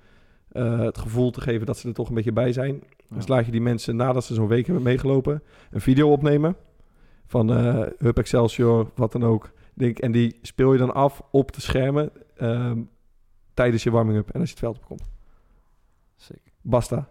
[0.52, 2.82] eh, het gevoel te geven dat ze er toch een beetje bij zijn.
[3.08, 3.34] Dus Ja.
[3.34, 6.56] laat je die mensen, nadat ze zo'n week hebben meegelopen, een video opnemen.
[7.26, 9.50] Van eh Hub Excelsior, wat dan ook.
[9.74, 12.78] Denk, en die speel je dan af op de schermen ehm,
[13.54, 14.30] tijdens je warming-up.
[14.30, 15.10] En als je het veld opkomt.
[16.16, 16.40] Sick.
[16.62, 17.08] Basta.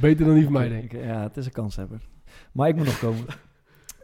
[0.00, 0.92] Beter dan die van mij, denk ik.
[0.92, 2.00] Ik- Ja, het is een kanshebber.
[2.52, 3.24] Maar ik moet nog komen.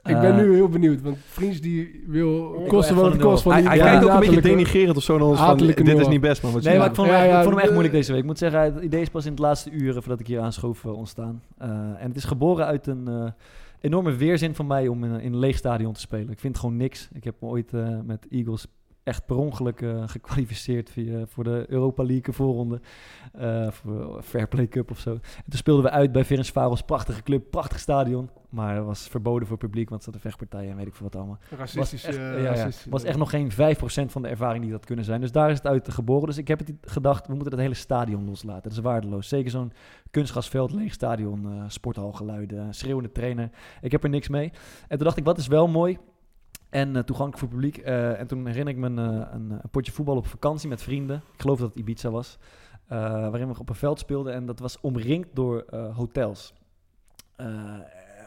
[0.07, 3.53] Ik ben Eh, nu heel benieuwd, want Vriends die wil kosten wat het kost van
[3.53, 5.39] Hij, die hij ja, kijkt ook een beetje denigrerend of zo naar ons.
[5.39, 6.53] Van, dit is niet best, man.
[6.53, 7.73] Wat je Nee, maar ik vond, hem, Ja, echt- ja, ik vond hem echt de-
[7.73, 8.21] moeilijk deze week.
[8.21, 10.85] Ik moet zeggen, het idee is pas in het laatste uren voordat ik hier aanschoof
[10.85, 11.43] eh, ontstaan.
[11.59, 13.25] Eh, en het is geboren uit een eh,
[13.81, 16.31] enorme weerzin van mij om in, een- in een leeg stadion te spelen.
[16.31, 17.09] Ik vind gewoon niks.
[17.13, 18.67] Ik heb me ooit eh, met Eagles
[19.07, 22.81] echt per ongeluk eh, gekwalificeerd via, voor de Europa League voorronde.
[23.33, 25.11] eh voor Fair Play Cup of zo.
[25.13, 26.83] En toen speelden we uit bij Ferencvaros.
[26.83, 28.31] Prachtige club, prachtig stadion.
[28.49, 31.17] Maar dat was verboden voor publiek, want er zaten vechtpartijen en weet ik veel wat
[31.17, 32.03] allemaal Racistisch.
[32.03, 32.87] was echt, eh, ja, ja, racistisch.
[32.91, 35.21] was echt nog geen 5% van de ervaring die dat kunnen zijn.
[35.21, 36.27] Dus daar is het uit geboren.
[36.27, 38.63] Dus ik heb het gedacht, we moeten het hele stadion loslaten.
[38.63, 39.29] Dat is waardeloos.
[39.29, 39.73] Zeker zo'n
[40.11, 43.51] kunstgrasveld, leeg stadion, eh sporthalgeluiden, schreeuwende trainer.
[43.81, 44.53] Ik heb er niks mee.
[44.89, 45.99] En toen dacht ik, wat is wel mooi?
[46.77, 47.77] En eh, toegankelijk voor publiek.
[47.77, 50.83] Eh, en toen herinner ik me een, eh, een, een potje voetbal op vakantie met
[50.83, 51.17] vrienden.
[51.17, 52.39] Ik geloof dat het Ibiza was.
[52.89, 54.33] waarin we op een veld speelden.
[54.33, 55.65] En dat was omringd door
[55.95, 56.55] hotels.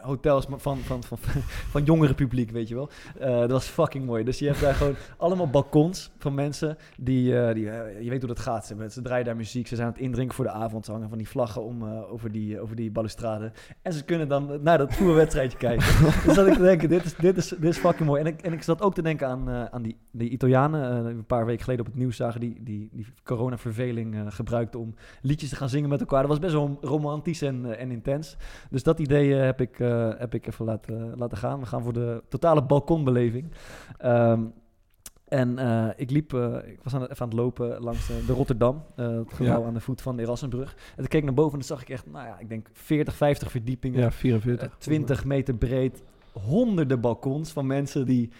[0.01, 1.17] Hotels van, van, van,
[1.73, 2.89] van jongere publiek, weet je wel.
[3.19, 4.23] Eh, dat was fucking mooi.
[4.23, 8.19] Dus je hebt daar gewoon allemaal balkons van mensen die, eh, die eh, je weet
[8.19, 8.65] hoe dat gaat.
[8.65, 10.85] Ze, ze draaien daar muziek, ze zijn aan het indrinken voor de avond.
[10.85, 13.51] Ze hangen van die vlaggen om over, die, over die balustrade.
[13.81, 15.87] En ze kunnen dan naar dat voetbalwedstrijdje kijken.
[16.25, 18.21] dus dat ik te denken, dit is, dit, is, dit is fucking mooi.
[18.21, 21.45] En ik, en ik zat ook te denken aan, aan die, die Italianen, een paar
[21.45, 25.69] weken geleden op het nieuws zagen, die, die, die coronaverveling gebruikten om liedjes te gaan
[25.69, 26.19] zingen met elkaar.
[26.19, 28.37] Dat was best wel romantisch en, en intens.
[28.69, 31.59] Dus dat idee heb, ik, eh, heb ik even laten, laten gaan.
[31.59, 33.51] We gaan voor de totale balkonbeleving.
[33.97, 34.43] Ehm,
[35.27, 38.33] en eh, ik liep, eh, ik was aan het, even aan het lopen langs de
[38.33, 39.67] Rotterdam, het gebouw Ja.
[39.67, 40.71] aan de voet van de Erasmusbrug.
[40.71, 42.69] En toen keek ik naar boven en dan zag ik echt, nou ja, ik denk
[42.73, 43.99] 40, 50 verdiepingen.
[43.99, 44.67] Ja, 44.
[44.67, 48.31] Eh, 20 meter breed, honderden balkons van mensen die,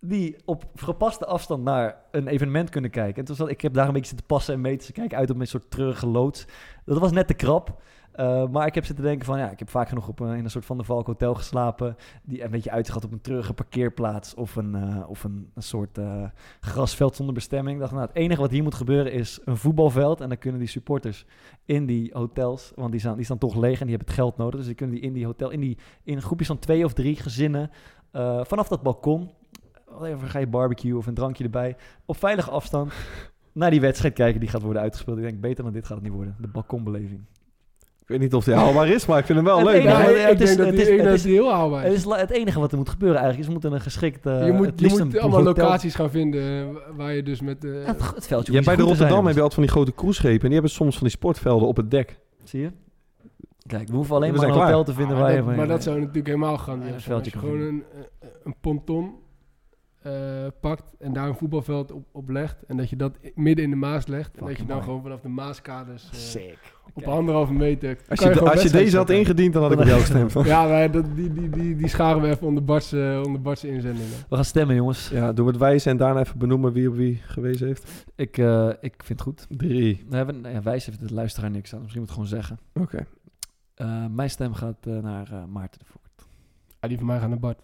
[0.00, 3.16] die op gepaste afstand naar een evenement kunnen kijken.
[3.18, 4.86] En toen zat, ik heb daar een beetje zitten passen en meten.
[4.86, 6.46] Ze kijken uit op een soort treurige loods.
[6.84, 7.82] Dat was net te krap.
[8.14, 10.44] Eh, maar ik heb zitten denken van, ja, ik heb vaak genoeg op, een- in
[10.44, 11.96] een soort Van de Valk hotel geslapen.
[12.22, 14.34] Die een beetje uitzicht had op een treurige parkeerplaats.
[14.34, 16.22] Of een, eh, of een, een soort eh,
[16.60, 17.74] grasveld zonder bestemming.
[17.74, 20.20] Ik dacht, nou, het enige wat hier moet gebeuren is een voetbalveld.
[20.20, 21.26] En dan kunnen die supporters
[21.64, 24.36] in die hotels, want die staan, die staan toch leeg en die hebben het geld
[24.36, 24.56] nodig.
[24.56, 27.16] Dus die kunnen die in die hotel, in, die, in groepjes van twee of drie
[27.16, 27.70] gezinnen,
[28.10, 29.30] eh, vanaf dat balkon,
[30.02, 32.92] even ga je barbecue of een drankje erbij, op veilige afstand
[33.52, 35.16] naar die wedstrijd kijken die gaat worden uitgespeeld.
[35.18, 36.36] Ik denk, beter dan dit gaat het niet worden.
[36.40, 37.20] De balkonbeleving.
[38.04, 39.74] Ik weet niet of die haalbaar is, maar ik vind hem wel Het leuk.
[39.74, 40.12] enige- Ja, man.
[40.12, 42.04] Ja, ik het is- denk dat die, het heel haalbaar Het is.
[42.04, 43.40] het enige wat er moet gebeuren eigenlijk.
[43.42, 44.26] Is we moeten een geschikt...
[44.26, 47.22] eh, je moet, het je liefst moet een allemaal hotel- locaties gaan vinden waar je
[47.22, 47.64] dus met...
[47.64, 49.94] eh, Ja, het, het veldje Ja, bij de Rotterdam heb je altijd van die grote
[49.94, 50.40] cruiseschepen.
[50.40, 52.18] En die hebben soms van die sportvelden op het dek.
[52.44, 52.70] Zie je?
[53.66, 54.84] Kijk, we hoeven alleen We maar een hotel klaar.
[54.84, 55.56] te vinden Ah, waar dat- je...
[55.56, 56.80] maar dat zou natuurlijk helemaal gaan.
[56.86, 57.82] Ja, als je gewoon een,
[58.20, 59.10] eh, een ponton
[60.04, 60.12] eh,
[60.60, 62.62] pakt en daar een voetbalveld op, op legt.
[62.66, 64.36] En dat je dat midden in de Maas legt.
[64.36, 66.58] En dat je dan gewoon vanaf de Maaskaders eh, Sick.
[66.86, 67.06] op Kijk.
[67.06, 67.98] anderhalve meter...
[68.08, 70.32] Als je, als je deze had ingediend, dan had ik op jou gestemd.
[70.44, 73.64] Ja, maar dat, die, die, die, die scharen we even onder Bart's, eh, onder Bart's
[73.64, 74.10] inzendingen.
[74.28, 75.08] We gaan stemmen, jongens.
[75.08, 78.04] Ja, doe het wijzen en daarna even benoemen wie op wie gewezen heeft.
[78.14, 79.46] Ik, eh, ik vind het goed.
[79.48, 80.04] Drie.
[80.08, 81.80] We hebben, ja, wijs heeft de luisteraar niks aan.
[81.80, 82.58] Misschien moet ik het gewoon zeggen.
[82.74, 83.06] Oké.
[83.74, 86.28] Eh, mijn stem gaat naar eh, Maarten de Voort.
[86.80, 87.60] Ah, die van mij gaan naar Bart.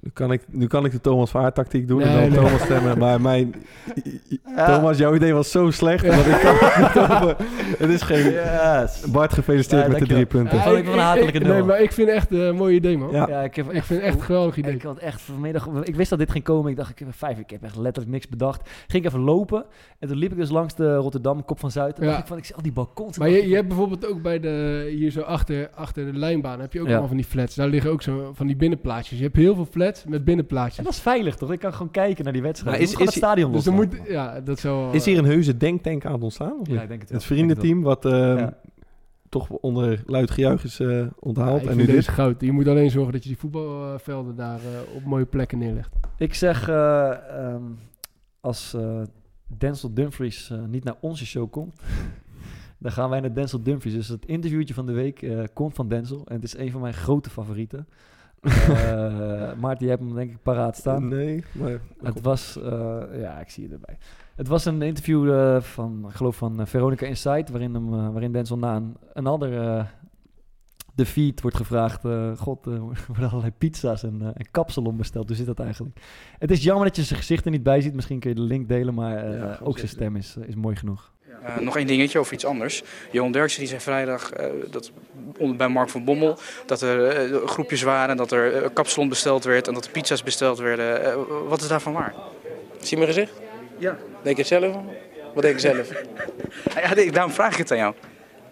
[0.00, 2.38] Nu kan, ik, nu kan ik de Thomas Vaar tactiek doen Nee, en dan nee.
[2.38, 2.98] Thomas stemmen.
[2.98, 3.54] Maar mijn...
[4.56, 4.76] Ja.
[4.76, 6.04] Thomas, jouw idee was zo slecht.
[6.04, 6.16] Ja.
[6.16, 8.30] Dat ik kan het niet Het is geen...
[8.32, 9.04] Yes.
[9.12, 10.56] Bart, gefeliciteerd Ja, met de drie punten.
[10.56, 13.10] Ja, vond ik een hatelijke Nee, maar ik vind echt een mooi idee, man.
[13.12, 13.28] Ja.
[13.28, 14.74] Ja, ik, heb Ik vind het echt een geweldig idee.
[14.74, 16.70] Ik had echt vanmiddag, ik wist dat dit ging komen.
[16.70, 18.68] Ik dacht, ik heb vijf, ik heb echt letterlijk niks bedacht.
[18.86, 19.64] Ging ik even lopen
[19.98, 21.98] en toen liep ik dus langs de Rotterdam Kop van Zuid.
[21.98, 22.10] En Ja.
[22.10, 23.18] dacht ik van, ik zie al die balkons.
[23.18, 26.72] Maar je, je hebt bijvoorbeeld ook bij de, hier zo achter, achter de lijnbaan, heb
[26.72, 26.90] je ook Ja.
[26.90, 27.54] allemaal van die flats.
[27.54, 29.18] Daar liggen ook zo van die binnenplaatsjes.
[29.18, 30.78] Je hebt heel veel flats met binnenplaatsjes.
[30.78, 31.52] En dat is veilig toch?
[31.52, 32.76] Ik kan gewoon kijken naar die wedstrijd.
[32.76, 34.94] Maar is- is- het stadion Dus dan moet, ja, dat zou...
[34.94, 36.58] Is hier een heuse denktank aan het ontstaan?
[36.60, 37.18] Of Ja, ik denk het wel.
[37.18, 38.58] het vriendenteam wat eh, Ja.
[39.28, 41.66] toch onder luid gejuich is eh, onthaald.
[41.66, 42.08] en nu deze dit.
[42.08, 42.40] goud.
[42.40, 45.92] Je moet alleen zorgen dat je die voetbalvelden daar eh, op mooie plekken neerlegt.
[46.18, 47.62] Ik zeg, eh, ehm,
[48.40, 49.00] als eh,
[49.58, 51.80] Denzel Dumfries eh, niet naar onze show komt,
[52.78, 53.94] dan gaan wij naar Denzel Dumfries.
[53.94, 56.22] Dus het interviewtje van de week eh, komt van Denzel.
[56.26, 57.86] En het is een van mijn grote favorieten.
[58.44, 61.08] Eh Maarten, jij hebt hem denk ik paraat staan.
[61.08, 61.80] Nee, maar...
[62.02, 63.98] Het was, eh, ja, ik zie je erbij.
[64.36, 68.58] Het was een interview eh, van, ik geloof van Veronica Insight, waarin, hem, waarin Denzel
[68.58, 69.86] na een, een ander
[70.94, 72.02] defeat wordt gevraagd,
[72.38, 75.28] god, er worden allerlei pizza's en, en kapsalon besteld.
[75.28, 76.00] Hoe zit dat eigenlijk?
[76.38, 77.94] Het is jammer dat je zijn gezicht er niet bij ziet.
[77.94, 81.13] Misschien kun je de link delen, maar Ja, ook zijn stem is, is mooi genoeg.
[81.44, 82.82] Eh, nog één dingetje over iets anders.
[83.10, 84.90] Johan Derksen die zei vrijdag eh, dat
[85.38, 89.68] onder, bij Mark van Bommel dat er eh, groepjes waren, dat er kapsalon besteld werd
[89.68, 91.48] en dat er pizza's besteld werden.
[91.48, 92.14] Wat is daarvan waar?
[92.80, 93.32] Zie mijn gezicht?
[93.78, 93.98] Ja.
[94.22, 94.76] Denk je het zelf?
[95.34, 95.88] Wat denk je zelf?
[96.82, 97.94] Ja, daarom vraag ik het aan jou.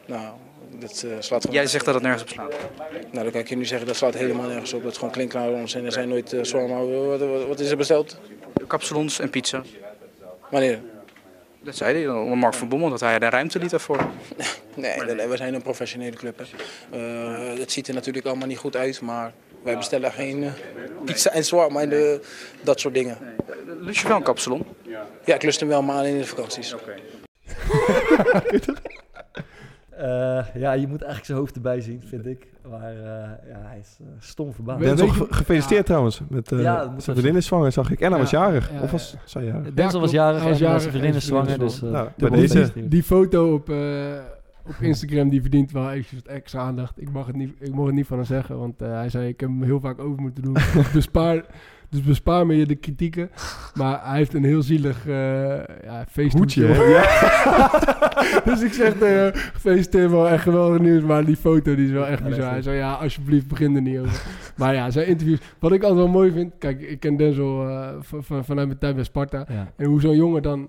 [0.07, 0.33] nou,
[0.79, 1.57] dat slaat gewoon...
[1.57, 2.55] Jij zegt dat het nergens op slaat.
[2.91, 4.83] Nou, dan kan ik je nu zeggen, dat slaat helemaal nergens op.
[4.83, 5.85] Dat is gewoon klinkklare onzin.
[5.85, 8.19] Er zijn nooit uh, wat, wat, wat is er besteld?
[8.67, 9.63] Kapsalons en pizza.
[10.51, 10.81] Wanneer?
[11.63, 13.99] Dat zei hij onder Mark van Bommel, dat hij de ruimte liet daarvoor.
[14.75, 16.39] Nee, we zijn een professionele club.
[16.39, 16.45] hè.
[16.99, 19.33] Eh, het ziet er natuurlijk allemaal niet goed uit, maar
[19.63, 20.51] wij bestellen geen eh,
[21.05, 22.21] pizza en zwaar, maar de,
[22.63, 23.19] dat soort dingen.
[23.81, 24.67] Lust je wel een kapsalon?
[25.25, 26.75] Ja, ik lust hem wel, maar alleen in de vakanties.
[26.75, 26.79] Eh,
[30.55, 32.47] ja, je moet eigenlijk zijn hoofd erbij zien, vind ik.
[32.71, 33.05] Maar eh,
[33.51, 34.81] ja, hij is eh, stom verbaasd.
[34.81, 35.85] Denzel, ge- gefeliciteerd Ja.
[35.87, 36.21] trouwens.
[36.29, 38.01] Met, eh Ja, dat moet zijn vriendin is zwanger, zag ik.
[38.01, 38.41] En hij was Ja.
[38.45, 38.71] jarig.
[38.73, 39.19] Ja, of was ja.
[39.25, 39.75] zij jarig?
[39.75, 42.73] Denzel was jarig en zijn en vriendin is zwanger, dus eh, Nou, bij deze-.
[42.89, 43.77] Die foto op, eh,
[44.67, 47.01] op Instagram die verdient wel eventjes wat extra aandacht.
[47.01, 49.29] Ik mag het niet, ik mag het niet van hem zeggen, want eh, hij zei
[49.29, 50.53] ik heb hem heel vaak over moeten doen.
[50.75, 51.45] dus, bespaar,
[51.93, 53.31] dus bespaar me je de kritieken.
[53.75, 55.15] Maar hij heeft een heel zielig eh
[55.85, 56.67] ja, feesthoedje.
[56.67, 57.71] Ja.
[58.53, 61.03] dus ik zeg tegen hem, gefeliciteerd wel echt geweldig nieuws.
[61.03, 62.51] Maar die foto die is wel echt bizar.
[62.51, 64.23] Hij zei ja, alsjeblieft begin er niet over.
[64.57, 65.39] maar ja, zijn interviews.
[65.59, 66.53] Wat ik altijd wel mooi vind.
[66.59, 69.47] Kijk, ik ken Denzel eh, van, van, vanuit mijn tijd bij Sparta.
[69.49, 69.73] Ja.
[69.77, 70.69] En hoe zo'n jongen dan...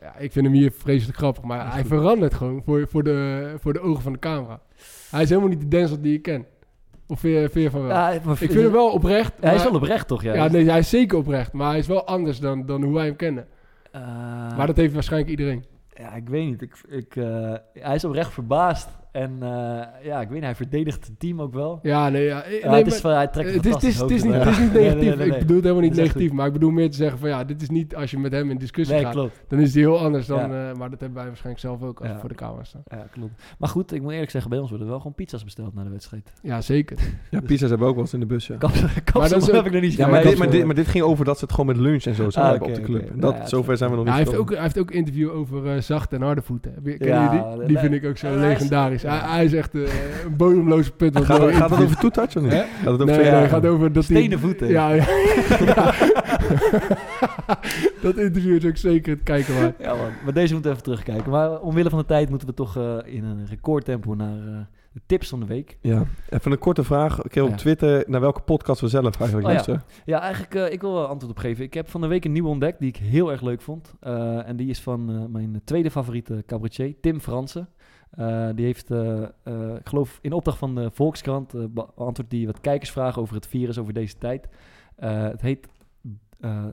[0.00, 3.72] Ja, ik vind hem hier vreselijk grappig, maar hij verandert gewoon voor, voor, de, voor
[3.72, 4.60] de ogen van de camera.
[5.10, 6.46] Hij is helemaal niet de Denzel die ik ken.
[7.08, 7.90] Of vind je, van wel?
[7.90, 9.32] Ja, ik vind hem wel oprecht.
[9.40, 10.22] Hij is wel oprecht, toch?
[10.22, 11.52] Ja, Ja, nee, hij is zeker oprecht.
[11.52, 13.46] Maar hij is wel anders dan, dan hoe wij hem kennen.
[13.92, 14.00] Eh,
[14.56, 15.64] Maar dat heeft waarschijnlijk iedereen.
[15.94, 16.62] Ja, ik weet niet.
[16.62, 19.48] Ik, ik, eh, hij is oprecht verbaasd En eh,
[20.04, 21.78] ja, ik weet niet, hij verdedigt het team ook wel.
[21.82, 22.42] Ja, nee, ja.
[22.44, 24.58] het is maar- wel, hij trekt het is, het, is, het, is niet, het is
[24.58, 25.00] niet negatief.
[25.04, 25.26] nee, nee, nee.
[25.26, 26.32] Ik bedoel het helemaal niet negatief.
[26.32, 28.50] Maar ik bedoel meer te zeggen van ja, dit is niet als je met hem
[28.50, 29.12] in discussie Nee, gaat.
[29.12, 29.44] klopt.
[29.48, 30.38] Dan is die heel anders dan.
[30.50, 30.70] Ja.
[30.70, 32.14] eh, maar dat hebben wij waarschijnlijk zelf ook als Ja.
[32.14, 32.82] we voor de camera staan.
[32.90, 33.42] Ja, klopt.
[33.58, 35.90] Maar goed, ik moet eerlijk zeggen, bij ons worden wel gewoon pizza's besteld na de
[35.90, 36.32] wedstrijd.
[36.42, 36.96] Ja, zeker.
[37.30, 38.56] Ja, pizza's hebben we ook wel eens in de bus, ja.
[38.60, 41.24] Maar dat heb ik nog niet Ja, maar, dit, maar, dit, maar dit ging over
[41.24, 43.20] dat ze het gewoon met lunch en zo zouden Ah, hebben op de club.
[43.20, 44.54] dat, zover zijn we nog niet hij, heeft ook, gekomen.
[44.54, 46.74] hij heeft ook een interview over eh, zachte en harde voeten.
[46.82, 47.66] Kennen Ja, jullie die?
[47.66, 49.10] Die vind ik ook zo hij is-.
[49.10, 49.82] Hij, hij is echt eh,
[50.24, 51.14] een bodemloze put.
[51.14, 52.52] wat Gaat, gaat over toetouch of niet?
[52.52, 54.04] Gaat het over Nee, twee- nee, gaat over dat.
[54.04, 54.68] Stenen voeten.
[54.68, 55.04] Ja, ja.
[55.64, 55.94] Ja.
[58.02, 59.74] dat interview is ook zeker het kijken waard.
[59.78, 60.10] Ja, man.
[60.24, 61.30] Maar deze moeten we even terugkijken.
[61.30, 64.58] Maar omwille van de tijd moeten we toch eh, in een recordtempo naar eh,
[64.92, 65.78] de tips van de week.
[65.80, 67.22] Ja, even een korte vraag.
[67.22, 67.56] Ik heb op Ja.
[67.56, 69.48] Twitter naar welke podcast we zelf eigenlijk Oh ja.
[69.48, 69.82] luisteren.
[70.04, 71.64] Ja, eigenlijk, eh, ik wil wel antwoord op geven.
[71.64, 73.94] Ik heb van de week een nieuwe ontdekt die ik heel erg leuk vond.
[74.00, 77.68] Eh, en die is van eh, mijn tweede favoriete cabaretier, Tim Fransen.
[78.10, 82.60] Eh, die heeft, eh, eh, ik geloof, in opdracht van de Volkskrant beantwoordt die wat
[82.60, 84.48] kijkersvragen over het virus, over deze tijd.
[84.96, 85.68] Het heet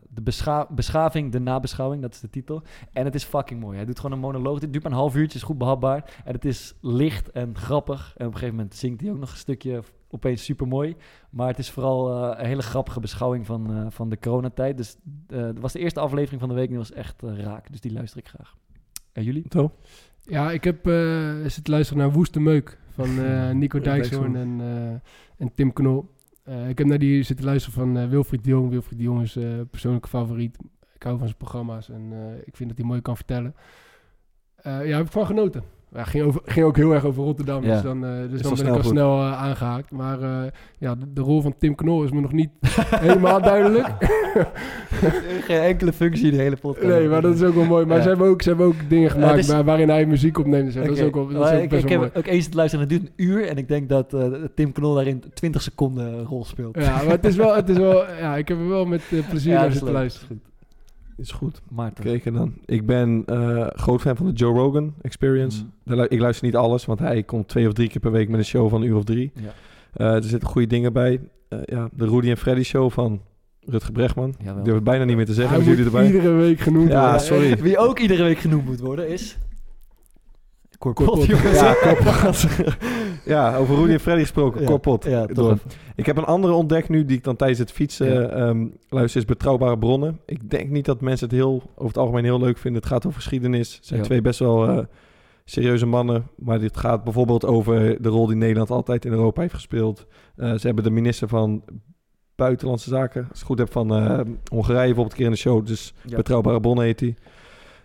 [0.09, 2.61] de bescha- beschaving, de nabeschouwing, dat is de titel.
[2.93, 3.75] En het is fucking mooi.
[3.75, 4.59] Hij doet gewoon een monoloog.
[4.59, 6.21] Dit duurt maar een half uurtje, is goed behapbaar.
[6.23, 8.13] En het is licht en grappig.
[8.17, 10.95] En op een gegeven moment zingt hij ook nog een stukje opeens super mooi.
[11.29, 14.77] Maar het is vooral een hele grappige beschouwing van, van de coronatijd.
[14.77, 17.71] Dus eh dat was de eerste aflevering van de week en die was echt raak.
[17.71, 18.55] Dus die luister ik graag.
[19.11, 19.45] En jullie?
[19.49, 19.71] Zo?
[20.27, 25.45] Ja, ik heb eh zitten luisteren naar Woeste Meuk van eh, Nico Dijkshoorn en, eh,
[25.45, 26.13] en Tim Knol.
[26.67, 28.69] Ik heb naar die zitten luisteren van Wilfried de Jong.
[28.69, 29.37] Wilfried de Jong is
[29.69, 30.57] persoonlijke favoriet.
[30.93, 32.13] Ik hou van zijn programma's en
[32.43, 33.55] ik vind dat hij mooi kan vertellen.
[34.63, 35.63] Ja, heb ik van genoten.
[35.95, 37.73] Ja, ging, over, ging ook heel erg over Rotterdam, Ja.
[37.73, 38.85] dus dan, eh, dus dan ben ik al goed.
[38.85, 39.91] snel eh, aangehaakt.
[39.91, 42.49] Maar eh, ja, de, de rol van Tim Knol is me nog niet
[43.05, 43.87] helemaal duidelijk.
[45.47, 46.87] Geen enkele functie in de hele podcast.
[46.87, 47.85] nee, maar dat is ook wel mooi.
[47.85, 48.03] Maar Ja.
[48.03, 50.73] ze, hebben ook, ze hebben ook dingen gemaakt waar- waarin hij muziek opneemt.
[50.73, 52.25] Dat is ook, wel, dat Maar is ook ik, best ik wel heb mooi.
[52.27, 52.87] ook eens te luisteren.
[52.89, 53.47] Het duurt een uur.
[53.47, 54.15] En ik denk dat
[54.55, 56.75] Tim Knol daarin 20 seconden een rol speelt.
[56.79, 59.53] Ja, maar het is wel, het is wel ja, ik heb er wel met plezier
[59.53, 60.41] naar zitten luisteren.
[61.17, 61.61] Is goed.
[61.69, 62.03] Maarten.
[62.03, 62.53] Keken dan.
[62.65, 65.63] Ik ben eh, groot fan van de Joe Rogan Experience.
[65.85, 66.01] Mm.
[66.09, 68.45] Ik luister niet alles, want hij komt twee of drie keer per week met een
[68.45, 69.31] show van een uur of drie.
[69.35, 69.53] Ja.
[69.93, 71.19] Eh, er zitten goede dingen bij.
[71.49, 73.21] Eh, ja, de Rudy en Freddy show van
[73.61, 74.35] Rutger Bregman.
[74.37, 74.57] Jawel.
[74.57, 75.55] Ik durf het bijna niet meer te zeggen.
[75.55, 76.21] Hij Hebben moet jullie erbij?
[76.29, 77.21] iedere week genoemd Ja, worden.
[77.21, 77.57] sorry.
[77.61, 79.37] Wie ook iedere week genoemd moet worden is...
[80.77, 81.25] Korpot, Korpot.
[81.25, 81.59] jongens.
[81.59, 82.47] Ja, Korpot.
[83.25, 84.61] ja, over Rudy en Freddy gesproken.
[84.61, 85.07] Ja, Korpot.
[85.95, 89.21] Ik heb een andere ontdekt nu die ik dan tijdens het fietsen ehm, luister.
[89.21, 90.19] Is Betrouwbare Bronnen.
[90.25, 92.81] Ik denk niet dat mensen het heel, over het algemeen heel leuk vinden.
[92.81, 93.75] Het gaat over geschiedenis.
[93.75, 94.85] Het zijn twee best wel eh,
[95.45, 96.27] serieuze mannen.
[96.35, 100.05] Maar dit gaat bijvoorbeeld over de rol die Nederland altijd in Europa heeft gespeeld.
[100.35, 101.63] Eh, ze hebben de minister van
[102.35, 104.19] Buitenlandse Zaken, als ik het goed heb, van eh,
[104.51, 105.65] Hongarije bijvoorbeeld een keer in de show.
[105.65, 105.93] Dus.
[106.03, 107.15] Betrouwbare Bronnen heet die.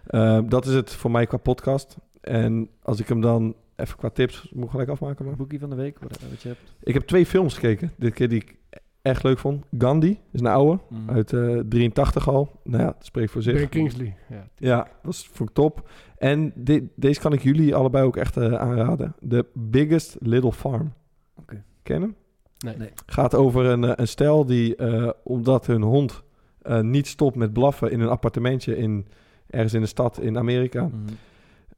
[0.06, 1.96] Eh, dat is het voor mij qua podcast.
[2.20, 5.24] En als ik hem dan even qua tips, moet ik gelijk afmaken.
[5.24, 5.36] Maar.
[5.36, 6.60] Boekie van de week, wat, wat je hebt.
[6.82, 8.54] Ik heb twee films gekeken, dit keer die ik
[9.02, 9.64] echt leuk vond.
[9.78, 11.10] Gandhi is een oude, Mm.
[11.10, 12.60] uit eh 83 al.
[12.64, 13.54] Nou ja, het spreekt voor zich.
[13.54, 14.16] Ben Kingsley.
[14.28, 14.48] Ja.
[14.56, 15.88] Ja, dat was, vond ik top.
[16.18, 19.14] En dit, deze kan ik jullie allebei ook echt eh, aanraden.
[19.28, 20.92] The Biggest Little Farm.
[21.36, 21.62] Oké.
[21.82, 22.14] Ken hem?
[22.58, 22.76] Nee.
[22.76, 22.90] Nee.
[23.06, 26.22] Gaat over een, eh, een stel die, eh, omdat hun hond
[26.62, 29.06] eh, niet stopt met blaffen in een appartementje in,
[29.46, 30.94] ergens in de stad in Amerika, Mhm.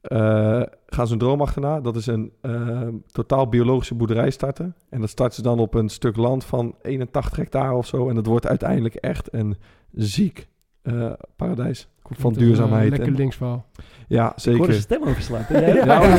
[0.03, 1.81] Eh, gaan ze een droom achterna.
[1.81, 2.81] Dat is een eh,
[3.11, 4.75] totaal biologische boerderij starten.
[4.89, 8.09] En dat starten ze dan op een stuk land van 81 hectare of zo.
[8.09, 9.57] En dat wordt uiteindelijk echt een
[9.91, 10.47] ziek
[10.81, 11.87] eh, paradijs.
[12.09, 12.89] Van duurzaamheid.
[12.89, 13.65] Lekker en- linksverhaal.
[14.07, 14.65] ja, Ik hoorde zeker.
[14.65, 15.45] zijn stem overslaan.
[15.49, 16.01] Ja, Ja,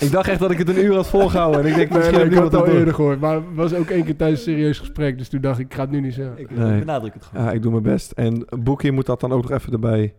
[0.00, 1.60] ik dacht echt dat ik het een uur had volgehouden.
[1.60, 2.74] En ik denk, misschien nee, heb ik het al door.
[2.74, 3.20] eerder gehoord.
[3.20, 5.18] Maar het was ook één keer tijdens een serieus gesprek.
[5.18, 6.38] Dus toen dacht ik, ik ga het nu niet zeggen.
[6.38, 6.78] Ik Nee.
[6.78, 7.44] benadruk het gewoon.
[7.44, 8.12] Ja, ik doe mijn best.
[8.12, 10.14] En boekje moet dat dan ook nog even erbij.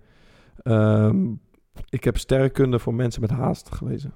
[0.63, 1.17] Ehm,
[1.89, 4.13] ik heb sterrenkunde voor mensen met haast gelezen.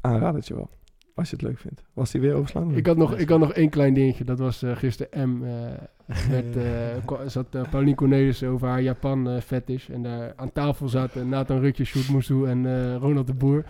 [0.00, 0.70] Aanradertje wel.
[1.14, 1.82] Als je het leuk vindt.
[1.92, 2.74] Was die weer overslaan?
[2.76, 4.24] Ik had, nog, ik had nog één klein dingetje.
[4.24, 5.38] Dat was eh, gisteren M.
[6.30, 6.56] met,
[7.04, 9.88] kwa- zat uh, Pauline Cornelis over haar Japan fetish.
[9.88, 13.64] En daar aan tafel zaten Nathan Rutje, Sjoerd Moesoe en Ronald de Boer.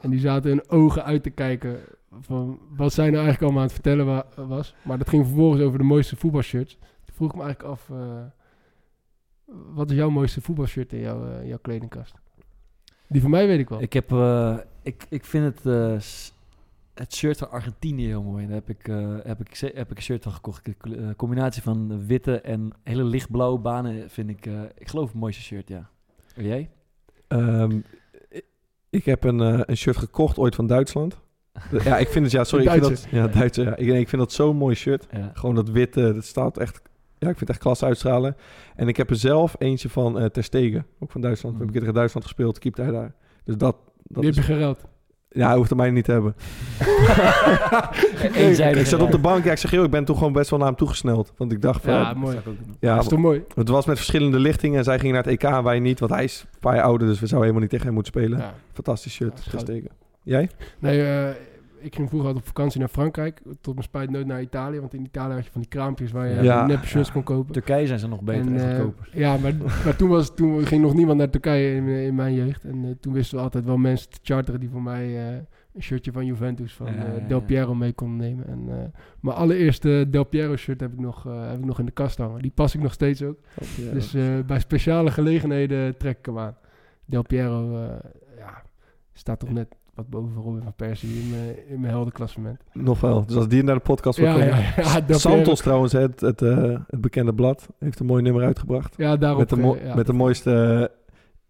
[0.00, 1.78] En die zaten hun ogen uit te kijken
[2.20, 4.74] van wat zij nou eigenlijk allemaal aan het vertellen wa- was.
[4.82, 6.78] Maar dat ging vervolgens over de mooiste voetbalshirts.
[7.04, 7.90] Toen vroeg ik me eigenlijk af,
[9.74, 12.14] wat is jouw mooiste voetbalshirt in jouw, jouw kledingkast?
[13.14, 13.82] Die van mij weet ik wel.
[13.82, 15.96] Ik, heb, eh, ik, ik vind het, eh,
[16.94, 18.44] het shirt van Argentinië heel mooi.
[18.46, 20.64] Daar heb ik, eh, heb ik, ze- heb ik een shirt van gekocht.
[20.82, 25.42] De combinatie van witte en hele lichtblauwe banen vind ik, eh, ik geloof het mooiste
[25.42, 25.88] shirt, ja.
[26.36, 26.70] En jij?
[27.28, 27.78] Ehm,
[28.90, 31.20] ik- heb een, eh, een shirt gekocht ooit van Duitsland.
[31.84, 32.64] Ja, ik vind het, ja, sorry.
[32.64, 33.76] Ik vind dat, ja, Duitser, ja.
[33.76, 35.06] Ik, ik vind dat zo'n mooi shirt.
[35.10, 35.30] Ja.
[35.34, 36.82] Gewoon dat witte, dat staat echt...
[37.24, 38.36] Ja, ik vind het echt klas uitstralen.
[38.76, 41.54] En ik heb er zelf eentje van eh Ter Stegen, ook van Duitsland.
[41.56, 43.14] We hebben een keer tegen Duitsland gespeeld, keept hij daar.
[43.44, 44.36] Dus dat, dat Die is...
[44.36, 44.84] heb je gereld.
[45.30, 46.34] Ja, hij hoeft er mij niet te hebben.
[48.34, 48.80] Eenzijdig.
[48.80, 49.44] Ik zat op de bank.
[49.44, 51.32] Ja, ik zeg, joh, ik ben toch gewoon best wel naar hem toegesneld.
[51.36, 51.92] Want ik dacht van...
[51.92, 52.38] Ja, Ja, mooi.
[52.80, 53.44] ja, Dat is toch mooi?
[53.54, 54.78] het was met verschillende lichtingen.
[54.78, 56.00] En zij gingen naar het EK en wij niet.
[56.00, 58.12] Want hij is een paar jaar ouder, dus we zouden helemaal niet tegen hem moeten
[58.12, 58.38] spelen.
[58.38, 58.54] Ja.
[58.72, 59.46] Fantastisch shirt.
[59.66, 59.76] Ja.
[60.22, 60.50] Jij?
[60.78, 61.30] Nee, eh,
[61.84, 63.40] ik ging vroeger altijd op vakantie naar Frankrijk.
[63.60, 64.80] Tot mijn spijt nooit naar Italië.
[64.80, 66.66] Want in Italië had je van die kraampjes waar je Ja.
[66.66, 67.14] nep shirts Ja.
[67.14, 67.52] kon kopen.
[67.52, 69.08] Turkije zijn ze nog beter en, eh, goedkoper.
[69.12, 69.54] ja, maar,
[69.84, 72.64] maar toen, was, toen ging nog niemand naar Turkije in, in mijn jeugd.
[72.64, 75.36] En eh, toen wisten we altijd wel mensen te charteren die voor mij eh,
[75.74, 77.44] een shirtje van Juventus van Ja, eh, ja, Del ja.
[77.44, 78.46] Piero mee konden nemen.
[78.46, 81.84] En eh, mijn allereerste Del Piero shirt heb ik, nog, eh, heb ik nog in
[81.86, 82.42] de kast hangen.
[82.42, 83.38] Die pas ik nog steeds ook.
[83.92, 86.56] Dus eh, bij speciale gelegenheden trek ik hem aan.
[87.04, 87.88] Del Piero eh,
[88.38, 88.62] ja,
[89.12, 92.60] staat toch net wat boven Robin van Persie in mijn, in mijn heldenklassement.
[92.72, 93.26] Nog wel.
[93.26, 94.46] Dus als die naar de podcast wil Ja, komen.
[95.08, 98.94] ja, Santos trouwens, het, het, eh, het bekende blad, heeft een mooi nummer uitgebracht.
[98.96, 99.38] Ja, daarop.
[99.38, 99.94] met de, mo- eh, ja.
[99.94, 100.88] met de mooiste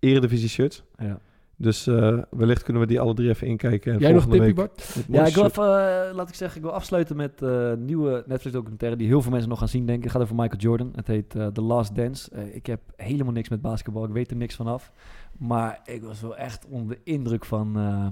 [0.01, 0.85] uh, eredivisie shirts.
[0.99, 1.19] Ja.
[1.57, 3.93] Dus eh, wellicht kunnen we die alle drie even inkijken.
[3.93, 4.97] En Jij nog week Bart?
[5.09, 8.99] Ja, ik wil even, eh, laat ik zeggen, ik wil afsluiten met eh, nieuwe Netflix-documentaire
[8.99, 10.05] die heel veel mensen nog gaan zien, denk ik.
[10.05, 10.93] Het gaat over Michael Jordan.
[10.95, 12.31] Het heet eh, The Last Dance.
[12.31, 14.93] Eh, ik heb helemaal niks met basketbal, ik weet er niks vanaf.
[15.39, 18.07] Maar ik was wel echt onder de indruk van, eh,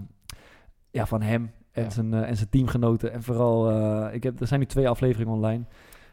[0.93, 1.90] ja, van hem en, Ja.
[1.90, 3.12] zijn, eh, en zijn teamgenoten.
[3.12, 5.64] En vooral, eh, ik heb, er zijn nu twee afleveringen online.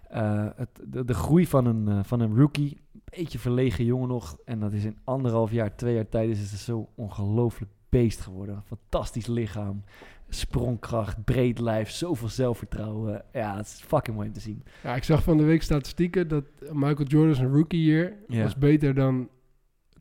[0.10, 2.82] Eh, het, de, de groei van een, van een rookie,
[3.18, 4.38] beetje verlegen jongen nog.
[4.46, 8.64] En dat is in anderhalf jaar, twee jaar tijd, is het zo ongelooflijk beest geworden.
[8.66, 9.84] Fantastisch lichaam,
[10.30, 13.24] sprongkracht, breed lijf, zoveel zelfvertrouwen.
[13.34, 14.64] Ja, het is fucking mooi om te zien.
[14.84, 18.44] Ja, ik zag van de week statistieken dat Michael Jordan's rookie year Ja.
[18.44, 19.30] was beter dan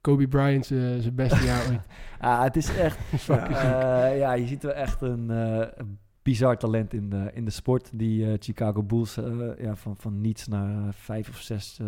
[0.09, 1.87] Kobe Bryant's eh, zijn beste jaar ooit.
[2.21, 2.99] Ah, het is echt...
[3.29, 5.85] Eh, ja, je ziet wel echt een eh,
[6.23, 7.91] bizar talent in de, in de sport.
[7.95, 9.25] Die eh, Chicago Bulls eh,
[9.59, 11.87] ja, van, van niets naar vijf of zes eh,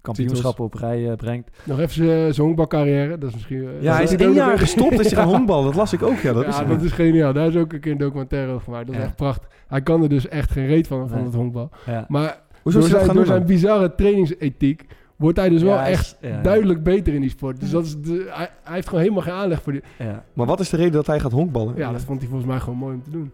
[0.00, 1.50] kampioenschappen op rij eh, brengt.
[1.64, 3.68] Nog even zijn zijn honkbalcarrière, dat is misschien...
[3.80, 5.64] Ja, hij is één jaar gestopt, is hij gaan honkballen.
[5.64, 6.32] Dat las ik ook, ja.
[6.32, 7.32] Dat ja, is dat is geniaal.
[7.32, 8.86] Daar is ook een keer een documentaire over gemaakt.
[8.86, 9.06] Dat is Ja.
[9.06, 9.48] echt prachtig.
[9.66, 11.26] Hij kan er dus echt geen reet van, van Nee.
[11.26, 11.70] het honkbal.
[11.86, 12.04] Ja.
[12.08, 14.86] Maar Hoezo door zijn, gaan door doen zijn bizarre trainingsethiek
[15.20, 17.60] wordt hij dus wel Ja, hij is- echt ja, duidelijk beter in die sport.
[17.60, 19.82] Dus dat is de, hij, hij heeft gewoon helemaal geen aanleg voor die...
[19.98, 20.24] Ja.
[20.32, 21.76] Maar wat is de reden dat hij gaat honkballen?
[21.76, 23.30] Ja, dat vond hij volgens mij gewoon mooi om te doen.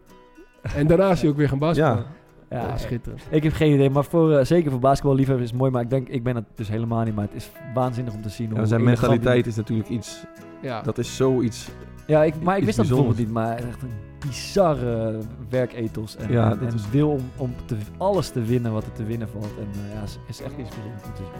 [0.74, 2.04] En daarna is hij ook weer gaan basketballen.
[2.50, 3.22] Ja, Ja, ja, schitterend.
[3.30, 5.72] ik heb geen idee, maar voor, eh, zeker voor basketballiefhebbers is het mooi.
[5.72, 8.28] Maar ik denk, ik ben het dus helemaal niet, maar het is waanzinnig om te
[8.28, 8.48] zien.
[8.50, 10.24] Ja, hoe zijn die- mentaliteit is natuurlijk iets...
[10.62, 10.82] Ja.
[10.82, 11.68] Dat is zoiets...
[12.06, 13.90] Ja, ik, maar ik wist dat bijvoorbeeld niet, maar echt een
[14.28, 15.18] bizarre
[15.48, 16.16] werkethos.
[16.16, 18.92] En, Ja, en, dat en is- wil om, om te, alles te winnen wat er
[18.92, 19.54] te winnen valt.
[19.58, 21.32] En eh, ja, is, is echt inspirerend om te zien.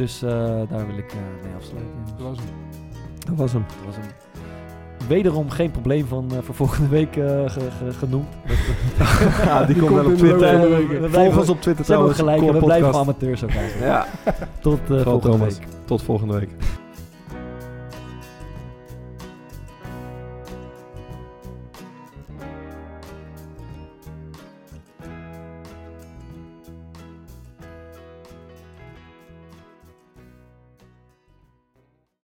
[0.00, 0.30] Dus eh,
[0.70, 1.92] daar wil ik eh, mee afsluiten.
[2.16, 2.46] Dat was hem.
[3.26, 3.64] Dat was hem.
[3.84, 8.26] Dat was een wederom geen probleem van eh, voor volgende week ge- ge- genoemd.
[9.44, 10.60] Ja, die, Die komt wel op Twitter.
[11.10, 12.18] Volg ons op Twitter Ze hebben trouwens.
[12.18, 13.86] gelijk, we blijven amateurs ook eigenlijk.
[13.90, 14.06] Ja,
[14.60, 15.58] Tot volgende week.
[15.84, 16.50] tot volgende week.